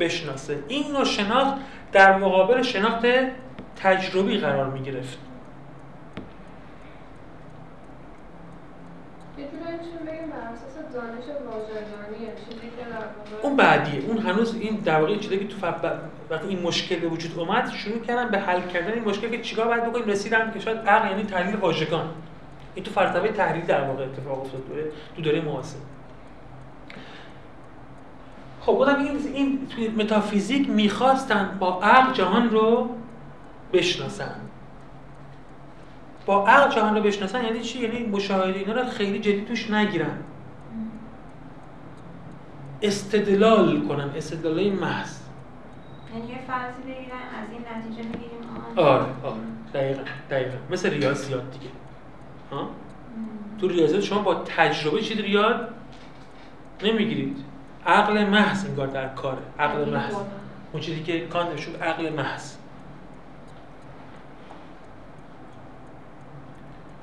[0.00, 0.58] بشناسه.
[0.68, 1.54] این نوع شناخت
[1.92, 3.06] در مقابل شناخت
[3.76, 5.18] تجربی قرار می گرفت.
[13.42, 14.04] اون بعدیه.
[14.06, 15.66] اون هنوز این در واقع چیزی که تو
[16.30, 19.66] وقتی این مشکل به وجود اومد شروع کردن به حل کردن این مشکل که چیکار
[19.66, 22.08] باید بکنیم؟ رسیدن که شاید عقل یعنی تحلیل واژگان.
[22.74, 24.84] این تو فلسفه تحلیل در واقع اتفاق افتاد دوره
[25.16, 25.78] تو دوره معاصر.
[28.68, 32.88] خب بودم این این توی متافیزیک می‌خواستن با عقل جهان رو
[33.72, 34.34] بشناسن.
[36.26, 40.18] با عقل جهان رو بشناسن یعنی چی؟ یعنی مشاهده اینا رو خیلی جدی توش نگیرن.
[42.82, 45.18] استدلال کنن استدلال محض.
[46.14, 48.38] یعنی یه فرضی بگیرن از این نتیجه می‌گیریم
[48.76, 49.40] آره آره.
[49.74, 50.56] دقیقا دقیقا.
[50.70, 51.70] مثل ریاضیات دیگه.
[52.52, 52.68] ها
[53.60, 55.68] تو ریاضیات شما با تجربه چیزی رو یاد
[56.82, 57.47] نمی‌گیرید.
[57.88, 59.38] عقل محض انگار در کاره.
[59.58, 60.14] عقل محض.
[60.72, 62.54] اون چیزی که کانت شد عقل محض.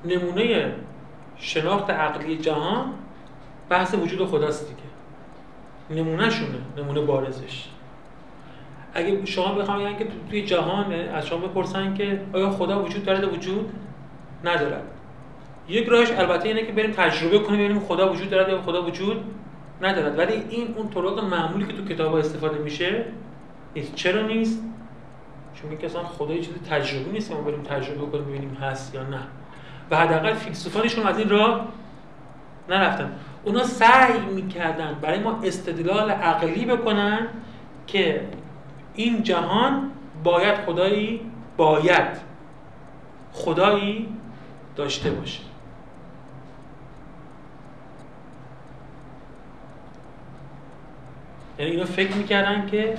[0.06, 0.74] نمونه
[1.38, 2.94] شناخت عقلی جهان
[3.70, 6.02] بحث وجود خداست دیگه.
[6.02, 7.66] نمونه شونه نمونه بارزش.
[8.94, 13.24] اگه شما بخوام بگن که توی جهان از شما بپرسن که آیا خدا وجود دارد
[13.24, 13.74] یا وجود
[14.44, 14.84] ندارد؟
[15.68, 19.26] یک راهش البته اینه که بریم تجربه کنیم ببینیم خدا وجود دارد یا خدا وجود
[19.82, 20.18] ندارد.
[20.18, 23.06] ولی این اون طرق معمولی که تو کتاب استفاده میشه
[23.76, 24.62] نیست چرا نیست؟
[25.54, 29.04] چون که اصلا خدا یه چیز تجربی نیست ما بریم تجربه کنیم ببینیم هست یا
[29.04, 29.20] نه.
[29.92, 31.68] و حداقل فیلسوفانشون از این راه
[32.70, 33.12] نرفتن.
[33.44, 37.28] اونا سعی می‌کردن برای ما استدلال عقلی بکنن
[37.88, 38.28] که
[38.96, 39.92] این جهان
[40.24, 41.22] باید خدایی
[41.58, 42.08] باید
[43.34, 44.10] خدایی
[44.76, 45.40] داشته باشه.
[51.60, 52.98] یعنی اینا فکر می‌کردن که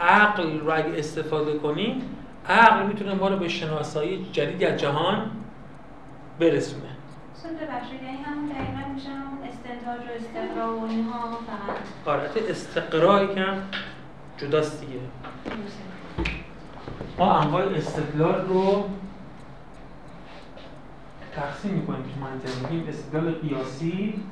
[0.00, 2.02] عقل رو اگه استفاده کنیم
[2.48, 5.30] عقل می‌تونه ما رو به شناسایی جدیدی از جهان
[6.40, 6.82] برسونه.
[7.36, 11.76] اصلا ببخشید یعنی همون دقیقا میشه همون استنتاج و استقرا و اینها فقط.
[12.06, 13.56] حالت استقرایی کم
[14.38, 15.00] جداست دیگه.
[17.18, 18.90] ما انواع استدلال رو
[21.34, 24.22] تقسیم می‌کنیم تو منطق میگیم استدلال قیاسی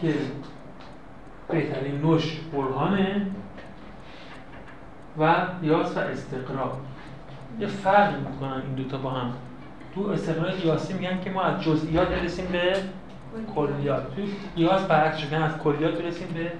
[0.00, 0.14] که
[1.48, 3.26] بهترین نوش برهانه
[5.18, 6.78] و قیاس و استقرا.
[7.60, 9.32] یه فرق می‌کنن این دوتا با هم.
[9.94, 12.76] تو استقرار قیاسی میگن که ما از جزئیات برسیم به
[13.54, 14.16] کلیات.
[14.16, 14.22] تو
[14.56, 16.52] قیاس برعکس شدن از کلیات برسیم به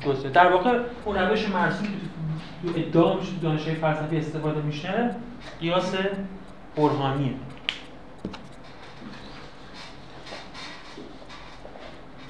[0.00, 0.32] جزئیات.
[0.32, 1.86] در واقع اون روش مرسوم
[2.62, 5.10] تو ادعا میشه دانش‌های فلسفی استفاده میشه
[5.60, 5.94] قیاس
[6.76, 7.34] برهانیه.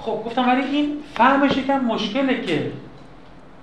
[0.06, 2.72] خب گفتم ولی این فهمش یکم مشکله که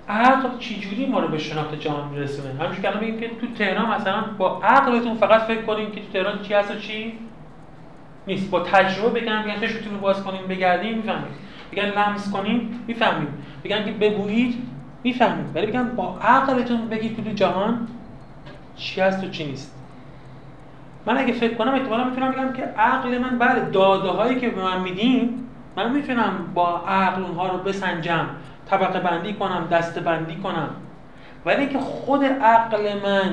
[0.08, 2.48] عقل چجوری ما رو به شناخت جهان میرسونه.
[2.48, 6.06] همینجور که الان بگیم که تو تهران مثلا با عقلتون فقط فکر کنیم که تو
[6.12, 7.12] تهران چی هست و چی
[8.26, 8.50] نیست.
[8.50, 11.34] با تجربه بگن بگن چشمتون رو باز کنیم بگردیم می‌فهمیم
[11.72, 13.28] بگن لمس کنیم می‌فهمیم
[13.64, 14.54] بگن که بگویید
[15.04, 17.88] می‌فهمیم ولی بگن با عقلتون بگید که تو جهان
[18.76, 19.74] چی هست و چی نیست.
[21.06, 24.62] من اگه فکر کنم احتمالا می‌تونم بگم که عقل من بله داده هایی که به
[24.62, 25.40] من میدین
[25.76, 28.26] من می‌تونم با عقل اونها رو بسنجم
[28.70, 30.70] طبقه بندی کنم دسته بندی کنم.
[31.46, 33.32] ولی اینکه خود عقل من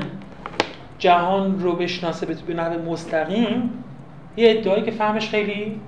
[1.00, 3.84] جهان رو بشناسه به نحو مستقیم
[4.38, 5.82] یه ادعایی که فهمش خیلی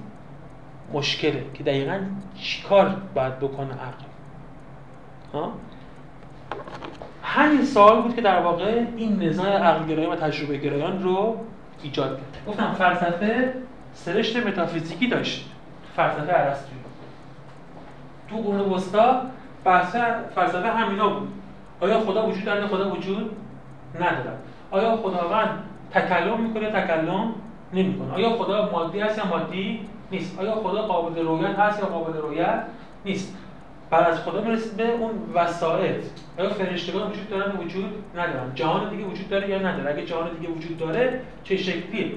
[0.93, 1.99] مشکله که دقیقا
[2.35, 4.03] چیکار باید بکنه عقل.
[5.33, 5.53] ها؟
[7.23, 11.37] همین سوال بود که در واقع این نظام عقل گرایی و تجربه گرایان رو
[11.83, 12.45] ایجاد کرد.
[12.47, 13.53] گفتم فلسفه
[13.93, 15.49] سرشت متافیزیکی داشت.
[15.95, 16.79] فلسفه ارسطویی
[18.29, 19.21] تو قرون وسطا
[19.65, 19.95] بحث
[20.35, 21.27] فلسفه همینا بود.
[21.81, 23.37] آیا خدا وجود داره؟ خدا وجود
[23.95, 24.37] نداره.
[24.71, 27.33] آیا خداوند تکلم می‌کنه؟ تکلم
[27.73, 28.13] نمی‌کنه.
[28.13, 32.63] آیا خدا مادی هست یا مادی نیست؟ آیا خدا قابل رویت هست یا قابل رویت
[33.05, 33.37] نیست؟
[33.89, 36.03] بعد از خدا می‌رسید به اون وسائط
[36.37, 40.53] آیا فرشتگان وجود دارن وجود ندارن؟ جهان دیگه وجود داره یا نداره؟ اگه جهان دیگه
[40.53, 42.11] وجود داره چه شکلیه؟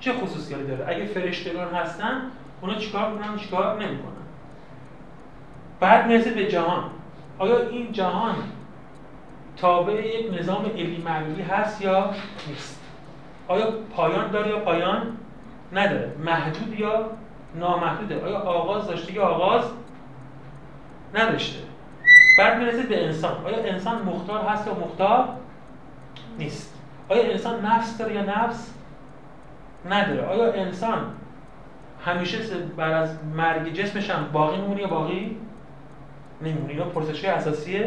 [0.00, 2.22] چه خصوصیاتی داره؟ اگه فرشتگان هستن
[2.60, 4.12] اونا چیکار می‌کنن؟ چیکار نمی‌کنن.
[5.80, 6.84] بعد می‌رسید به جهان.
[7.38, 8.34] آیا این جهان
[9.56, 12.10] تابع یک نظام علمی معلولی هست یا
[12.48, 12.80] نیست؟
[13.48, 15.16] آیا پایان داره یا پایان
[15.72, 17.10] نداره؟ محدود یا
[17.54, 19.64] نامحدوده؟ آیا آغاز داشته یا آغاز
[21.14, 21.58] نداشته؟
[22.38, 23.44] بعد می‌رسید به انسان.
[23.46, 25.28] آیا انسان مختار هست یا مختار
[26.38, 26.74] نیست؟
[27.08, 28.74] آیا انسان نفس داره یا نفس
[29.90, 30.98] نداره؟ آیا انسان
[32.08, 32.38] همیشه
[32.76, 35.36] بعد از مرگ جسمش هم باقی میمونه یا باقی
[36.42, 37.84] نمیمونه؟ اینا پرسش اساسی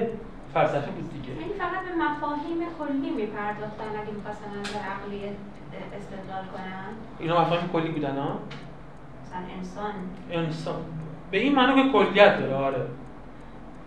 [0.53, 1.41] فلسفه بود دیگه.
[1.41, 5.22] یعنی فقط به مفاهیم کلی میپرداختن اگه می‌خواستن از عقلی
[5.97, 6.91] استدلال کنن.
[7.19, 8.39] اینا مفاهیم کلی بودن ها
[9.26, 9.93] مثلا انسان.
[10.32, 10.82] انسان.
[11.32, 12.86] به این معنی که کلیت داره آره.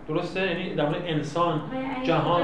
[0.09, 1.61] درسته؟ یعنی در مورد انسان
[2.03, 2.43] جهان.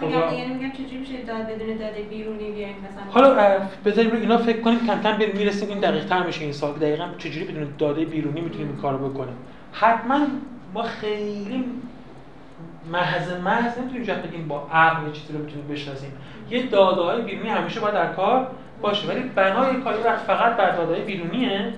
[0.00, 3.22] خدا یعنی میگم چجوری میشه داد بدون داده بیرونی بیایم مثلا.
[3.28, 6.72] حالا بذاریم اینا فکر کنیم کم کم می‌رسیم این دقیق تر میشه این سال.
[6.72, 9.36] دقیقاً چجوری بدون داده بیرونی می‌تونیم این کارو بکنیم؟
[9.72, 10.26] حتما
[10.74, 11.64] ما خیلی
[12.92, 16.12] محض محض نمی‌تونیم جهت بگیم با عقل یه چیزی رو می‌تونیم بشناسیم.
[16.50, 20.70] یه داده های بیرونی همیشه باید در کار باشه ولی بنای کاری وقت فقط بر
[20.70, 21.72] داده بیرونیه.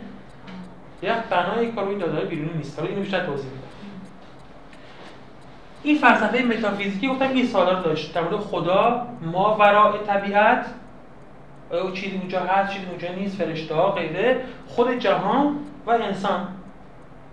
[1.02, 2.78] یه بنای کار این داده بیرونی نیست.
[2.78, 3.69] حالا اینو بیشتر توضیح میدم.
[5.82, 8.14] این فلسفه متافیزیکی گفتم این سوالا رو داشت.
[8.14, 10.66] در خدا ما وراء طبیعت.
[11.70, 14.44] آیا چیزی اونجا هست چیزی اونجا نیست فرشته ها غیره.
[14.66, 15.56] خود جهان
[15.86, 16.48] و انسان.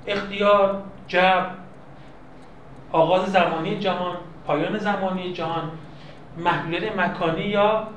[0.08, 1.50] اختیار جبر
[2.91, 4.16] آغاز زمانی جهان
[4.48, 5.72] پایان زمانی جهان.
[6.38, 7.88] محدودیت مکانی یا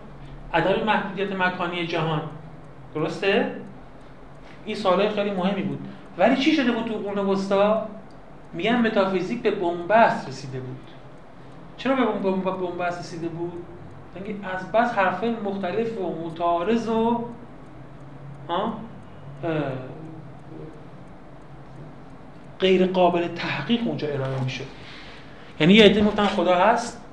[0.54, 2.20] عدم محدودیت مکانی جهان.
[2.94, 3.54] درسته؟
[4.64, 5.78] این سوالای خیلی مهمی بود.
[6.18, 7.86] ولی چی شده بود تو قرون وسطا؟
[8.52, 10.90] میگن متافیزیک به بنبست رسیده بود.
[11.76, 13.64] چرا به بنبست رسیده بود؟
[14.14, 17.24] اینکه از بس حرفه مختلف و متعارض و
[22.60, 24.64] غیر قابل تحقیق اونجا ارائه میشه.
[25.60, 27.04] یعنی یه عده می‌گفتن خدا هست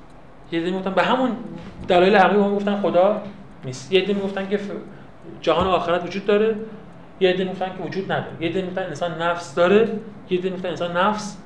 [0.52, 1.30] یه عده می‌گفتن به همون
[1.88, 3.22] دلایل عقلی هم گفتن خدا
[3.64, 3.92] نیست.
[3.92, 4.60] یه عده می‌گفتن که
[5.40, 6.56] جهان آخرت وجود داره.
[7.20, 8.32] یه عده می‌گفتن که وجود نداره.
[8.40, 9.88] یه عده می‌گفتن انسان نفس داره
[10.30, 11.36] یه عده می‌گفتن انسان نفس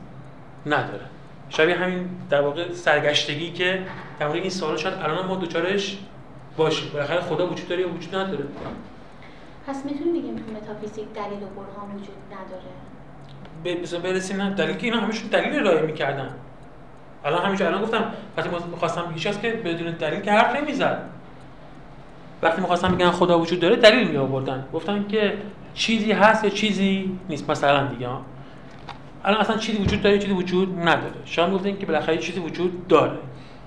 [0.67, 1.05] نداره.
[1.49, 3.83] شبیه همین در واقع سرگشتگی که
[4.19, 5.99] در مورد این سوال شاید الان ما دوچارش
[6.57, 6.91] باشیم.
[6.93, 8.45] بالاخره خدا وجود داره یا وجود نداره؟
[9.67, 12.73] پس می‌تونیم بگیم تو متافیزیک دلیل و برهان وجود نداره؟
[13.65, 14.51] به برسیم نه.
[14.51, 16.31] دلیل که اینا همیشون دلیل ارائه می‌کردن.
[17.25, 21.03] الان همینجا الان گفتم وقتی می‌خواستم بگیش هست که بدون دلیل که حرف نمی‌زد.
[22.43, 25.33] وقتی می‌خواستم بگن خدا وجود داره دلیل می آوردن گفتن که
[25.75, 28.09] چیزی هست یا چیزی نیست؟ مثلا دیگه.
[29.25, 31.15] الان اصلا چیزی وجود داره چیزی وجود نداره.
[31.25, 33.19] شما گفتین که بالاخره چیزی وجود داره.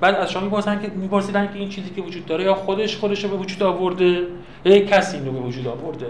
[0.02, 3.24] بعد از شما می‌پرسن که میپرسیدن که این چیزی که وجود داره یا خودش خودش
[3.24, 4.28] رو به وجود آورده
[4.66, 6.08] یا یک کسی اینو به وجود آورده؟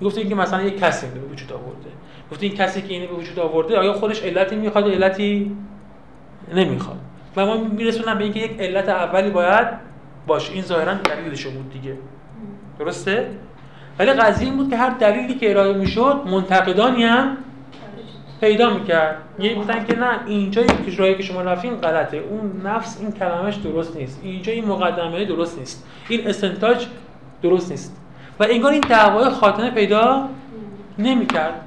[0.00, 1.90] می‌گفتین که مثلا یک کسی اینو به وجود آورده.
[2.30, 5.56] گفتین کسی که اینو به وجود آورده آیا خودش علتی می‌خواد علتی
[6.54, 6.98] نمی‌خواد؟
[7.36, 9.66] و ما میرسونم به اینکه یک علت اولی باید
[10.26, 10.52] باشه.
[10.52, 11.98] این ظاهرا دلیلش بود دیگه.
[12.78, 13.30] درسته؟
[13.98, 17.36] ولی قضیه این بود که هر دلیلی که ارائه می‌شد منتقدانی هم
[18.40, 19.16] پیدا می‌کرد.
[19.38, 22.16] یه گفتن که نه اینجا این راهی که شما رفتین غلطه.
[22.16, 24.20] اون نفس این کلمش درست نیست.
[24.22, 25.86] اینجا این مقدمه درست نیست.
[26.08, 26.86] این استنتاج
[27.42, 27.96] درست نیست.
[28.40, 30.28] و انگار این دعوای خاتمه پیدا
[30.98, 31.60] نمی‌کرد.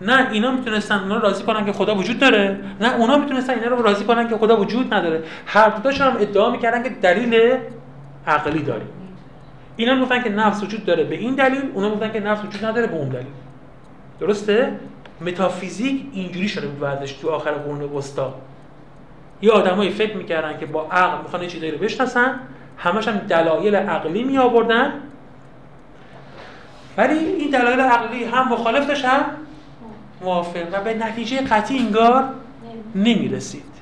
[0.00, 2.58] نه اینا می‌تونستن اونا راضی کنن که خدا وجود داره.
[2.80, 5.22] نه اونا می‌تونستن اینا رو راضی کنن که خدا وجود نداره.
[5.46, 7.56] هر دوتاشون هم ادعا می‌کردن که دلیل
[8.26, 8.88] عقلی داریم.
[9.82, 12.86] اینا می‌گفتن که نفس وجود داره به این دلیل اونا می‌گفتن که نفس وجود نداره
[12.86, 13.26] به اون دلیل.
[14.20, 14.72] درسته؟
[15.20, 18.34] متافیزیک اینجوری شده بود ورزش تو آخر قرون وسطا.
[19.42, 22.40] یه آدمایی فکر می‌کردن که با عقل می‌خوان چیزایی رو بشناسن
[22.78, 24.92] همش هم دلایل عقلی می آوردن
[26.96, 29.24] ولی این دلایل عقلی هم مخالف داشت هم
[30.20, 30.66] موافق.
[30.72, 32.24] و به نتیجه قطعی انگار
[32.94, 33.72] نمی‌رسید.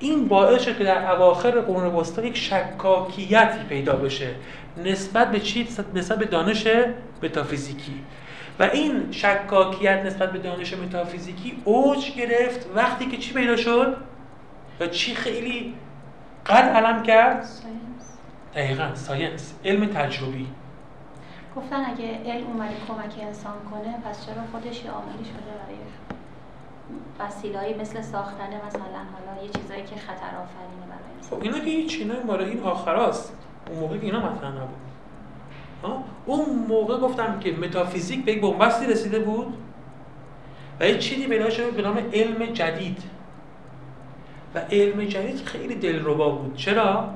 [0.00, 4.28] این باعث شد که در اواخر قرون وسطا یک شکاکیتی پیدا بشه.
[4.76, 6.66] نسبت به چی؟ نسبت به دانش
[7.22, 8.04] متافیزیکی.
[8.58, 13.96] و این شکاکیت نسبت به دانش متافیزیکی اوج گرفت وقتی که چی پیدا شد؟
[14.80, 15.74] و چی خیلی
[16.46, 17.46] قد علم کرد؟
[18.54, 19.54] دقیقا ساینس.
[19.64, 20.46] علم تجربی.
[21.56, 25.78] گفتن اگه علم اومده کمک انسان کنه پس چرا خودش یه عاملی شده برای
[27.20, 31.98] وسیله‌ای مثل ساختن مثلا حالا یه چیزایی که خطر آفرینه برای خب اینا که هیچ
[31.98, 33.32] اینا مال این آخراست.
[33.70, 34.84] اون موقع که اینا مطرح نبود.
[35.82, 39.54] ها؟ اون موقع گفتم که متافیزیک به یک بنبستی رسیده بود
[40.80, 43.02] و یه چیزی پیدا شده به نام علم جدید.
[44.54, 46.56] و علم جدید خیلی دلربا بود.
[46.56, 47.14] چرا؟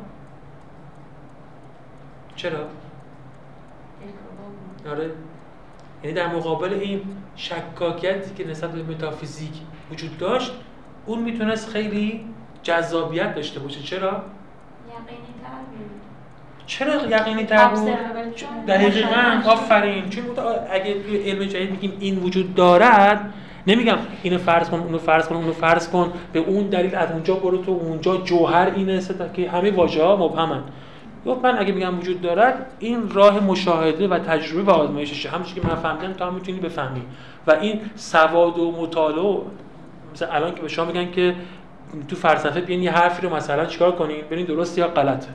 [2.37, 2.69] چرا؟
[4.91, 5.11] آره.
[6.03, 7.01] یعنی در مقابل این
[7.37, 9.53] شکاکیتی که نسبت به متافیزیک
[9.91, 10.53] وجود داشت
[11.07, 12.25] اون می‌تونست خیلی
[12.63, 13.81] جذابیت داشته باشه.
[13.81, 14.23] چرا؟
[14.89, 15.98] یقینی تر.
[16.69, 17.89] چرا یقینی تر بود.
[18.69, 19.43] دقیقا.
[19.47, 20.09] آفرین.
[20.11, 20.25] چون
[20.71, 23.35] اگه توی علم جدید میگیم این وجود دارد
[23.67, 26.13] نمیگم اینو فرض کن اونو فرض کن اونو فرض کن.
[26.33, 30.17] به اون دلیل از اونجا برو تو اونجا جوهر اینه ستا که همه واژه ها
[30.17, 30.63] مبهمن.
[31.27, 35.61] گفت من اگه میگم وجود دارد این راه مشاهده و تجربه و آزمایششه همون که
[35.69, 37.03] من فهمیدم تا هم می‌تونی بفهمی.
[37.47, 39.39] و این سواد و مطالعه
[40.13, 41.35] مثلا الان که به شما میگن که
[42.09, 45.29] تو فلسفه بیاین یه حرفی رو مثلا چیکار کنین؟ ببینین درست یا غلطه.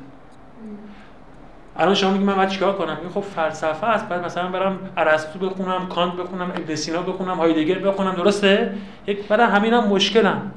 [1.78, 4.09] الان شما میگی من باید چیکار کنم؟ خب فلسفه است.
[4.09, 8.76] بعد مثلا برم ارسطو بخونم کانت بخونم ابن سینا بخونم هایدگر بخونم درسته؟
[9.07, 10.51] یک بعد همین هم مشکلم.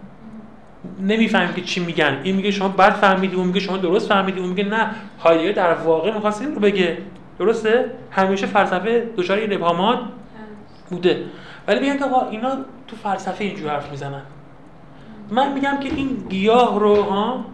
[1.00, 2.20] نمی‌فهمیم که چی میگن.
[2.22, 4.90] این میگه شما بد فهمیدی اون میگه شما درست فهمیدی اون میگه نه.
[5.20, 6.98] هایدگر در واقع می‌خواست این رو بگه.
[7.38, 9.98] درسته؟ همیشه فلسفه دچار این ابهامات
[10.90, 11.24] بوده.
[11.68, 12.50] ولی میگن که اینا
[12.88, 14.22] تو فلسفه اینجور حرف می‌زنن.
[15.30, 17.44] من میگم که این گیاه رو ها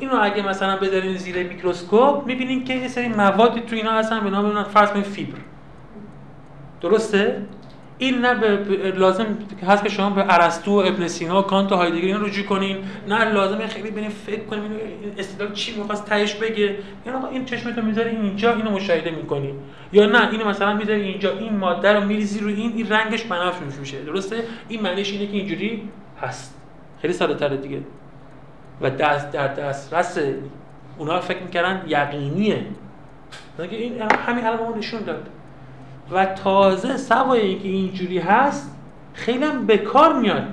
[0.00, 4.30] اینو اگه مثلا بذارین زیر میکروسکوپ می‌بینین که یه سری موادی تو اینا هستن به
[4.30, 5.38] نام فرض کنید فیبر.
[6.80, 7.42] درسته؟
[7.98, 9.26] این نه به لازم
[9.66, 12.76] هست که شما به ارسطو و ابن سینا و کانت و هایدگر اینا رجوع کنین.
[13.08, 16.76] نه لازمه خیلی برین فکر کنین این استدلال چی می‌خواست تهش بگه.
[17.06, 19.54] یعنی آقا این چشمتو می‌ذاری اینجا اینو مشاهده می‌کنی.
[19.92, 21.38] یا نه اینو مثلا می‌ذاری اینجا.
[21.38, 24.36] این ماده رو میریزی رو این این رنگش بنفش میشه درسته؟
[24.68, 25.88] این معنیش اینه که اینجوری
[26.22, 26.60] هست.
[27.02, 27.80] خیلی ساده تره دیگه.
[28.80, 30.18] و دست در دسترس
[30.98, 32.66] اونا فکر می‌کردن یقینیه.
[33.56, 35.28] که این همین الان ما نشون داد.
[36.10, 38.76] و تازه سوای اینکه اینجوری هست
[39.14, 40.44] خیلی هم به کار میاد.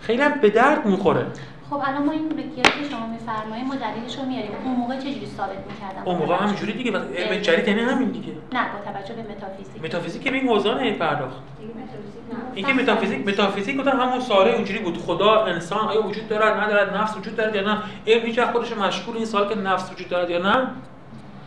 [0.00, 1.26] خیلی هم به درد می‌خوره.
[1.70, 4.50] خب الان ما این گیاهی که شما میفرمایید ما دلیلش رو میاریم.
[4.64, 8.32] اون موقع چجوری ثابت می‌کردم اون موقع همینجوری دیگه و علم جدید یعنی همین دیگه.
[8.52, 9.84] نه با توجه به متافیزیک.
[9.84, 11.36] متافیزیک که به این حوزه این پرداخت.
[11.60, 12.38] دیگه متافیزیک نه.
[12.54, 14.98] اینکه متافیزیک متافیزیک گفتن همون سوال اونجوری بود.
[14.98, 18.72] خدا انسان آیا وجود دارد ندارد نفس وجود دارد یا نه؟ علم هیچ وقت خودش
[18.72, 20.68] رو مشغول این سوال که نفس وجود دارد یا نه؟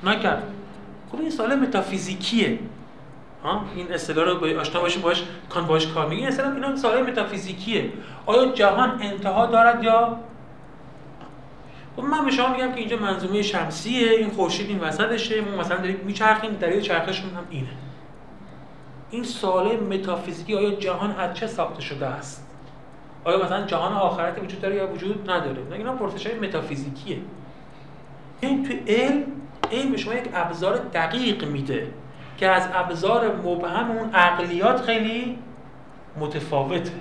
[0.03, 0.43] نکرد.
[1.13, 2.59] گفت این سوال متافیزیکیه.
[3.75, 7.91] این اصطلاح رو آشنا باشیم باش کان باش کار میگه اصطلاح اینا سوال متافیزیکیه.
[8.25, 10.19] آیا جهان انتها دارد یا؟
[11.95, 15.41] خب من به شما میگم که اینجا منظومه شمسیه این خورشید این وسطشه.
[15.41, 17.67] ما مثلا داریم میچرخیم دلیل چرخشمون هم اینه.
[19.11, 22.47] این سوال متافیزیکی آیا جهان از چه ساخته شده است؟
[23.23, 27.17] آیا مثلا جهان آخرتی وجود داره یا وجود نداره؟ نه اینا پرسش های متافیزیکیه.
[28.41, 29.23] این تو علم
[29.71, 31.87] علم به شما یک ابزار دقیق میده.
[32.39, 35.37] که از ابزار مبهم اون عقلیات خیلی
[36.19, 36.91] متفاوته.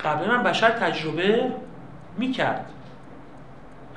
[0.00, 1.52] قبلا هم بشر تجربه
[2.18, 2.70] می‌کرد.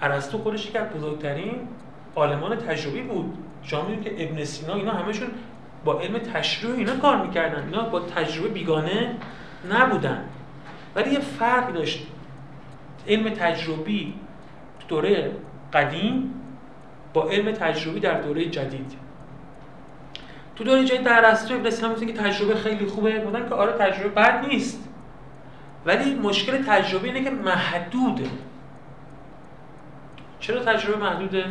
[0.02, 1.68] ارسطو خودش یکی از بزرگترین
[2.16, 3.38] عالمان تجربی بود.
[3.64, 5.28] شما که ابن سینا اینا همشون
[5.86, 7.64] با علم تشریح اینا کار می‌کردن.
[7.64, 9.16] اینا با تجربه بیگانه
[9.72, 10.24] نبودن.
[10.96, 12.08] ولی یه فرقی داشت.
[13.08, 14.14] علم تجربی
[14.88, 15.32] دوره
[15.74, 16.34] قدیم
[17.16, 18.94] با علم تجربی در دوره جدید
[20.56, 23.72] تو دوره جدید در ارسطو ابن سینا میگه که تجربه خیلی خوبه بودن که آره
[23.72, 24.90] تجربه بد نیست
[25.86, 28.30] ولی مشکل تجربه اینه که محدوده
[30.40, 31.46] چرا تجربه محدوده؟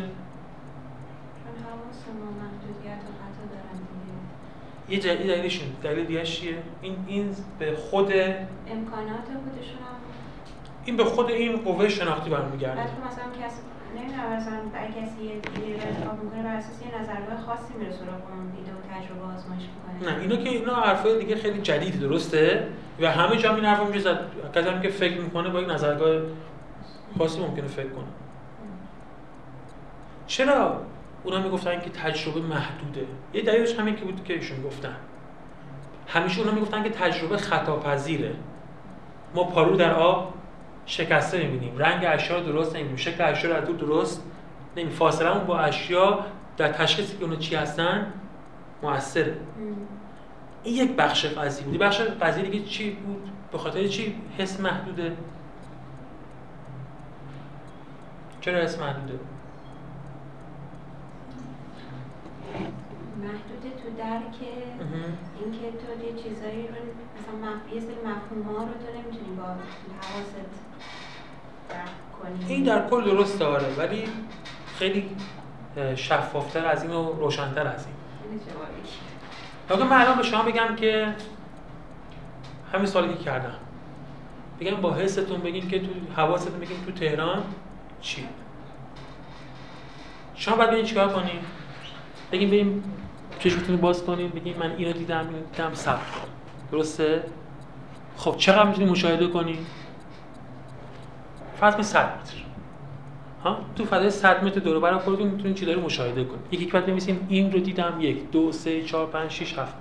[4.89, 5.71] یه دلیل دلیلش اینه.
[5.83, 9.95] دلیل دیگه چیه؟ این این به خود امکانات خودشون هم
[10.85, 13.61] این به خود این قوه شناختی برمیگرده مثلا کسی
[13.95, 18.71] نمی‌دونم برای کسی دیگه انتخاب می‌کنه بر اساس یه نظرگاه خاصی میره سراغ اون دیده
[18.71, 20.13] و تجربه آزمایش می‌کنه.
[20.13, 22.67] نه اینا که اینا حرفای دیگه خیلی جدید درسته؟
[23.01, 24.19] و همه جا این حرفو میشه زد
[24.53, 26.21] کسی که فکر می‌کنه با یک نظرگاه
[27.17, 28.05] خاصی ممکنه فکر کنه.
[30.27, 30.81] چرا؟
[31.23, 33.05] اونا می‌گفتن که تجربه محدوده.
[33.33, 34.95] یه دلیلش همین که بود که ایشون گفتن.
[36.07, 38.35] همیشه اونا می‌گفتن که تجربه خطا پذیره
[39.35, 40.33] ما پارو در آب
[40.85, 41.77] شکسته می‌بینیم.
[41.77, 42.97] رنگ اشیا رو درست نمی‌بینیم.
[42.97, 44.23] شکل اشیا رو از دور درست
[44.77, 46.25] نمی فاصله با اشیا
[46.57, 48.13] در تشخیصی که اونا چی هستن
[48.83, 49.37] موثره.
[50.63, 51.77] این یک بخش قضیه بود.
[51.77, 55.17] بخش قضیه دیگه چی بود؟ به خاطر چی حس محدوده؟
[58.41, 59.19] چرا حس محدوده؟
[63.17, 64.35] محدوده تو درک
[65.41, 66.73] اینکه تو یه چیزایی رو
[67.15, 67.73] مثلا مف...
[67.73, 70.64] یه سری مفهوم ها رو تو نمی‌تونی با حواست
[71.75, 74.03] درک کنی این در کل درست داره ولی
[74.79, 75.09] خیلی
[75.95, 77.95] شفافتر از این و روشنتر از این.
[79.69, 81.15] اگه من الان به شما بگم که
[82.73, 83.55] همین سالی که کردم.
[84.59, 87.43] بگم با حستون بگین که تو حواستون بگین تو تهران
[88.01, 88.27] چی؟
[90.35, 91.39] شما باید ببینید چیکار کنیم
[92.31, 92.83] بگیم بریم
[93.39, 96.01] چشمتون رو باز کنیم بگیم من اینو دیدم اینو دیدم صبر
[96.71, 97.23] درسته؟
[98.17, 99.65] خب چقدر می‌تونیم مشاهده کنیم
[101.59, 102.33] فرض 100 متر.
[103.43, 106.41] ها؟ تو فضای 100 متر دور برای خودتون می‌تونید چیزا رو مشاهده کنید.
[106.51, 109.75] یکی بعد بنویسیم این رو دیدم یک دو سه چهار پنج شش هفت.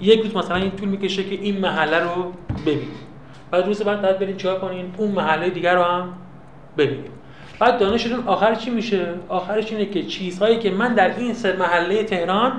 [0.00, 2.32] یک روز مثلا این طول می‌کشه که این محله رو
[2.66, 3.06] ببینید.
[3.50, 6.12] بعد روز بعد بعد برید چیکار کنین؟ اون محله دیگر رو هم
[6.78, 7.10] ببینید.
[7.58, 12.02] بعد دانشتون آخر چی میشه؟ آخرش اینه که چیزهایی که من در این سه محله
[12.02, 12.52] تهران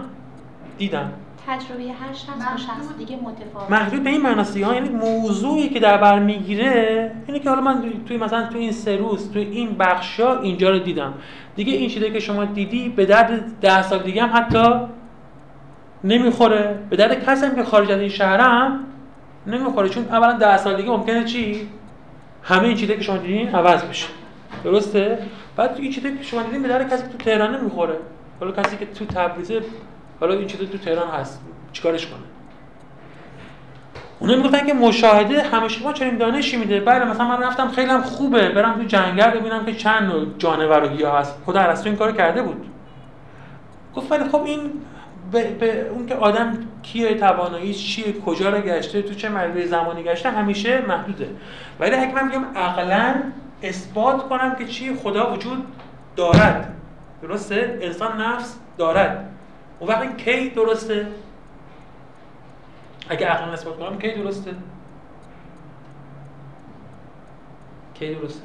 [0.78, 1.12] دیدم.
[1.48, 3.72] تجربه هر شخص با شخص دیگه متفاوت.
[3.72, 4.58] محدود به این معناست.
[4.58, 8.72] ها یعنی موضوعی که در بر می‌گیره اینه که حالا من توی مثلا توی این
[8.72, 11.14] سه روز توی این بخشا اینجا رو دیدم.
[11.56, 14.64] دیگه این چیزی که شما دیدی به درد ده سال دیگه هم حتی
[16.04, 16.80] نمی‌خوره.
[16.90, 18.80] به درد کسی هم که خارج از این شهرم
[19.48, 19.90] نمی‌خوره.
[19.90, 21.70] چون اولا ده سال دیگه ممکنه چی؟
[22.44, 24.08] همه این چیزی که شما دیدین عوض بشه.
[24.64, 25.20] درسته؟
[25.56, 27.96] بعد این چیزی که شما دیدین به درد کسی که تو تهران نمی‌خوره.
[28.40, 29.62] حالا کسی که تو تبریزه
[30.20, 31.42] حالا این چیزا تو تهران هست.
[31.74, 32.20] چیکارش کنه؟
[34.20, 36.80] اونا می‌گفتن که مشاهده همیشه ما چنین دانشی میده.
[36.80, 38.50] بله مثلا من رفتم خیلی هم خوبه.
[38.50, 41.42] برم تو جنگل ببینم که چند نوع جانور و گیاه هست.
[41.46, 42.66] خدا ارسطو این کارو کرده بود.
[43.96, 44.72] گفت ولی خب این
[45.32, 50.04] به, به اون که آدم کیه تواناییش چیه کجا رو گشته تو چه مرحله زمانی
[50.04, 51.30] گشته همیشه محدوده.
[51.80, 53.16] ولی اگه من میگم عقلا
[53.64, 55.66] اثبات کنم که چی؟ خدا وجود
[56.16, 56.74] دارد.
[57.22, 59.30] درسته؟ انسان نفس دارد.
[59.80, 61.08] اون وقت کی درسته؟
[63.10, 64.56] اگه عقل نسبت کنم کی درسته؟
[67.94, 68.42] کی درسته؟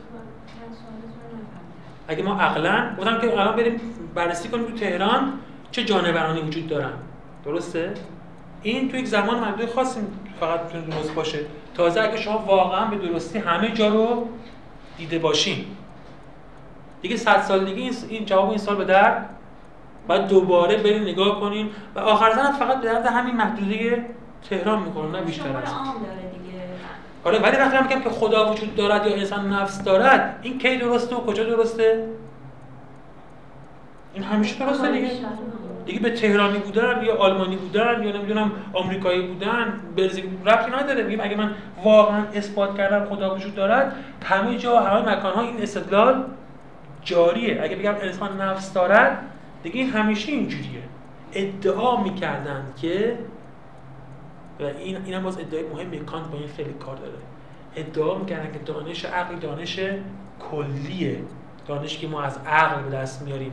[2.08, 3.80] اگه ما عقلا گفتم که الان بریم
[4.14, 5.32] بررسی کنیم تو تهران
[5.70, 6.92] چه جانورانی وجود دارن.
[7.44, 7.94] درسته؟
[8.62, 10.00] این تو یک زمان محدود خاصی
[10.40, 11.38] فقط می‌تونه درست باشه.
[11.74, 14.28] تازه اگه شما واقعا به درستی همه جا رو
[14.98, 15.64] دیده باشین.
[17.02, 19.22] دیگه صد سال دیگه این جواب این سال به در
[20.08, 24.06] بعد دوباره بریم نگاه کنیم و آخر زن فقط به درد همین محدوده
[24.50, 25.72] تهران می‌کنه نه بیشتر از
[27.24, 31.16] آره ولی وقتی میگم که خدا وجود دارد یا انسان نفس دارد این کی درسته
[31.16, 32.08] و کجا درسته؟
[34.14, 35.10] این همیشه درسته دیگه.
[35.86, 41.02] دیگه به تهرانی بودن یا آلمانی بودن یا نمی‌دونم آمریکایی بودن برزیل ربطی نداره.
[41.02, 41.50] میگم اگه من
[41.84, 46.24] واقعا اثبات کردم خدا وجود دارد همه جا همه مکان ها این استدلال
[47.02, 47.60] جاریه.
[47.62, 49.18] اگه بگم انسان نفس دارد
[49.62, 50.82] دیگه این همیشه اینجوریه.
[51.32, 53.18] ادعا می‌کردن که
[54.60, 57.18] و این این هم باز ادعای مهمی کانت با این خیلی کار داره.
[57.76, 59.80] ادعا می‌کردن که دانش عقل دانش
[60.50, 61.18] کلیه.
[61.66, 63.52] دانشی که ما از عقل به دست میاریم.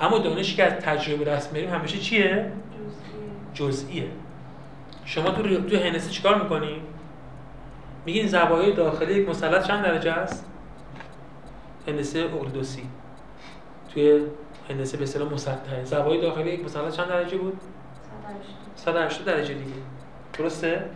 [0.00, 2.52] اما دانشی که از تجربه به دست میاریم همیشه چیه؟
[3.54, 4.08] جزئیه.
[5.04, 6.80] شما تو تو هندسه چیکار می‌کنی؟
[8.06, 10.46] میگین زوایای داخلی یک مثلث چند درجه است؟
[11.88, 12.82] هندسه اقلیدوسی.
[13.94, 14.20] توی
[14.70, 17.60] هندسه به اصطلاح مسطحه زوایای داخلی یک مثلث چند درجه بود؟
[18.76, 19.76] 180 درجه دیگه.
[20.32, 20.90] درسته؟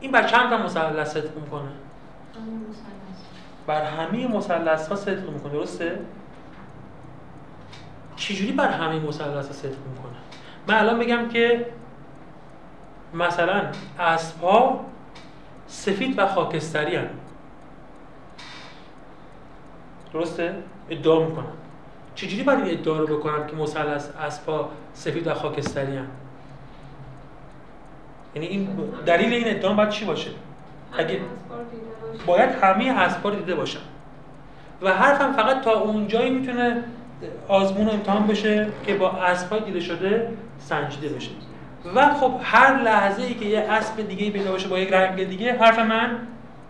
[0.00, 1.70] این بر چند تا مثلث صدق می‌کنه؟
[3.66, 5.98] بر همه مثلث ها صدق می‌کنه درسته؟
[8.16, 10.18] چجوری بر همه مثلث ها صدق می‌کنه؟
[10.68, 11.66] من الان بگم که
[13.14, 13.62] مثلا
[13.98, 14.84] اسب ها
[15.66, 17.08] سفید و خاکستری هن.
[20.12, 20.54] درسته؟
[20.90, 21.52] ادعا می‌کنم.
[22.18, 26.06] چجوری باید این ادعا رو بکنم که مثلث اسبا سفید و خاکستری هم
[28.34, 28.68] یعنی این
[29.06, 30.30] دلیل این ادعا باید چی باشه؟
[30.98, 31.20] اگه
[32.26, 33.80] باید همه اسبا دیده باشن.
[34.82, 36.84] و حرفم فقط تا اونجایی می‌تونه
[37.48, 40.28] آزمون امتحان بشه که با اسبای دیده شده
[40.58, 41.30] سنجیده بشه.
[41.94, 45.58] و خب هر لحظه ای که یه اسب دیگه پیدا باشه با یک رنگ دیگه
[45.58, 46.18] حرف من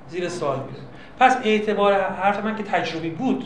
[0.09, 0.83] زیر سوال میره.
[1.21, 3.45] پس اعتبار حرف من که تجربی بود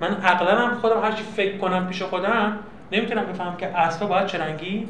[0.00, 2.58] من عقلا هم خودم هر چی فکر کنم پیش خودم
[2.92, 4.88] نمی‌تونم بفهمم که اسبا باید چه رنگی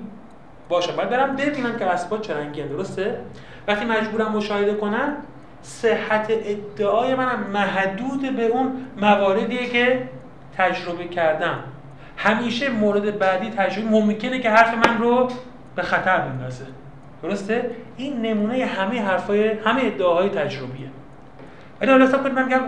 [0.69, 0.93] باشه.
[0.93, 3.21] باید برم ببینم که اسباب چه رنگی درسته؟
[3.69, 5.17] وقتی مجبورم مشاهده کنم
[5.63, 10.09] صحت ادعای منم محدود به اون مواردیه که
[10.57, 11.59] تجربه کردم.
[12.17, 15.29] همیشه مورد بعدی تجربه ممکنه که حرف من رو
[15.77, 16.65] به خطر بندازه.
[17.23, 20.89] درسته؟ این نمونه همه حرفای همه ادعاهای تجربیه.
[21.81, 22.61] ولی حالا حساب کنید من میگم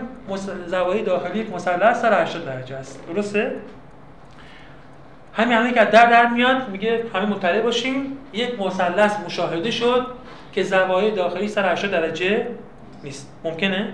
[0.67, 3.07] زوایای داخلی یک مثلث 180 درجه است.
[3.07, 3.57] درسته؟
[5.33, 8.19] همین همه که در در میاد میگه همه مطلع باشیم.
[8.33, 10.07] یک مثلث مشاهده شد
[10.53, 12.47] که زوایای داخلی 180 درجه
[13.05, 13.33] نیست.
[13.45, 13.93] ممکنه؟ نه.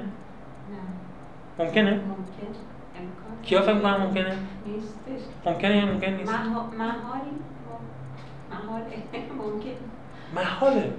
[1.58, 2.02] ممکنه؟ ممکن.
[3.42, 4.36] کیا فکر می‌کنن ممکنه؟
[4.66, 5.26] نیستش.
[5.46, 7.30] ممکنه یا ممکن نیست؟ محاله
[8.50, 8.84] محاله
[9.38, 9.70] ممکن.
[10.34, 10.90] محاله.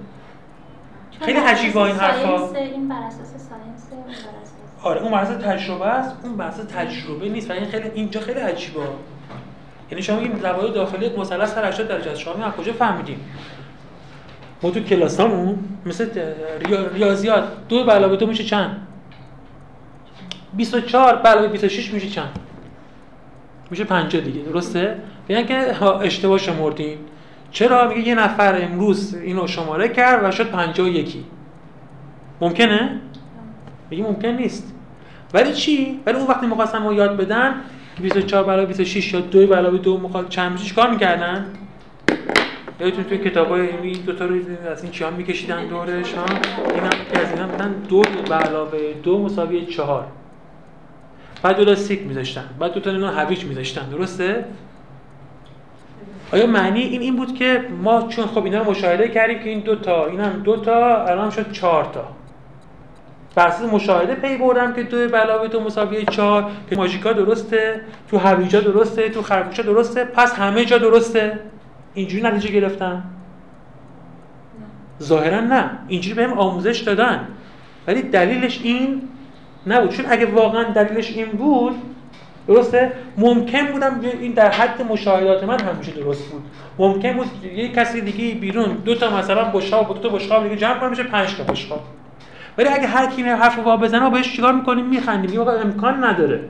[1.20, 2.38] خیلی عجیبه این حرفا.
[2.38, 3.79] science، این بر اساس ساینس
[4.82, 8.80] آره اون بحث تجربه است اون بحث تجربه نیست و این خیلی اینجا خیلی عجیبه.
[9.90, 12.20] یعنی شما این زوایای داخلی یک مثلث 180 درجه است.
[12.20, 13.20] شما از کجا فهمیدیم
[14.62, 16.08] ما تو کلاسامون مثل
[16.64, 18.86] ریا- ریاضیات دو به علاوه دو میشه چند؟
[20.52, 22.38] 24 به علاوه 26 میشه چند؟
[23.70, 24.96] میشه 50 دیگه درسته؟
[25.28, 26.98] میگن که اشتباه شمردین.
[27.50, 31.16] چرا؟ میگه یه نفر امروز اینو شماره کرد و شد 51
[32.40, 33.00] ممکنه؟
[33.90, 34.74] میگه ممکن نیست.
[35.34, 37.54] ولی چی؟ ولی اون وقتی می‌خواستن ما یاد بدن
[37.96, 41.46] که 24 به علاوه 26 یا 2 به علاوه 2 می‌خواد چند میشه چیکار می‌کردن؟
[42.80, 44.34] یادتون توی کتابای علمی دو تا رو
[44.72, 46.24] از این چیا میکشیدن دورش ها؟
[46.74, 50.06] اینا که از اینا بودن 2 به علاوه 2 مساوی 4
[51.42, 52.44] بعد دو تا سیک میذاشتن.
[52.58, 53.88] بعد دو تا اینا هویج میذاشتن.
[53.88, 54.44] درسته؟
[56.32, 59.60] آیا معنی این این بود که ما چون خب اینا رو مشاهده کردیم که این
[59.60, 62.19] دو تا این هم دو تا الان شد چهار تا.
[63.34, 67.80] بر مشاهده پی بردم که دو به علاوه دو مساوی چهار که ماژیکا درسته
[68.10, 71.38] تو هویجا درسته تو خرگوشا درسته پس همه جا درسته.
[71.94, 73.02] اینجوری نتیجه گرفتم
[75.02, 75.70] ظاهرا نه.
[75.88, 77.28] اینجوری بهم آموزش دادن.
[77.86, 79.02] ولی دلیلش این
[79.66, 79.90] نبود.
[79.90, 81.74] چون اگه واقعا دلیلش این بود
[82.48, 86.42] درسته؟ ممکن بودم این در حد مشاهدات من همیشه درست بود.
[86.78, 87.26] ممکن بود
[87.56, 91.02] یه کسی دیگه بیرون دو تا مثلا بشقاب دو تا بشقاب دیگه جمع کنه میشه
[91.02, 91.80] 5 تا بشقاب
[92.60, 95.40] ولی اگه هر کی حرف وا بزنه ما بهش چیکار می‌کنیم؟ میخندیم.
[95.40, 96.40] آقا امکان نداره.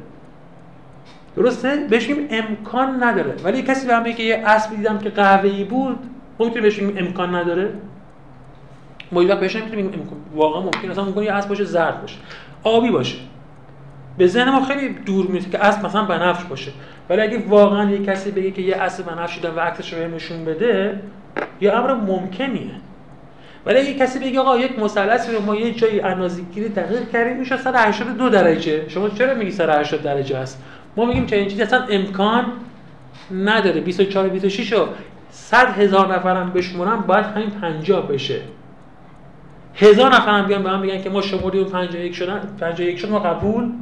[1.37, 3.35] درسته؟ بهش میگیم امکان نداره.
[3.45, 5.99] ولی کسی به من بگه که یه اسبی دیدم که قهوه‌ای بود
[6.39, 7.71] ما می‌تونیم بهش امکان نداره.
[9.13, 12.17] ما وقت بهش نمی‌تونیم امکان واقعا ممکن اصلا ممکن یه اسب باشه زرد باشه.
[12.65, 13.19] آبی باشه.
[14.19, 16.73] به ذهن ما خیلی دور میاد که اسب مثلا بنفش باشه.
[17.11, 20.45] ولی اگه واقعا یه کسی بگه که یه اسب بنفش دیدم و عکسش رو نشون
[20.45, 21.01] بده
[21.61, 22.71] یه امر ممکنیه.
[23.67, 27.57] ولی اگه کسی بگه آقا یک مثلث رو ما یه جایی اندازه‌گیری دقیق کردیم میشه
[27.57, 28.89] 182 درجه.
[28.89, 30.63] شما چرا میگی 180 درجه است؟
[30.97, 32.47] ما میگیم چنین چیزی اصلا امکان
[33.35, 33.81] نداره.
[33.81, 34.89] 24 26 رو
[35.31, 38.41] 100 هزار نفرم بشمونم باید همین 50 بشه.
[39.75, 43.73] هزار نفرم بیان به من بگن که ما شمردیم 51 شدن 51 شد ما قبول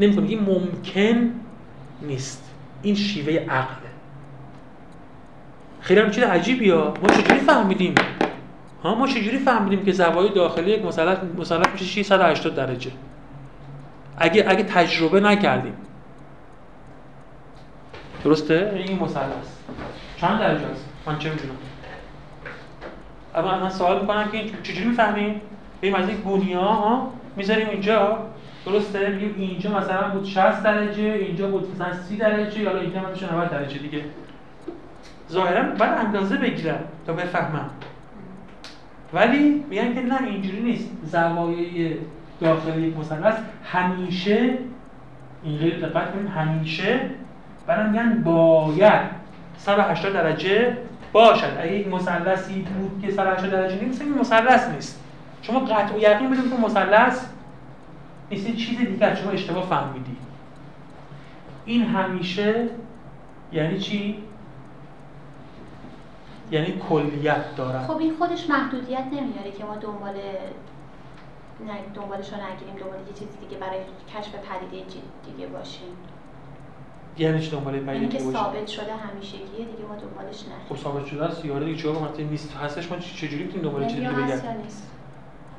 [0.00, 0.28] نمی‌کنیم.
[0.28, 1.30] این ممکن
[2.02, 2.50] نیست.
[2.82, 3.92] این شیوه عقله.
[5.80, 6.74] خیلی هم چیز عجیبیه.
[6.74, 7.94] ما چجوری فهمیدیم؟
[8.84, 12.90] ها ما چجوری فهمیدیم که زوایای داخلی یک مثلث مثلث میشه 680 درجه؟
[14.18, 15.74] اگه اگه تجربه نکردیم.
[18.24, 19.48] درسته؟ این مثلث
[20.16, 21.56] چند درجه است؟ من چه می‌دونم.
[23.34, 25.40] اما من سوال می‌کنم که چجوری می‌فهمیم؟
[25.82, 28.18] بریم از این گونیا ها می‌ذاریم اینجا.
[28.66, 33.38] درسته؟ میگیم اینجا مثلا بود 60 درجه اینجا بود مثلا 30 درجه یا اینجا مثلا
[33.38, 34.04] 90 درجه دیگه.
[35.30, 37.70] ظاهرا باید اندازه بگیرم تا بفهمم.
[39.12, 40.90] ولی میگن که نه اینجوری نیست.
[41.04, 41.96] زوایای
[42.40, 43.34] داخلی یک مثلث
[43.64, 44.58] همیشه
[45.44, 47.00] این غیر دقت کنید همیشه
[47.66, 49.02] برای میگن باید
[49.56, 50.76] 180 درجه
[51.12, 51.56] باشد.
[51.60, 55.00] اگه یک مثلثی بود که 180 درجه نیست این مثلث نیست.
[55.42, 57.26] شما قطع و یقین بدونید که مثلث
[58.30, 59.14] نیست چیز دیگه.
[59.14, 60.16] شما اشتباه فهمیدی.
[61.66, 62.68] این همیشه
[63.52, 64.18] یعنی چی؟
[66.52, 70.14] یعنی کلیت دارد خب این خودش محدودیت نمیاره که ما دنبال
[71.66, 73.78] نه دنبالش رو نگیریم دنبال یه چیز دیگه برای
[74.14, 74.84] کشف پدیده
[75.26, 75.96] دیگه باشیم.
[77.18, 81.06] یعنی چی دنبال یعنی پیدا که ثابت شده همیشگیه دیگه ما دنبالش خب نگیریم ثابت
[81.06, 82.56] شده است یاره دیگه چرا مثلا نیست.
[82.56, 84.90] هستش ما چجوری می‌تونیم دنبال چیزی یعنی دیگه یا هست بگردیم؟ یا نیست؟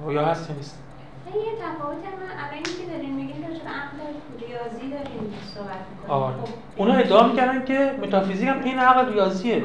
[0.03, 0.79] خب یا هست یا نیست؟
[1.25, 3.97] این یه تفاوت من الان اینی که دارین میگین راجع به عقل
[4.39, 6.35] ریاضی دارین صحبت می‌کنین آره.
[6.75, 9.63] اونا ادعا می‌کردن که متافیزیک هم این عقل ریاضیه.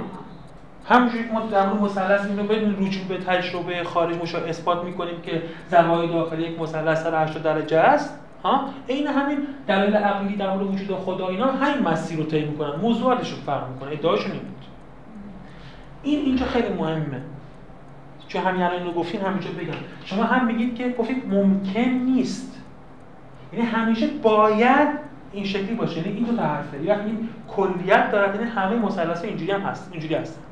[0.88, 5.20] همونجوری که ما در مورد مثلث اینو بدون رجوع به تجربه خارج مشا اثبات می‌کنیم
[5.20, 10.66] که زوایای داخلی یک مثلث 180 درجه است ها؟ عین همین دلایل عقلی در مورد
[10.66, 12.80] وجود خدا اینا هم همین مسیر رو طی می‌کنن.
[12.80, 14.64] موضوعاتشون فرق می‌کنه ادعاشون این بود.
[16.02, 17.22] این اینجا خیلی مهمه.
[18.28, 19.78] چون همین الان اینو گفتین همینجا بگم.
[20.04, 22.60] شما هم میگید که گفتید ممکن نیست.
[23.52, 24.88] یعنی همیشه باید
[25.32, 25.96] این شکلی باشه.
[25.98, 26.82] یعنی این دو تا حرفه.
[26.82, 29.88] یا این کلیت داره یعنی همه مثلث اینجوری هم هست.
[29.92, 30.47] اینجوری هستن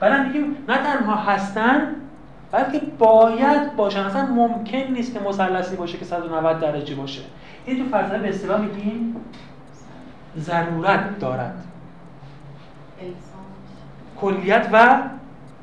[0.00, 1.94] بعد میگیم نه تنها هستن
[2.52, 4.00] بلکه باید باشن.
[4.00, 7.20] اصلا ممکن نیست که مثلثی باشه که 190 درجه باشه.
[7.64, 9.16] این تو فلسفه به اصطلاح میگیم
[10.38, 11.64] ضرورت دارد.
[14.20, 14.98] کلیت و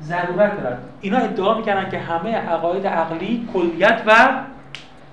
[0.02, 0.82] ضرورت دارد.
[1.00, 4.12] اینا ادعا می‌کنن که همه عقاید عقلی کلیت و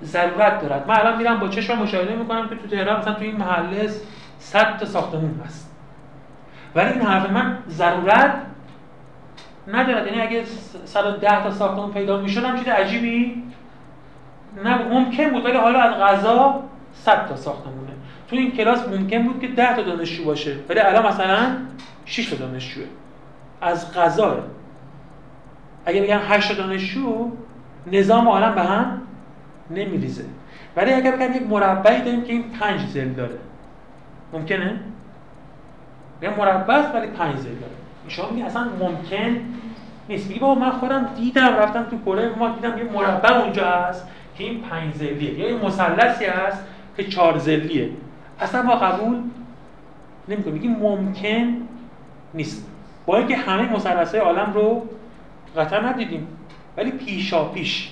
[0.04, 0.88] ضرورت دارد.
[0.88, 3.90] من الان میرم با چشم مشاهده می‌کنم که تو تهران مثلا تو این محله
[4.40, 5.72] 100 تا ساختمون هست.
[6.76, 8.34] ولی این حرف من ضرورت
[9.68, 10.44] ندارد یعنی اگه
[10.86, 13.44] 110 تا ساختمون پیدا می‌شد هم چیز عجیبی
[14.64, 16.64] نه ممکن بود ولی حالا از غذا
[16.94, 17.92] 100 تا ساختمونه.
[18.30, 21.58] تو این کلاس ممکن بود که 10 تا دانشجو باشه ولی الان مثلا
[22.06, 22.86] 6 تا دانشجوه.
[23.62, 24.44] از غذا.
[25.86, 27.32] اگه بگم 8 تا دانشجو
[27.92, 29.02] نظام عالم به هم
[29.70, 30.26] نمیریزه.
[30.76, 33.38] ولی اگر بگم یک مربعی داریم که این 5 زل داره.
[34.34, 34.80] ممکنه؟
[36.22, 37.85] بگم مربع ولی 5 زل داره.
[38.08, 39.42] شما میگه اصلا ممکن
[40.10, 40.28] نیست.
[40.28, 44.08] میگه بابا من خودم دیدم رفتم تو کره ما دیدم یه مربع اونجا هست
[44.38, 46.64] که این پنج زلیه یا یه مثلثی هست
[46.98, 47.90] که چهار زلیه.
[48.40, 49.18] اصلا ما قبول
[50.28, 50.54] نمی‌کنیم.
[50.54, 51.58] میگیم ممکن
[52.34, 52.68] نیست.
[53.06, 54.90] با اینکه همه مثلث عالم رو
[55.58, 56.28] قطعا ندیدیم
[56.78, 57.92] ولی پیشا پیش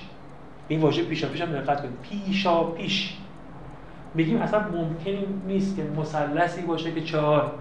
[0.68, 1.98] این واژه پیشا پیش هم دقت کنید.
[2.02, 3.14] پیشا پیش
[4.14, 7.52] میگیم اصلا ممکن نیست که مثلثی باشه که چهار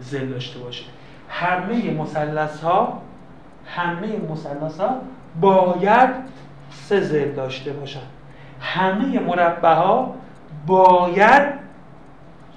[0.00, 0.84] زل داشته باشه.
[1.30, 3.02] همه مثلث ها
[3.66, 5.00] همه مثلث ها
[5.40, 6.10] باید
[6.70, 8.00] سه زل داشته باشن.
[8.60, 10.14] همه مربع ها
[10.66, 11.42] باید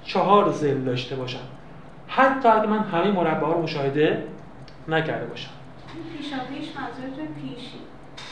[0.04, 1.38] چهار زل داشته باشن.
[2.08, 4.24] حتی اگه من همه مربع ها رو مشاهده
[4.88, 5.50] نکرده باشم.
[6.18, 7.78] پیشا پیش منظورتون پیشی.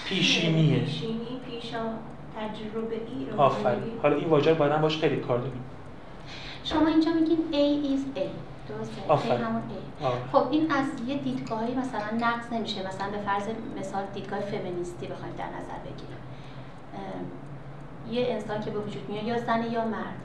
[0.04, 0.78] پیشینیه.
[0.78, 1.78] پیشینی پیشا
[2.36, 3.98] تجربه ای رو آفرین.
[4.02, 5.64] حالا این واژه رو بعدا باش خیلی کار داریم
[6.64, 8.51] شما اینجا میگین A is A.
[8.68, 9.44] درسته.
[9.44, 9.62] همون.
[10.32, 12.86] خب این از یه دیدگاهی مثلا نقص نمیشه.
[12.88, 13.48] مثلا به فرض
[13.78, 16.18] مثال دیدگاه فمینیستی بخوایم در نظر بگیریم.
[18.10, 20.20] یه انسان که به وجود میاد یا زنه یا مرد.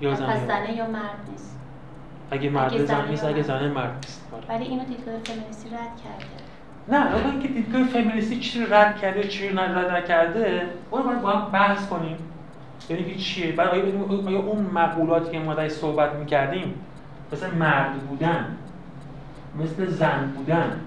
[0.00, 1.58] یا پس زن زنه یا مرد نیست.
[2.30, 3.42] اگه مرد اگه زن زن نیست اگه.
[3.42, 4.28] زن مرد نیست.
[4.32, 4.44] آره.
[4.48, 6.44] ولی اینو دیدگاه فمینیستی رد کرده.
[6.88, 11.08] نه اون اینکه دیدگاه فمینیستی چی رو رد کرده چی رو رد نکرده اون رو
[11.08, 12.16] باید با هم بحث کنیم.
[12.88, 13.84] یعنی که چیه؟ بعد آیا,
[14.26, 16.74] آیا اون مقولاتی که ما درش صحبت می‌کردیم
[17.32, 18.56] مثل مرد بودن
[19.60, 20.80] مثل زن بودن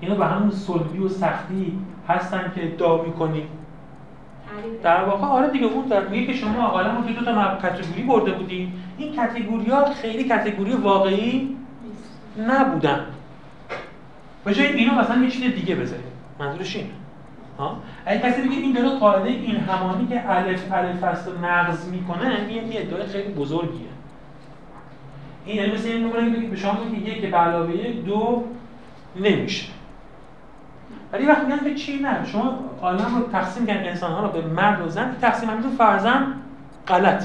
[0.00, 1.78] اینا به همون صلبی و سختی
[2.08, 3.48] هستن که ادعا می‌کنیم
[4.50, 8.02] تعریف در واقع آره دیگه اون در میگه که شما حالا که دو تا کاتگوری
[8.02, 11.56] برده بودیم این کاتگوری ها خیلی کاتگوری واقعی
[12.48, 13.00] نبودن.
[14.44, 16.04] به جای اینا مثلا یه چیز دیگه بذاریم.
[16.38, 16.88] منظورش اینه.
[17.58, 17.76] ها؟
[18.06, 22.46] اگه کسی بگه این داره قاعده این همانی که الف الف است و نقض می‌کنه
[22.48, 23.89] این یه ادعای خیلی بزرگیه.
[25.44, 28.44] این یعنی مثل این که به شما میگه یک به علاوه دو
[29.16, 29.66] نمیشه.
[31.12, 34.46] ولی وقتی میگن که چی؟ نه شما عالم رو تقسیم کردن انسان ها رو به
[34.46, 36.22] مرد و زن تقسیم بندی فرضاً
[36.88, 37.24] غلط.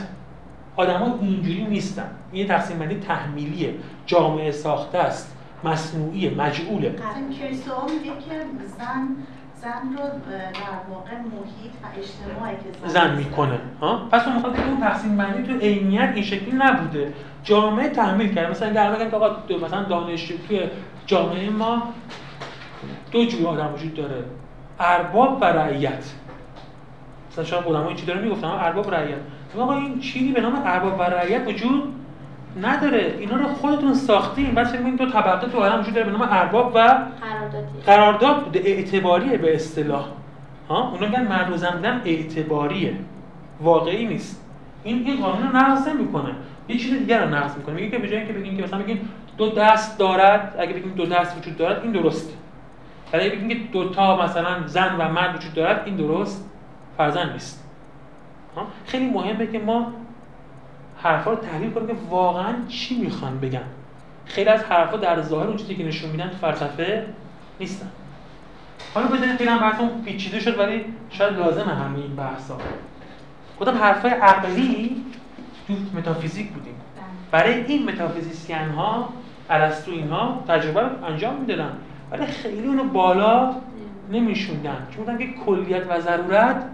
[0.75, 2.09] آدما اینجوری نیستن.
[2.31, 3.73] این یه تقسیم بندی تحمیلیه.
[4.05, 8.45] جامعه ساخته است مصنوعی مجعوله مثلا کریستو میگه که
[8.77, 9.07] زن
[9.61, 13.59] زن رو در واقع محیط و اجتماعی که زن می‌کنه.
[13.81, 17.13] ها؟ پس اون می‌خواد اون تقسیم بندی تو عینیت این شکلی نبوده.
[17.45, 20.61] جامعه تحمیل کرده مثلا اگر بگم که آقا دو- مثلا دانشجو توی
[21.05, 21.83] جامعه ما
[23.11, 24.23] دو جور آدم وجود داره.
[24.79, 26.13] ارباب و رعیت.
[27.31, 29.17] مثلا شاید علما این چی داره می‌گفتن ارباب و رعیت.
[29.53, 31.93] میگم آقا این چیزی به نام ارباب و رعیت وجود
[32.61, 33.15] نداره.
[33.19, 34.51] اینا رو خودتون ساختین.
[34.55, 37.81] بعد فکر دو طبقه تو عالم وجود داره به نام ارباب و قراردادی.
[37.85, 38.59] قرارداد بوده.
[38.59, 40.05] اعتباریه به اصطلاح.
[40.69, 42.93] ها؟ اونا میگن مرد و زن بودن اعتباریه.
[43.61, 44.41] واقعی نیست.
[44.83, 46.35] این این قانون رو نقض نمی‌کنه.
[46.67, 47.75] یه چیز دیگر رو نقض می‌کنه.
[47.75, 51.05] میگه که به جای اینکه بگیم که مثلا بگیم دو دست دارد اگه بگیم دو
[51.05, 52.33] دست وجود دارد این درسته
[53.13, 56.49] ولی اگه بگیم که دو تا مثلا زن و مرد وجود دارد این درست
[56.97, 57.63] فرزن نیست.
[58.55, 59.93] ها؟ خیلی مهمه که ما
[61.03, 63.63] حرفا رو تحلیل کنیم که واقعا چی می‌خوان بگن.
[64.25, 67.05] خیلی از حرفا در ظاهر اون چیزی که نشون میدن فلسفه
[67.59, 67.89] نیستن.
[68.93, 72.57] حالا بزنید خیلی هم بحثمون پیچیده شد ولی شاید لازمه همه این بحثا.
[73.59, 75.03] گفتم حرفای عقلی
[75.67, 76.75] تو متافیزیک بودیم.
[77.31, 79.09] برای این متافیزیسین ها
[79.49, 81.71] ارسطو اینها تجربه رو انجام می‌دادن.
[82.11, 83.55] ولی خیلی اونو بالا
[84.11, 84.87] نمیشوندن.
[84.95, 86.65] چون بودن که کلیت و ضرورت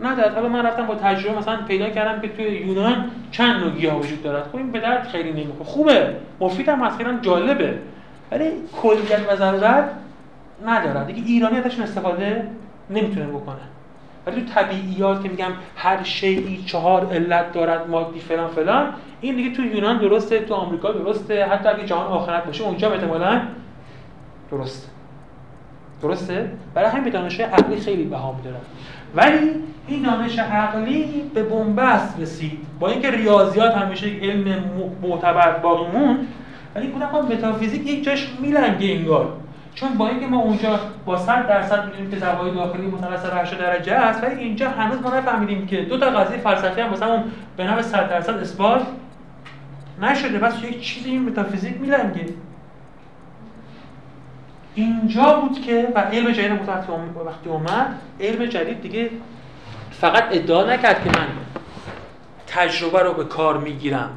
[0.00, 0.34] ندارد.
[0.34, 4.22] حالا من رفتم با تجربه مثلا پیدا کردم که توی یونان چند نوع گیاه وجود
[4.22, 4.44] دارد.
[4.44, 5.64] خب این به درد خیلی نمی‌خوره.
[5.64, 6.16] خوبه.
[6.40, 7.78] مفید هم هست جالبه.
[8.30, 8.50] ولی
[8.82, 9.90] کلیت و ضرورت
[10.66, 12.48] ندارن دیگه ایرانی ازشون استفاده
[12.90, 13.71] نمی‌تونه بکنه.
[14.26, 19.56] ولی تو طبیعیات که میگم هر شیعی چهار علت دارد مادی فلان فلان این دیگه
[19.56, 23.40] تو یونان درسته تو آمریکا درسته حتی اگه جهان آخرت باشه اونجا احتمالاً
[24.50, 24.88] درسته.
[26.02, 28.60] درسته؟ برای همین به دانش عقلی خیلی بها میدارن
[29.14, 29.50] ولی
[29.86, 32.58] این دانش عقلی به بنبست رسید.
[32.80, 34.64] با اینکه ریاضیات همیشه یک علم
[35.02, 36.18] معتبر باقی مون
[36.74, 39.32] ولی بودم متافیزیک یک جاش میلنگه انگار.
[39.74, 43.92] چون با اینکه ما اونجا با 100 درصد می‌دونیم که زوایای داخلی مثلث 80 درجه
[43.92, 47.24] است ولی اینجا هنوز ما نفهمیدیم که دو تا قضیه فلسفی هم مثلا اون
[47.56, 48.86] به نحو 100 درصد اثبات
[50.02, 50.38] نشده.
[50.38, 52.26] بس یک چیزی این متافیزیک میلنگه.
[54.74, 56.68] اینجا بود که و علم جدید
[57.26, 59.10] وقتی اومد علم جدید دیگه
[59.90, 61.26] فقط ادعا نکرد که من
[62.46, 64.10] تجربه رو به کار می‌گیرم.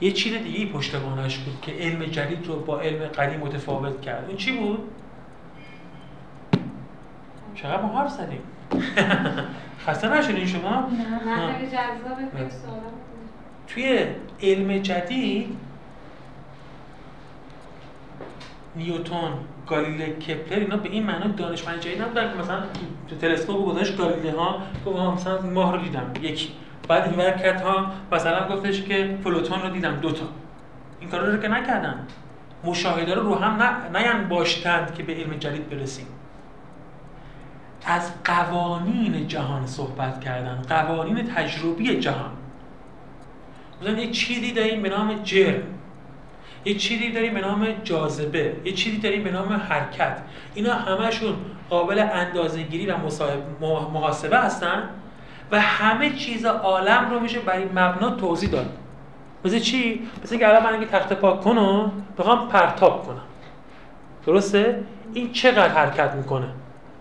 [0.00, 4.24] یه چیز دیگه پشتوانش بود که علم جدید رو با علم قدیم متفاوت کرد.
[4.28, 4.78] این چی بود؟
[7.54, 8.40] چقدر ما حرف زدیم؟
[9.86, 10.90] خسته نشدین شما؟
[11.26, 12.50] نه جذابه
[13.68, 14.04] توی
[14.42, 15.56] علم جدید
[18.76, 19.30] نیوتون
[19.66, 22.62] گالیله کپلر اینا به این معنا دانشمند جدید نبودن که مثلا
[23.08, 26.52] تو تلسکوپ گذاشت گالیله ها گفت مثلا ماه رو دیدم یکی.
[26.90, 30.24] بعد این کرد ها مثلا گفتش که پلوتون رو دیدم دوتا
[31.00, 32.06] این کارا رو که نکردن.
[32.64, 33.62] مشاهده رو رو هم
[33.96, 36.06] نیان باشتند که به علم جدید برسیم.
[37.86, 42.30] از قوانین جهان صحبت کردن قوانین تجربی جهان.
[43.82, 45.62] مثلا یک چیزی داریم به نام جرم.
[46.64, 48.56] یه چیزی داریم به نام جاذبه.
[48.64, 50.18] یه چیزی داریم به نام حرکت.
[50.54, 51.34] اینا همشون
[51.70, 52.96] قابل اندازه گیری و
[53.92, 54.82] محاسبه هستن.
[55.52, 58.66] و همه چیز عالم رو میشه برای مبنا توضیح داد
[59.44, 63.22] مثل چی؟ مثل اینکه الان من اگه تخت پاک کنم بخوام پرتاب کنم
[64.26, 66.46] درسته؟ این چقدر حرکت می‌کنه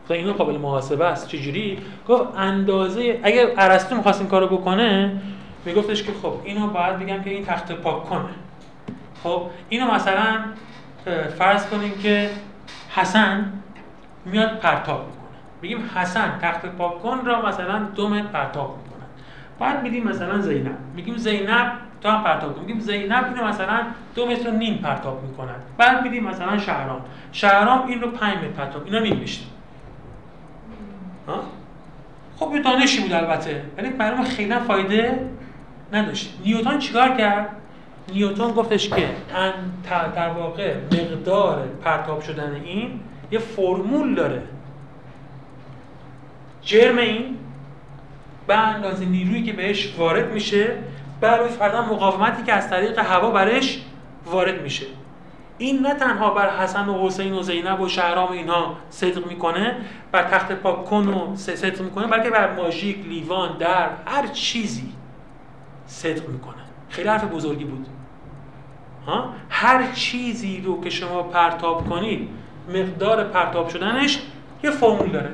[0.06, 1.78] خب اینو قابل محاسبه است چجوری؟
[2.08, 5.22] گفت اندازه اگه ارسطو می‌خواست این کارو بکنه
[5.66, 8.30] میگفتش که خب اینو باید بگم که این تخت پاک کنه
[9.24, 10.40] خب اینو مثلا
[11.38, 12.30] فرض کنیم که
[12.90, 13.54] حسن
[14.26, 15.06] میاد پرتاب
[15.62, 19.06] می‌کنه بگیم حسن تخت پاک کن را مثلا دو متر پرتاب می‌کنه
[19.60, 20.78] بعد میگیم مثلا زینب.
[20.96, 21.72] میگیم زینب
[22.02, 22.62] تا هم پرتاب کن.
[22.62, 23.80] میگیم زینب اینو مثلا
[24.16, 25.56] دو متر و نیم پرتاب می‌کنن.
[25.78, 27.02] بعد میگیم مثلا شهرام.
[27.32, 29.42] شهرام این رو 5 متر پرتاب اینا نمیشه
[32.40, 35.30] خب یه دانشی بود البته ولی برای ما خیلی فایده
[35.94, 36.40] نداشت.
[36.46, 37.50] نیوتن چیکار کرد؟
[38.14, 39.10] نیوتن گفتش که
[40.16, 43.00] در واقع مقدار پرتاب شدن این
[43.32, 44.42] یه فرمول داره.
[46.62, 47.38] جرم این
[48.48, 50.72] به اندازه نیرویی که بهش وارد میشه
[51.22, 53.82] برای فردا مقاومتی که از طریق هوا برش
[54.26, 54.86] وارد میشه.
[55.58, 59.76] این نه تنها بر حسن و حسین و زینب و شهرام اینها صدق می‌کنه
[60.12, 64.94] بر تخت پاک کن و صدق می‌کنه بلکه بر ماژیک لیوان در هر چیزی
[65.86, 66.56] صدق می‌کنه.
[66.90, 67.88] خیلی حرف بزرگی بود.
[69.08, 72.30] ها؟ هر چیزی رو که شما پرتاب کنید
[72.70, 74.20] مقدار پرتاب شدنش
[74.64, 75.30] یه فرمول داره.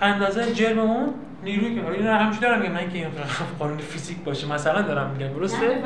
[0.00, 1.14] اندازه جرم اون
[1.44, 3.06] نیروی که اینو همیشه دارم میگم نه که این
[3.58, 5.82] قانون فیزیک باشه مثلا دارم میگم درسته؟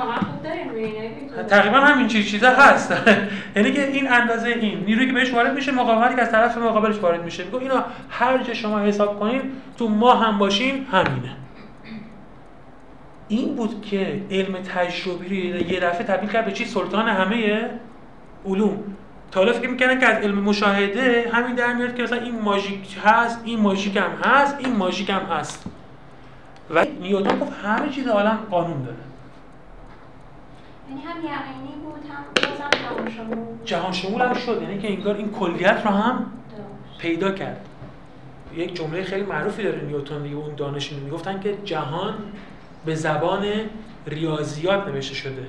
[1.49, 2.95] تقریبا همین چیز چیزا هست.
[3.57, 6.99] یعنی که این اندازه این نیرویی که بهش وارد میشه مقاومتی که از طرف مقابلش
[6.99, 7.45] وارد میشه.
[7.45, 9.43] میگم اینا هر جا شما حساب کنین
[9.79, 11.37] تو ما هم باشین همینه.
[13.29, 17.71] این بود که علم تجربی رو یه دفعه تبدیل کرد به چی سلطان همه
[18.47, 18.79] علوم.
[19.31, 22.99] تا حالا فکر می‌کنن که از علم مشاهده همین در میاد که مثلا این ماژیک
[23.05, 25.67] هست این ماژیک هم هست این ماژیک هم هست.
[26.71, 28.97] و نیوتن گفت همه چیز عالم قانون داره.
[30.89, 32.25] یعنی هم یقینی بود هم
[32.59, 36.33] جهان شمول جهان شمول هم شد یعنی که انگار این کلیت رو هم
[36.99, 37.67] پیدا کرد.
[38.57, 42.15] یک جمله خیلی معروفی داره نیوتن دیگه اون دانشین می‌گفتن که جهان
[42.85, 43.45] به زبان
[44.07, 45.47] ریاضیات نوشته شده.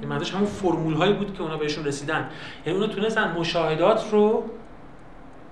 [0.00, 2.28] این منظورش همون فرمول هایی بود که اونا بهشون رسیدن.
[2.66, 4.44] یعنی اونا تونستن مشاهدات رو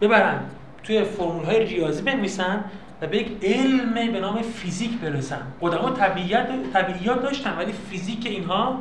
[0.01, 0.41] ببرن
[0.83, 2.65] توی فرمول های ریاضی بنویسن
[3.03, 5.43] و به یک علم به نام فیزیک برسن.
[5.61, 8.79] قدما طبیعت طبیعیات داشتن ولی فیزیک اینها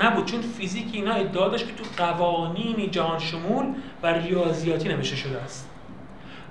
[0.00, 0.24] نبود.
[0.24, 3.66] چون فیزیک اینا ادعا داشت که تو قوانین جهان شمول
[4.02, 5.68] و ریاضیاتی نوشته شده است.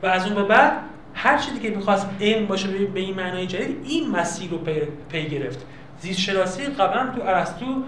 [0.04, 0.74] و از اون به بعد
[1.14, 5.28] هر چیزی که می‌خواست علم باشه به این معنای جدید این مسیر رو پی, پی
[5.28, 5.66] گرفت.
[6.00, 7.84] زیست شناسی قبلا تو ارسطو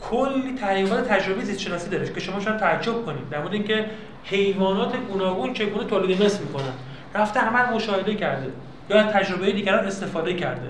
[0.00, 3.28] کلی تحقیقات تجربی زیست شناسی داره که شما شاید تعجب کنید.
[3.30, 3.86] در مورد اینکه
[4.24, 6.72] حیوانات گوناگون چگونه تولید مثل می‌کنن.
[7.14, 8.52] رفته همه مشاهده کرده.
[8.90, 10.68] یا تجربه دیگران استفاده کرده.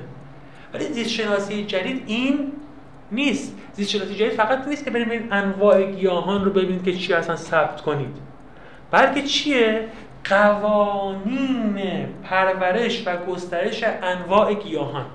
[0.74, 2.52] ولی زیست شناسی جدید این
[3.12, 3.57] نیست.
[3.73, 7.81] زیست شناسی جدید فقط نیست که بریم انواع گیاهان رو ببینید که چی اصلا ثبت
[7.81, 8.16] کنید.
[8.90, 9.89] بلکه چیه؟
[10.24, 15.07] قوانین پرورش و گسترش انواع گیاهان.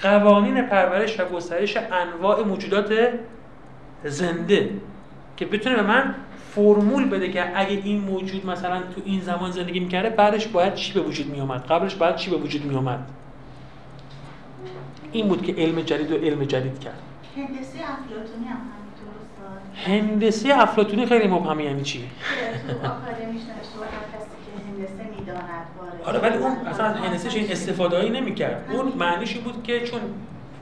[0.00, 3.08] قوانین پرورش و گسترش انواع موجودات
[4.04, 4.70] زنده.
[5.36, 6.14] که بتونه به من
[6.54, 10.92] فرمول بده که اگه این موجود مثلا تو این زمان زندگی می‌کرده بعدش باید چی
[10.92, 13.08] به وجود میومد قبلش باید چی به وجود میومد
[15.12, 16.98] این بود که علم جدید و علم جدید کرد.
[17.36, 18.56] هندسی افلاتونی هم
[19.86, 22.04] هندسی افلاتونی خیلی مبهمه یعنی چی؟
[24.66, 25.04] هندسه
[26.04, 28.70] آره ولی اون اصلا هندسه این استفاده هایی نمی‌کرد.
[28.72, 30.00] اون معنیش بود که چون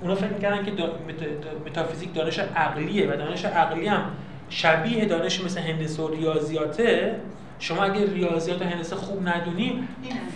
[0.03, 4.03] اونا فکر می‌کردن که دا- مت- دا- متافیزیک دانش عقلیه و دانش عقلی هم
[4.49, 7.21] شبیه دانش مثل هندسه و ریاضیاته.
[7.59, 9.89] شما اگه ریاضیات و هندسه خوب ندونی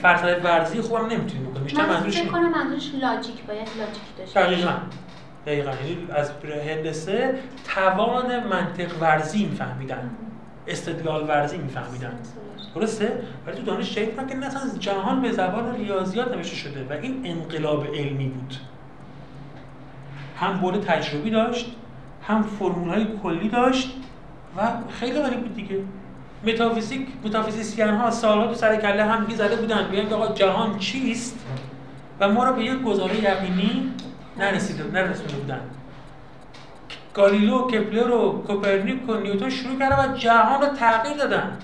[0.03, 1.65] فلسفه ورزی خوب هم نمی‌تونی بکنی.
[1.65, 2.33] بیشتر من منظورش فکر اینه.
[2.33, 4.41] کنم منظورش لاجیک باید لاجیک داشته.
[4.41, 4.73] دقیقا.
[5.47, 5.71] دقیقا.
[5.71, 6.31] یعنی از
[6.69, 7.35] هندسه
[7.75, 10.11] توان منطق ورزی میفهمیدن.
[10.67, 12.13] استدلال ورزی میفهمیدن.
[12.75, 14.49] درسته؟ ولی تو دانش جدید که نه
[14.79, 18.55] جهان به زبان ریاضیات نوشته شده و این انقلاب علمی بود.
[20.37, 21.67] هم بود تجربی داشت
[22.29, 23.93] هم فرمول های کلی داشت
[24.57, 24.61] و
[25.01, 25.79] خیلی غریب بود دیگه.
[26.47, 30.07] متافیزیک متافیزیسین ها سالها تو سر کله هم زده بودن.
[30.09, 31.39] که آقا جهان چیست؟
[32.21, 33.93] و ما رو به یک گزاره یقینی
[34.39, 35.61] نرسیده نرسیده بودن.
[37.15, 41.59] گالیلو کپلر و کوپرنیک و نیوتن شروع کردن و جهان رو تغییر دادن.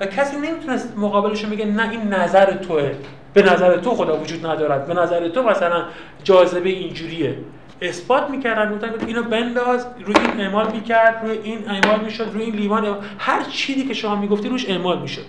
[0.00, 2.92] و کسی نمی‌تونست مقابلش بگه نه این نظر توه.
[3.34, 4.86] به نظر تو خدا وجود ندارد.
[4.86, 5.84] به نظر تو مثلا
[6.24, 7.38] جاذبه اینجوریه.
[7.82, 12.42] اثبات می‌کردن می‌گفتن که اینو بنداز روی این اعمال می‌کرد روی این اعمال می‌شد روی
[12.42, 13.04] این لیوان اعمال.
[13.18, 15.24] هر چیزی که شما می‌گفتی روش اعمال می‌شد.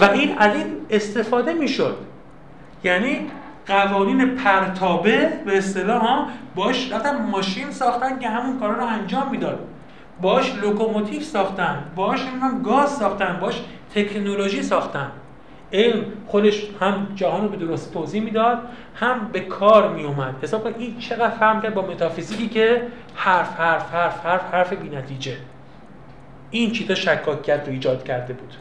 [0.00, 1.96] و این از این استفاده می‌شد.
[2.84, 3.26] یعنی
[3.66, 9.58] قوانین پرتابه به اصطلاح ها باش رفتن ماشین ساختن که همون کارا رو انجام می‌داد.
[10.20, 12.20] باش لوکوموتیو ساختن باش
[12.64, 13.62] گاز ساختن باش
[13.94, 15.10] تکنولوژی ساختن.
[15.72, 18.58] علم خودش هم جهان رو به درست توضیح می‌داد
[18.94, 22.82] هم به کار می اومد حساب کن این چقدر فهم کرد با متافیزیکی که
[23.14, 25.36] حرف حرف حرف حرف حرف بی نتیجه
[26.50, 28.54] این چیزا شکاکیت رو ایجاد کرده بود.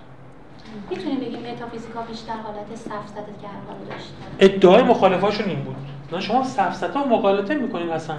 [0.89, 5.75] می‌تونیم بگیم متافیزیکا بیشتر حالت سفسطه گرما رو داشتن ادعای مخالفاشون این بود.
[6.11, 8.15] نه شما سفسطه و مقالطه می‌کنین اصلا.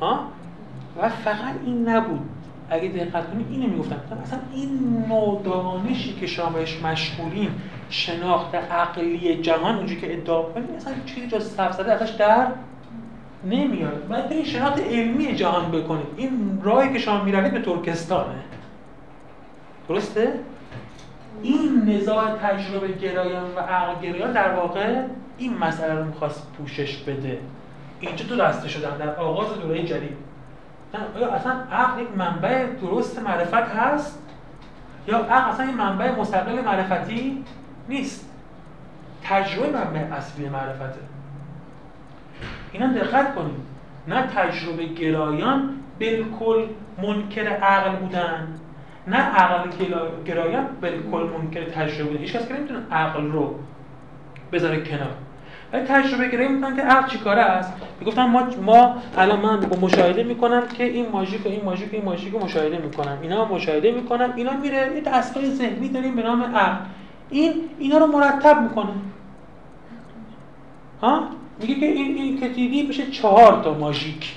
[0.00, 0.20] ها؟
[1.02, 2.28] و فقط این نبود.
[2.70, 3.96] اگه دقت کنید اینو می‌گفتن.
[4.22, 5.82] اصلا این نوع
[6.20, 7.50] که شما بهش مشغولین
[7.90, 12.46] شناخت عقلی جهان اونجوری که ادعا کنید اصلا چیزی جز سفسطه ازش در
[13.44, 14.08] نمیاد.
[14.08, 16.06] باید این شناخت علمی جهان بکنید.
[16.16, 18.38] این راهی که شما می‌روید به ترکستانه.
[19.88, 20.32] درسته؟
[21.42, 25.02] این نزاع تجربه گرایان و عقل گرایان در واقع
[25.38, 27.38] این مسئله رو می‌خواست پوشش بده.
[28.00, 30.25] اینجا تو دسته شدن در آغاز دوره جدید.
[31.16, 34.22] آیا اصلا عقل یک منبع درست معرفت هست؟
[35.08, 37.44] یا عقل اصلا این منبع مستقل معرفتی
[37.88, 38.32] نیست؟
[39.22, 41.00] تجربه منبع اصلی معرفته.
[42.72, 43.66] اینا دقت کنید.
[44.08, 46.66] نه تجربه گرایان بالکل
[47.02, 48.48] منکر عقل بودن
[49.06, 49.70] نه عقل
[50.24, 52.20] گرایان بالکل منکر تجربه بودن.
[52.20, 53.54] هیچ کس که نمی‌تونه عقل رو
[54.52, 55.14] بذاره کنار.
[55.72, 57.72] ولی تجربه گرایی میگن که عقل چیکاره است.
[58.00, 62.32] می‌گفتن ما ما الان من با مشاهده می‌کنم که این ماژیک این ماژیک این ماژیک
[62.32, 63.18] رو مشاهده می‌کنم.
[63.22, 64.32] اینا هم مشاهده می‌کنم.
[64.36, 66.84] اینا میره یه دستگاه ذهنی داریم به نام عقل.
[67.30, 68.92] این اینا رو مرتب می‌کنه.
[71.02, 71.22] ها؟
[71.60, 74.34] میگه که این این که دیدی میشه چهار تا ماژیک.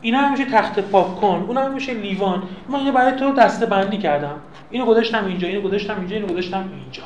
[0.00, 2.42] اینا هم میشه تخت پاک کن اون هم میشه لیوان.
[2.68, 4.36] من اینو برای تو دسته بندی کردم.
[4.70, 7.02] اینو گذاشتم اینجا اینو گذاشتم اینجا اینو گذاشتم اینجا.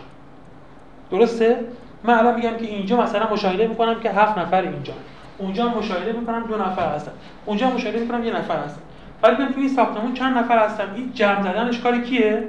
[1.10, 1.60] درسته؟
[2.04, 4.92] من الان میگم که اینجا مثلا مشاهده می‌کنم که هفت نفر اینجا.
[5.38, 7.12] اونجا مشاهده می‌کنم دو نفر هستن.
[7.46, 8.80] اونجا مشاهده می‌کنم یه نفر هستن.
[9.22, 12.48] ولی ببین تو این ساختمون چند نفر هستن این جمع زدنش کار کیه؟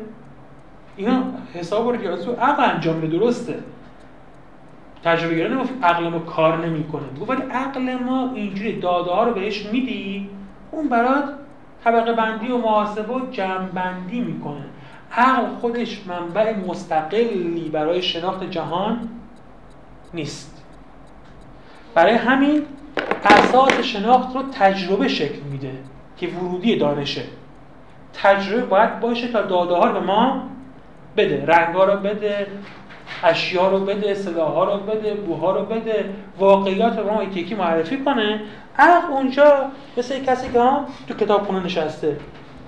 [0.96, 1.24] اینا
[1.54, 3.60] حساب و ریاضی عقل انجام میده درسته.
[5.04, 7.04] تجربه گرا نگفت عقل ما کار نمی‌کنه.
[7.22, 10.30] گفت ولی عقل ما اینجوری داده ها رو بهش میدی
[10.72, 11.24] اون برات
[11.84, 14.66] طبقه بندی و محاسبه و جمع بندی می‌کنه.
[15.18, 19.10] عقل خودش منبع مستقلی برای شناخت جهان
[20.14, 20.64] نیست.
[21.96, 22.66] برای همین
[23.26, 25.72] اساس شناخت رو تجربه شکل میده
[26.18, 27.24] که ورودی دانشه.
[28.14, 30.44] تجربه باید باشه تا داده ها رو به ما
[31.18, 31.46] بده.
[31.46, 32.48] رنگ ها رو بده
[33.24, 36.10] اشیا رو بده صداها رو بده بوها رو بده
[36.40, 38.42] واقعیات رو ما یکی معرفی کنه.
[38.78, 39.66] عقل اونجا
[39.98, 42.18] مثل کسی که ها تو کتابخونه نشسته.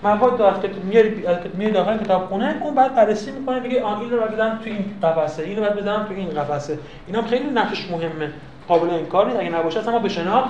[0.05, 3.99] مواد رو از کتاب میاری از میاری داخل کتابخونه اون بعد بررسی می‌کنه میگه آن
[3.99, 6.79] این رو باید بزنم تو این قفسه اینو باید بزنم تو این قفسه.
[7.07, 8.31] اینا خیلی نقشش مهمه.
[8.67, 10.49] قابل انکار نیست اگه نباشه اصلا ما به شناخت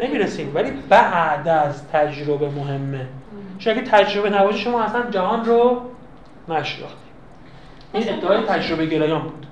[0.00, 0.52] نمی‌رسیم.
[0.54, 3.06] ولی بعد از تجربه مهمه.
[3.58, 5.80] چون اگه تجربه نباشه شما اصلا جهان رو
[6.48, 6.98] نشناختیم.
[7.92, 9.46] این ادعای تجربه گرایان بود.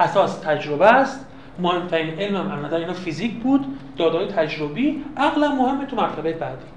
[0.00, 1.26] اساس تجربه است.
[1.58, 3.64] مهمترین علم هم اینا فیزیک بود.
[3.96, 6.73] دادای تجربی عقل مهمه تو مرتبه بعدی.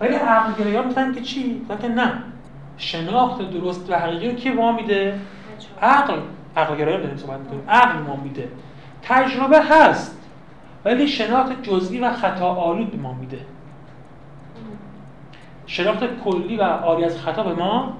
[0.00, 2.12] ولی عقل گرایان میگن که چی؟ میگن که نه.
[2.76, 5.20] شناخت درست و حقیقی رو کی ما میده؟
[5.82, 6.18] عقل
[6.56, 6.76] عقل.
[6.76, 7.64] گرایان داریم صحبت می‌کنیم.
[7.68, 8.48] عقل ما میده.
[9.02, 10.18] تجربه هست
[10.84, 13.38] ولی شناخت جزئی و خطا آلود به ما میده.
[15.66, 17.96] شناخت کلی و آری از خطا به ما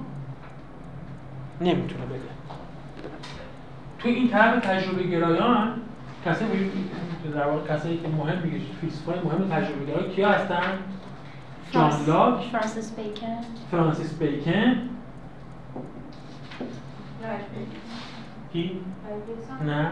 [1.61, 2.19] نمی‌تونه بده.
[3.99, 5.81] توی این طرح تجربه گرایان
[6.25, 6.45] کسی
[7.33, 10.61] در واقع کسایی که مهم میگه فیلسوفای مهم تجربه گرایی کیا هستن؟
[11.71, 13.37] جان لاک فرانسیس بیکن
[13.71, 14.75] فرانسیس بیکن
[18.53, 18.81] کی
[19.65, 19.91] نه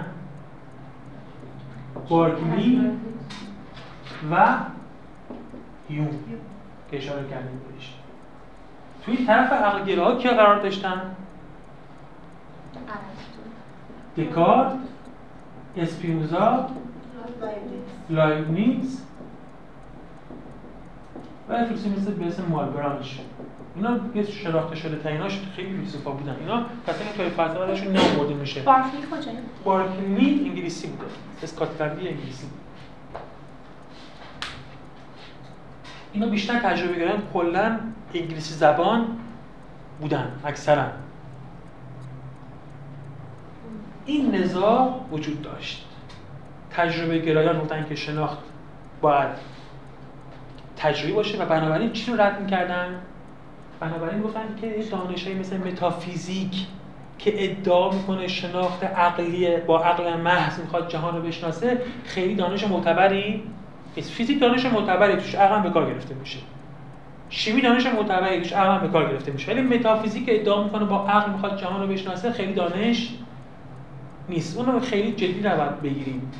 [2.10, 2.92] بارکلی
[4.32, 4.48] و
[5.90, 6.10] یون
[6.92, 7.94] که اشاره کردیم بهش.
[9.06, 11.02] توی طرف عقل گراها کیا قرار داشتن؟
[14.18, 14.74] دکارت
[15.78, 16.70] اسپینوزا
[18.10, 19.02] لایبنیتز
[21.50, 23.20] و فیلسوفی مثل به اسم مالبرانش
[23.76, 26.36] اینا یه شناخته شده تریناش خیلی فیلسوفا بودن.
[26.40, 28.62] اینا کسایی که فلسفه ازشون نامورده میشه.
[28.62, 31.06] بارکلی کجایی بارکلی انگلیسی بوده.
[31.44, 32.48] اسکاتلندی انگلیسی.
[36.14, 37.80] اینا بیشتر تجربه گرفتن کلا
[38.14, 39.08] انگلیسی زبان
[40.02, 40.86] بودن اکثرا.
[44.06, 45.86] این نزاع وجود داشت.
[46.72, 48.38] تجربه گرایان گفتن که شناخت
[49.02, 49.53] باید
[50.78, 52.96] تجربی باشه و بنابراین چی رو رد می‌کردن؟
[53.80, 56.68] بنابراین گفتن که دانشهایی مثل متافیزیک
[57.20, 63.44] که ادعا می‌کنه شناخت عقلی با عقل محض می‌خواد جهان رو بشناسه خیلی دانش معتبری
[63.98, 64.12] نیست.
[64.12, 66.40] فیزیک دانش معتبری توش عقل به کار گرفته میشه.
[67.30, 69.52] شیمی دانش معتبری توش عقل به کار گرفته میشه.
[69.52, 73.10] ولی متافیزیک ادعا می‌کنه با عقل می‌خواد جهان رو بشناسه خیلی دانش
[74.30, 74.58] نیست.
[74.58, 76.32] اون رو خیلی جدی نباید بگیریم.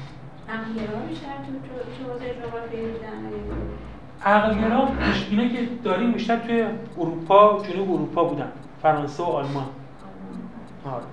[4.26, 4.88] عقلگرا
[5.30, 6.66] اینا که داریم بیشتر توی
[6.98, 8.52] اروپا جنوب اروپا بودن
[8.82, 9.66] فرانسه و آلمان.
[10.86, 11.04] آره.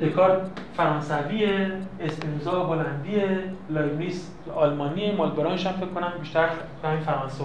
[0.00, 6.48] دکارت فرانسویه اسپینوزا هلندیه لایبنیتس آلمانیه مالبرانش هم فکر کنم بیشتر
[6.84, 7.44] همین فرانسه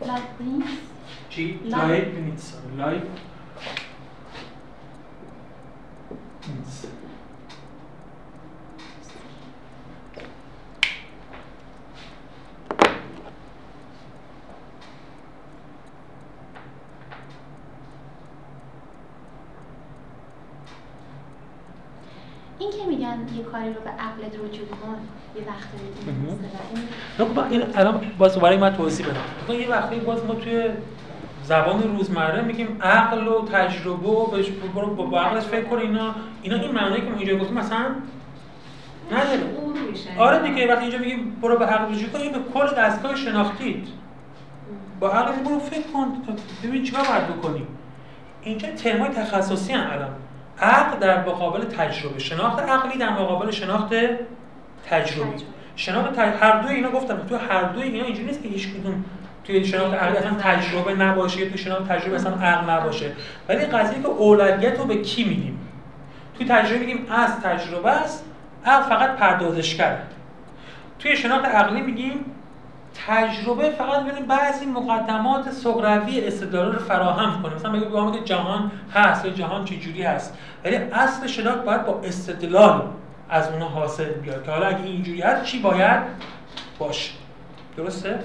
[0.00, 0.64] لایبنیز
[1.28, 3.02] چی؟ لایب- لایبنیتس لایب
[23.36, 24.96] که کاری رو به عقلت رجوع کن.
[25.36, 25.76] یه وقتی.
[27.50, 29.60] این این الان باز برای من توضیح بدم.
[29.60, 30.68] یه وقتی باز ما توی
[31.44, 36.56] زبان روزمره میگیم عقل و تجربه و بهش برو با عقلش فکر کن اینا اینا
[36.56, 37.86] این معنی که ما اینجا گفتیم مثلا
[39.12, 39.42] نداره.
[40.18, 43.86] آره دیگه وقتی اینجا میگیم برو به عقل رجوع کن این به کل دستگاه شناختیت.
[45.00, 46.12] با عقل برو فکر کن
[46.64, 47.66] ببین چیکار باید بکنی.
[48.42, 50.10] اینجا ترمای تخصصی هم الان
[50.60, 52.18] عقل در مقابل تجربه.
[52.18, 53.94] شناخت عقلی در مقابل شناخت
[54.90, 55.44] تجربی.
[55.76, 56.32] شناخت تج...
[56.40, 59.04] هر دوی اینا گفتم تو هر دوی اینا اینجوری نیست که هیچ کدوم
[59.44, 60.94] توی شناخت عقلی اصلا تجربه.
[60.94, 63.12] نباشه یا توی شناخت تجربه اصلا عقل نباشه.
[63.48, 65.58] ولی قضیه که اولویت رو به کی میدیم؟
[66.38, 68.24] توی تجربه میگیم از تجربه است
[68.66, 70.02] عقل فقط پردازشگره.
[70.98, 72.24] توی شناخت عقلی میگیم
[73.06, 79.24] تجربه فقط ببینیم بعضی مقدمات سقراوی استدلال رو فراهم کنه مثلا بگم که جهان هست
[79.24, 80.38] یا جهان چه جوری هست.
[80.64, 82.88] ولی اصل شناخت باید با استدلال
[83.30, 86.02] از اونها حاصل بیاد که حالا اگه اینجوری هست چی باید
[86.78, 87.10] باشه.
[87.76, 88.18] درسته؟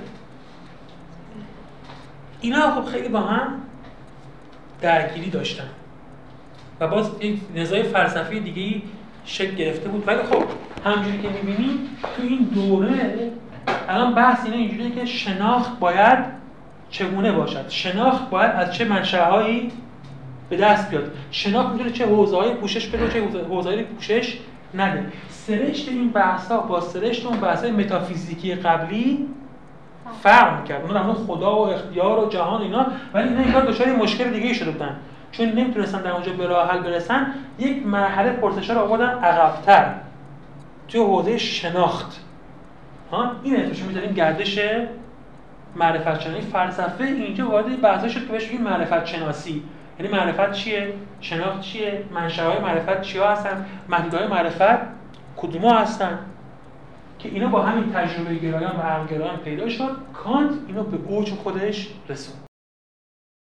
[2.42, 3.62] اینا خب خیلی با هم
[4.82, 5.70] درگیری داشتن.
[6.80, 8.82] و باز یک نزاع فلسفی دیگه
[9.26, 10.08] شکل گرفته بود.
[10.08, 10.44] ولی خب
[10.86, 13.32] همجوری که می‌بینیم تو این دوره
[13.90, 16.20] الان بحث اینه اینجوریه که شناخت باید
[16.90, 19.72] چگونه باشد؟ شناخت باید از چه منشأهایی
[20.50, 24.38] به دست بیاد؟ شناخت می‌تونه چه حوزه‌های پوشش بده چه حوزه‌های پوشش
[24.74, 25.06] نده.
[25.30, 29.28] سرشت این بحث‌ها با سرشت اون بحث‌های متافیزیکی قبلی
[30.22, 30.82] فرق می‌کرد.
[30.82, 34.72] اون مورد خدا و اختیار و جهان اینا ولی اینا انگار دچار مشکل دیگه شده
[34.72, 34.96] بودن.
[35.32, 39.94] چون نمی‌تونستن در اونجا به راه حل برسن یک مرحله پرسش‌ها رو آوردن عقب‌تر.
[40.88, 42.20] توی حوزه شناخت.
[43.12, 44.60] ها؟ این اسمش می‌ذاریم گردش
[45.76, 49.64] معرفت شناسی فلسفه اینجا وارد بحثا شد که بهش میگیم معرفت شناسی
[50.00, 54.80] یعنی معرفت چیه؟ شناخت چیه؟ منشأهای معرفت چیا هستن؟ محدودهای معرفت
[55.38, 56.20] کدوما هستن؟
[57.20, 59.92] که اینا با همین تجربه گرایان و عقل گرایان پیدا شد.
[60.14, 62.49] کانت اینو به اوج خودش رسوند.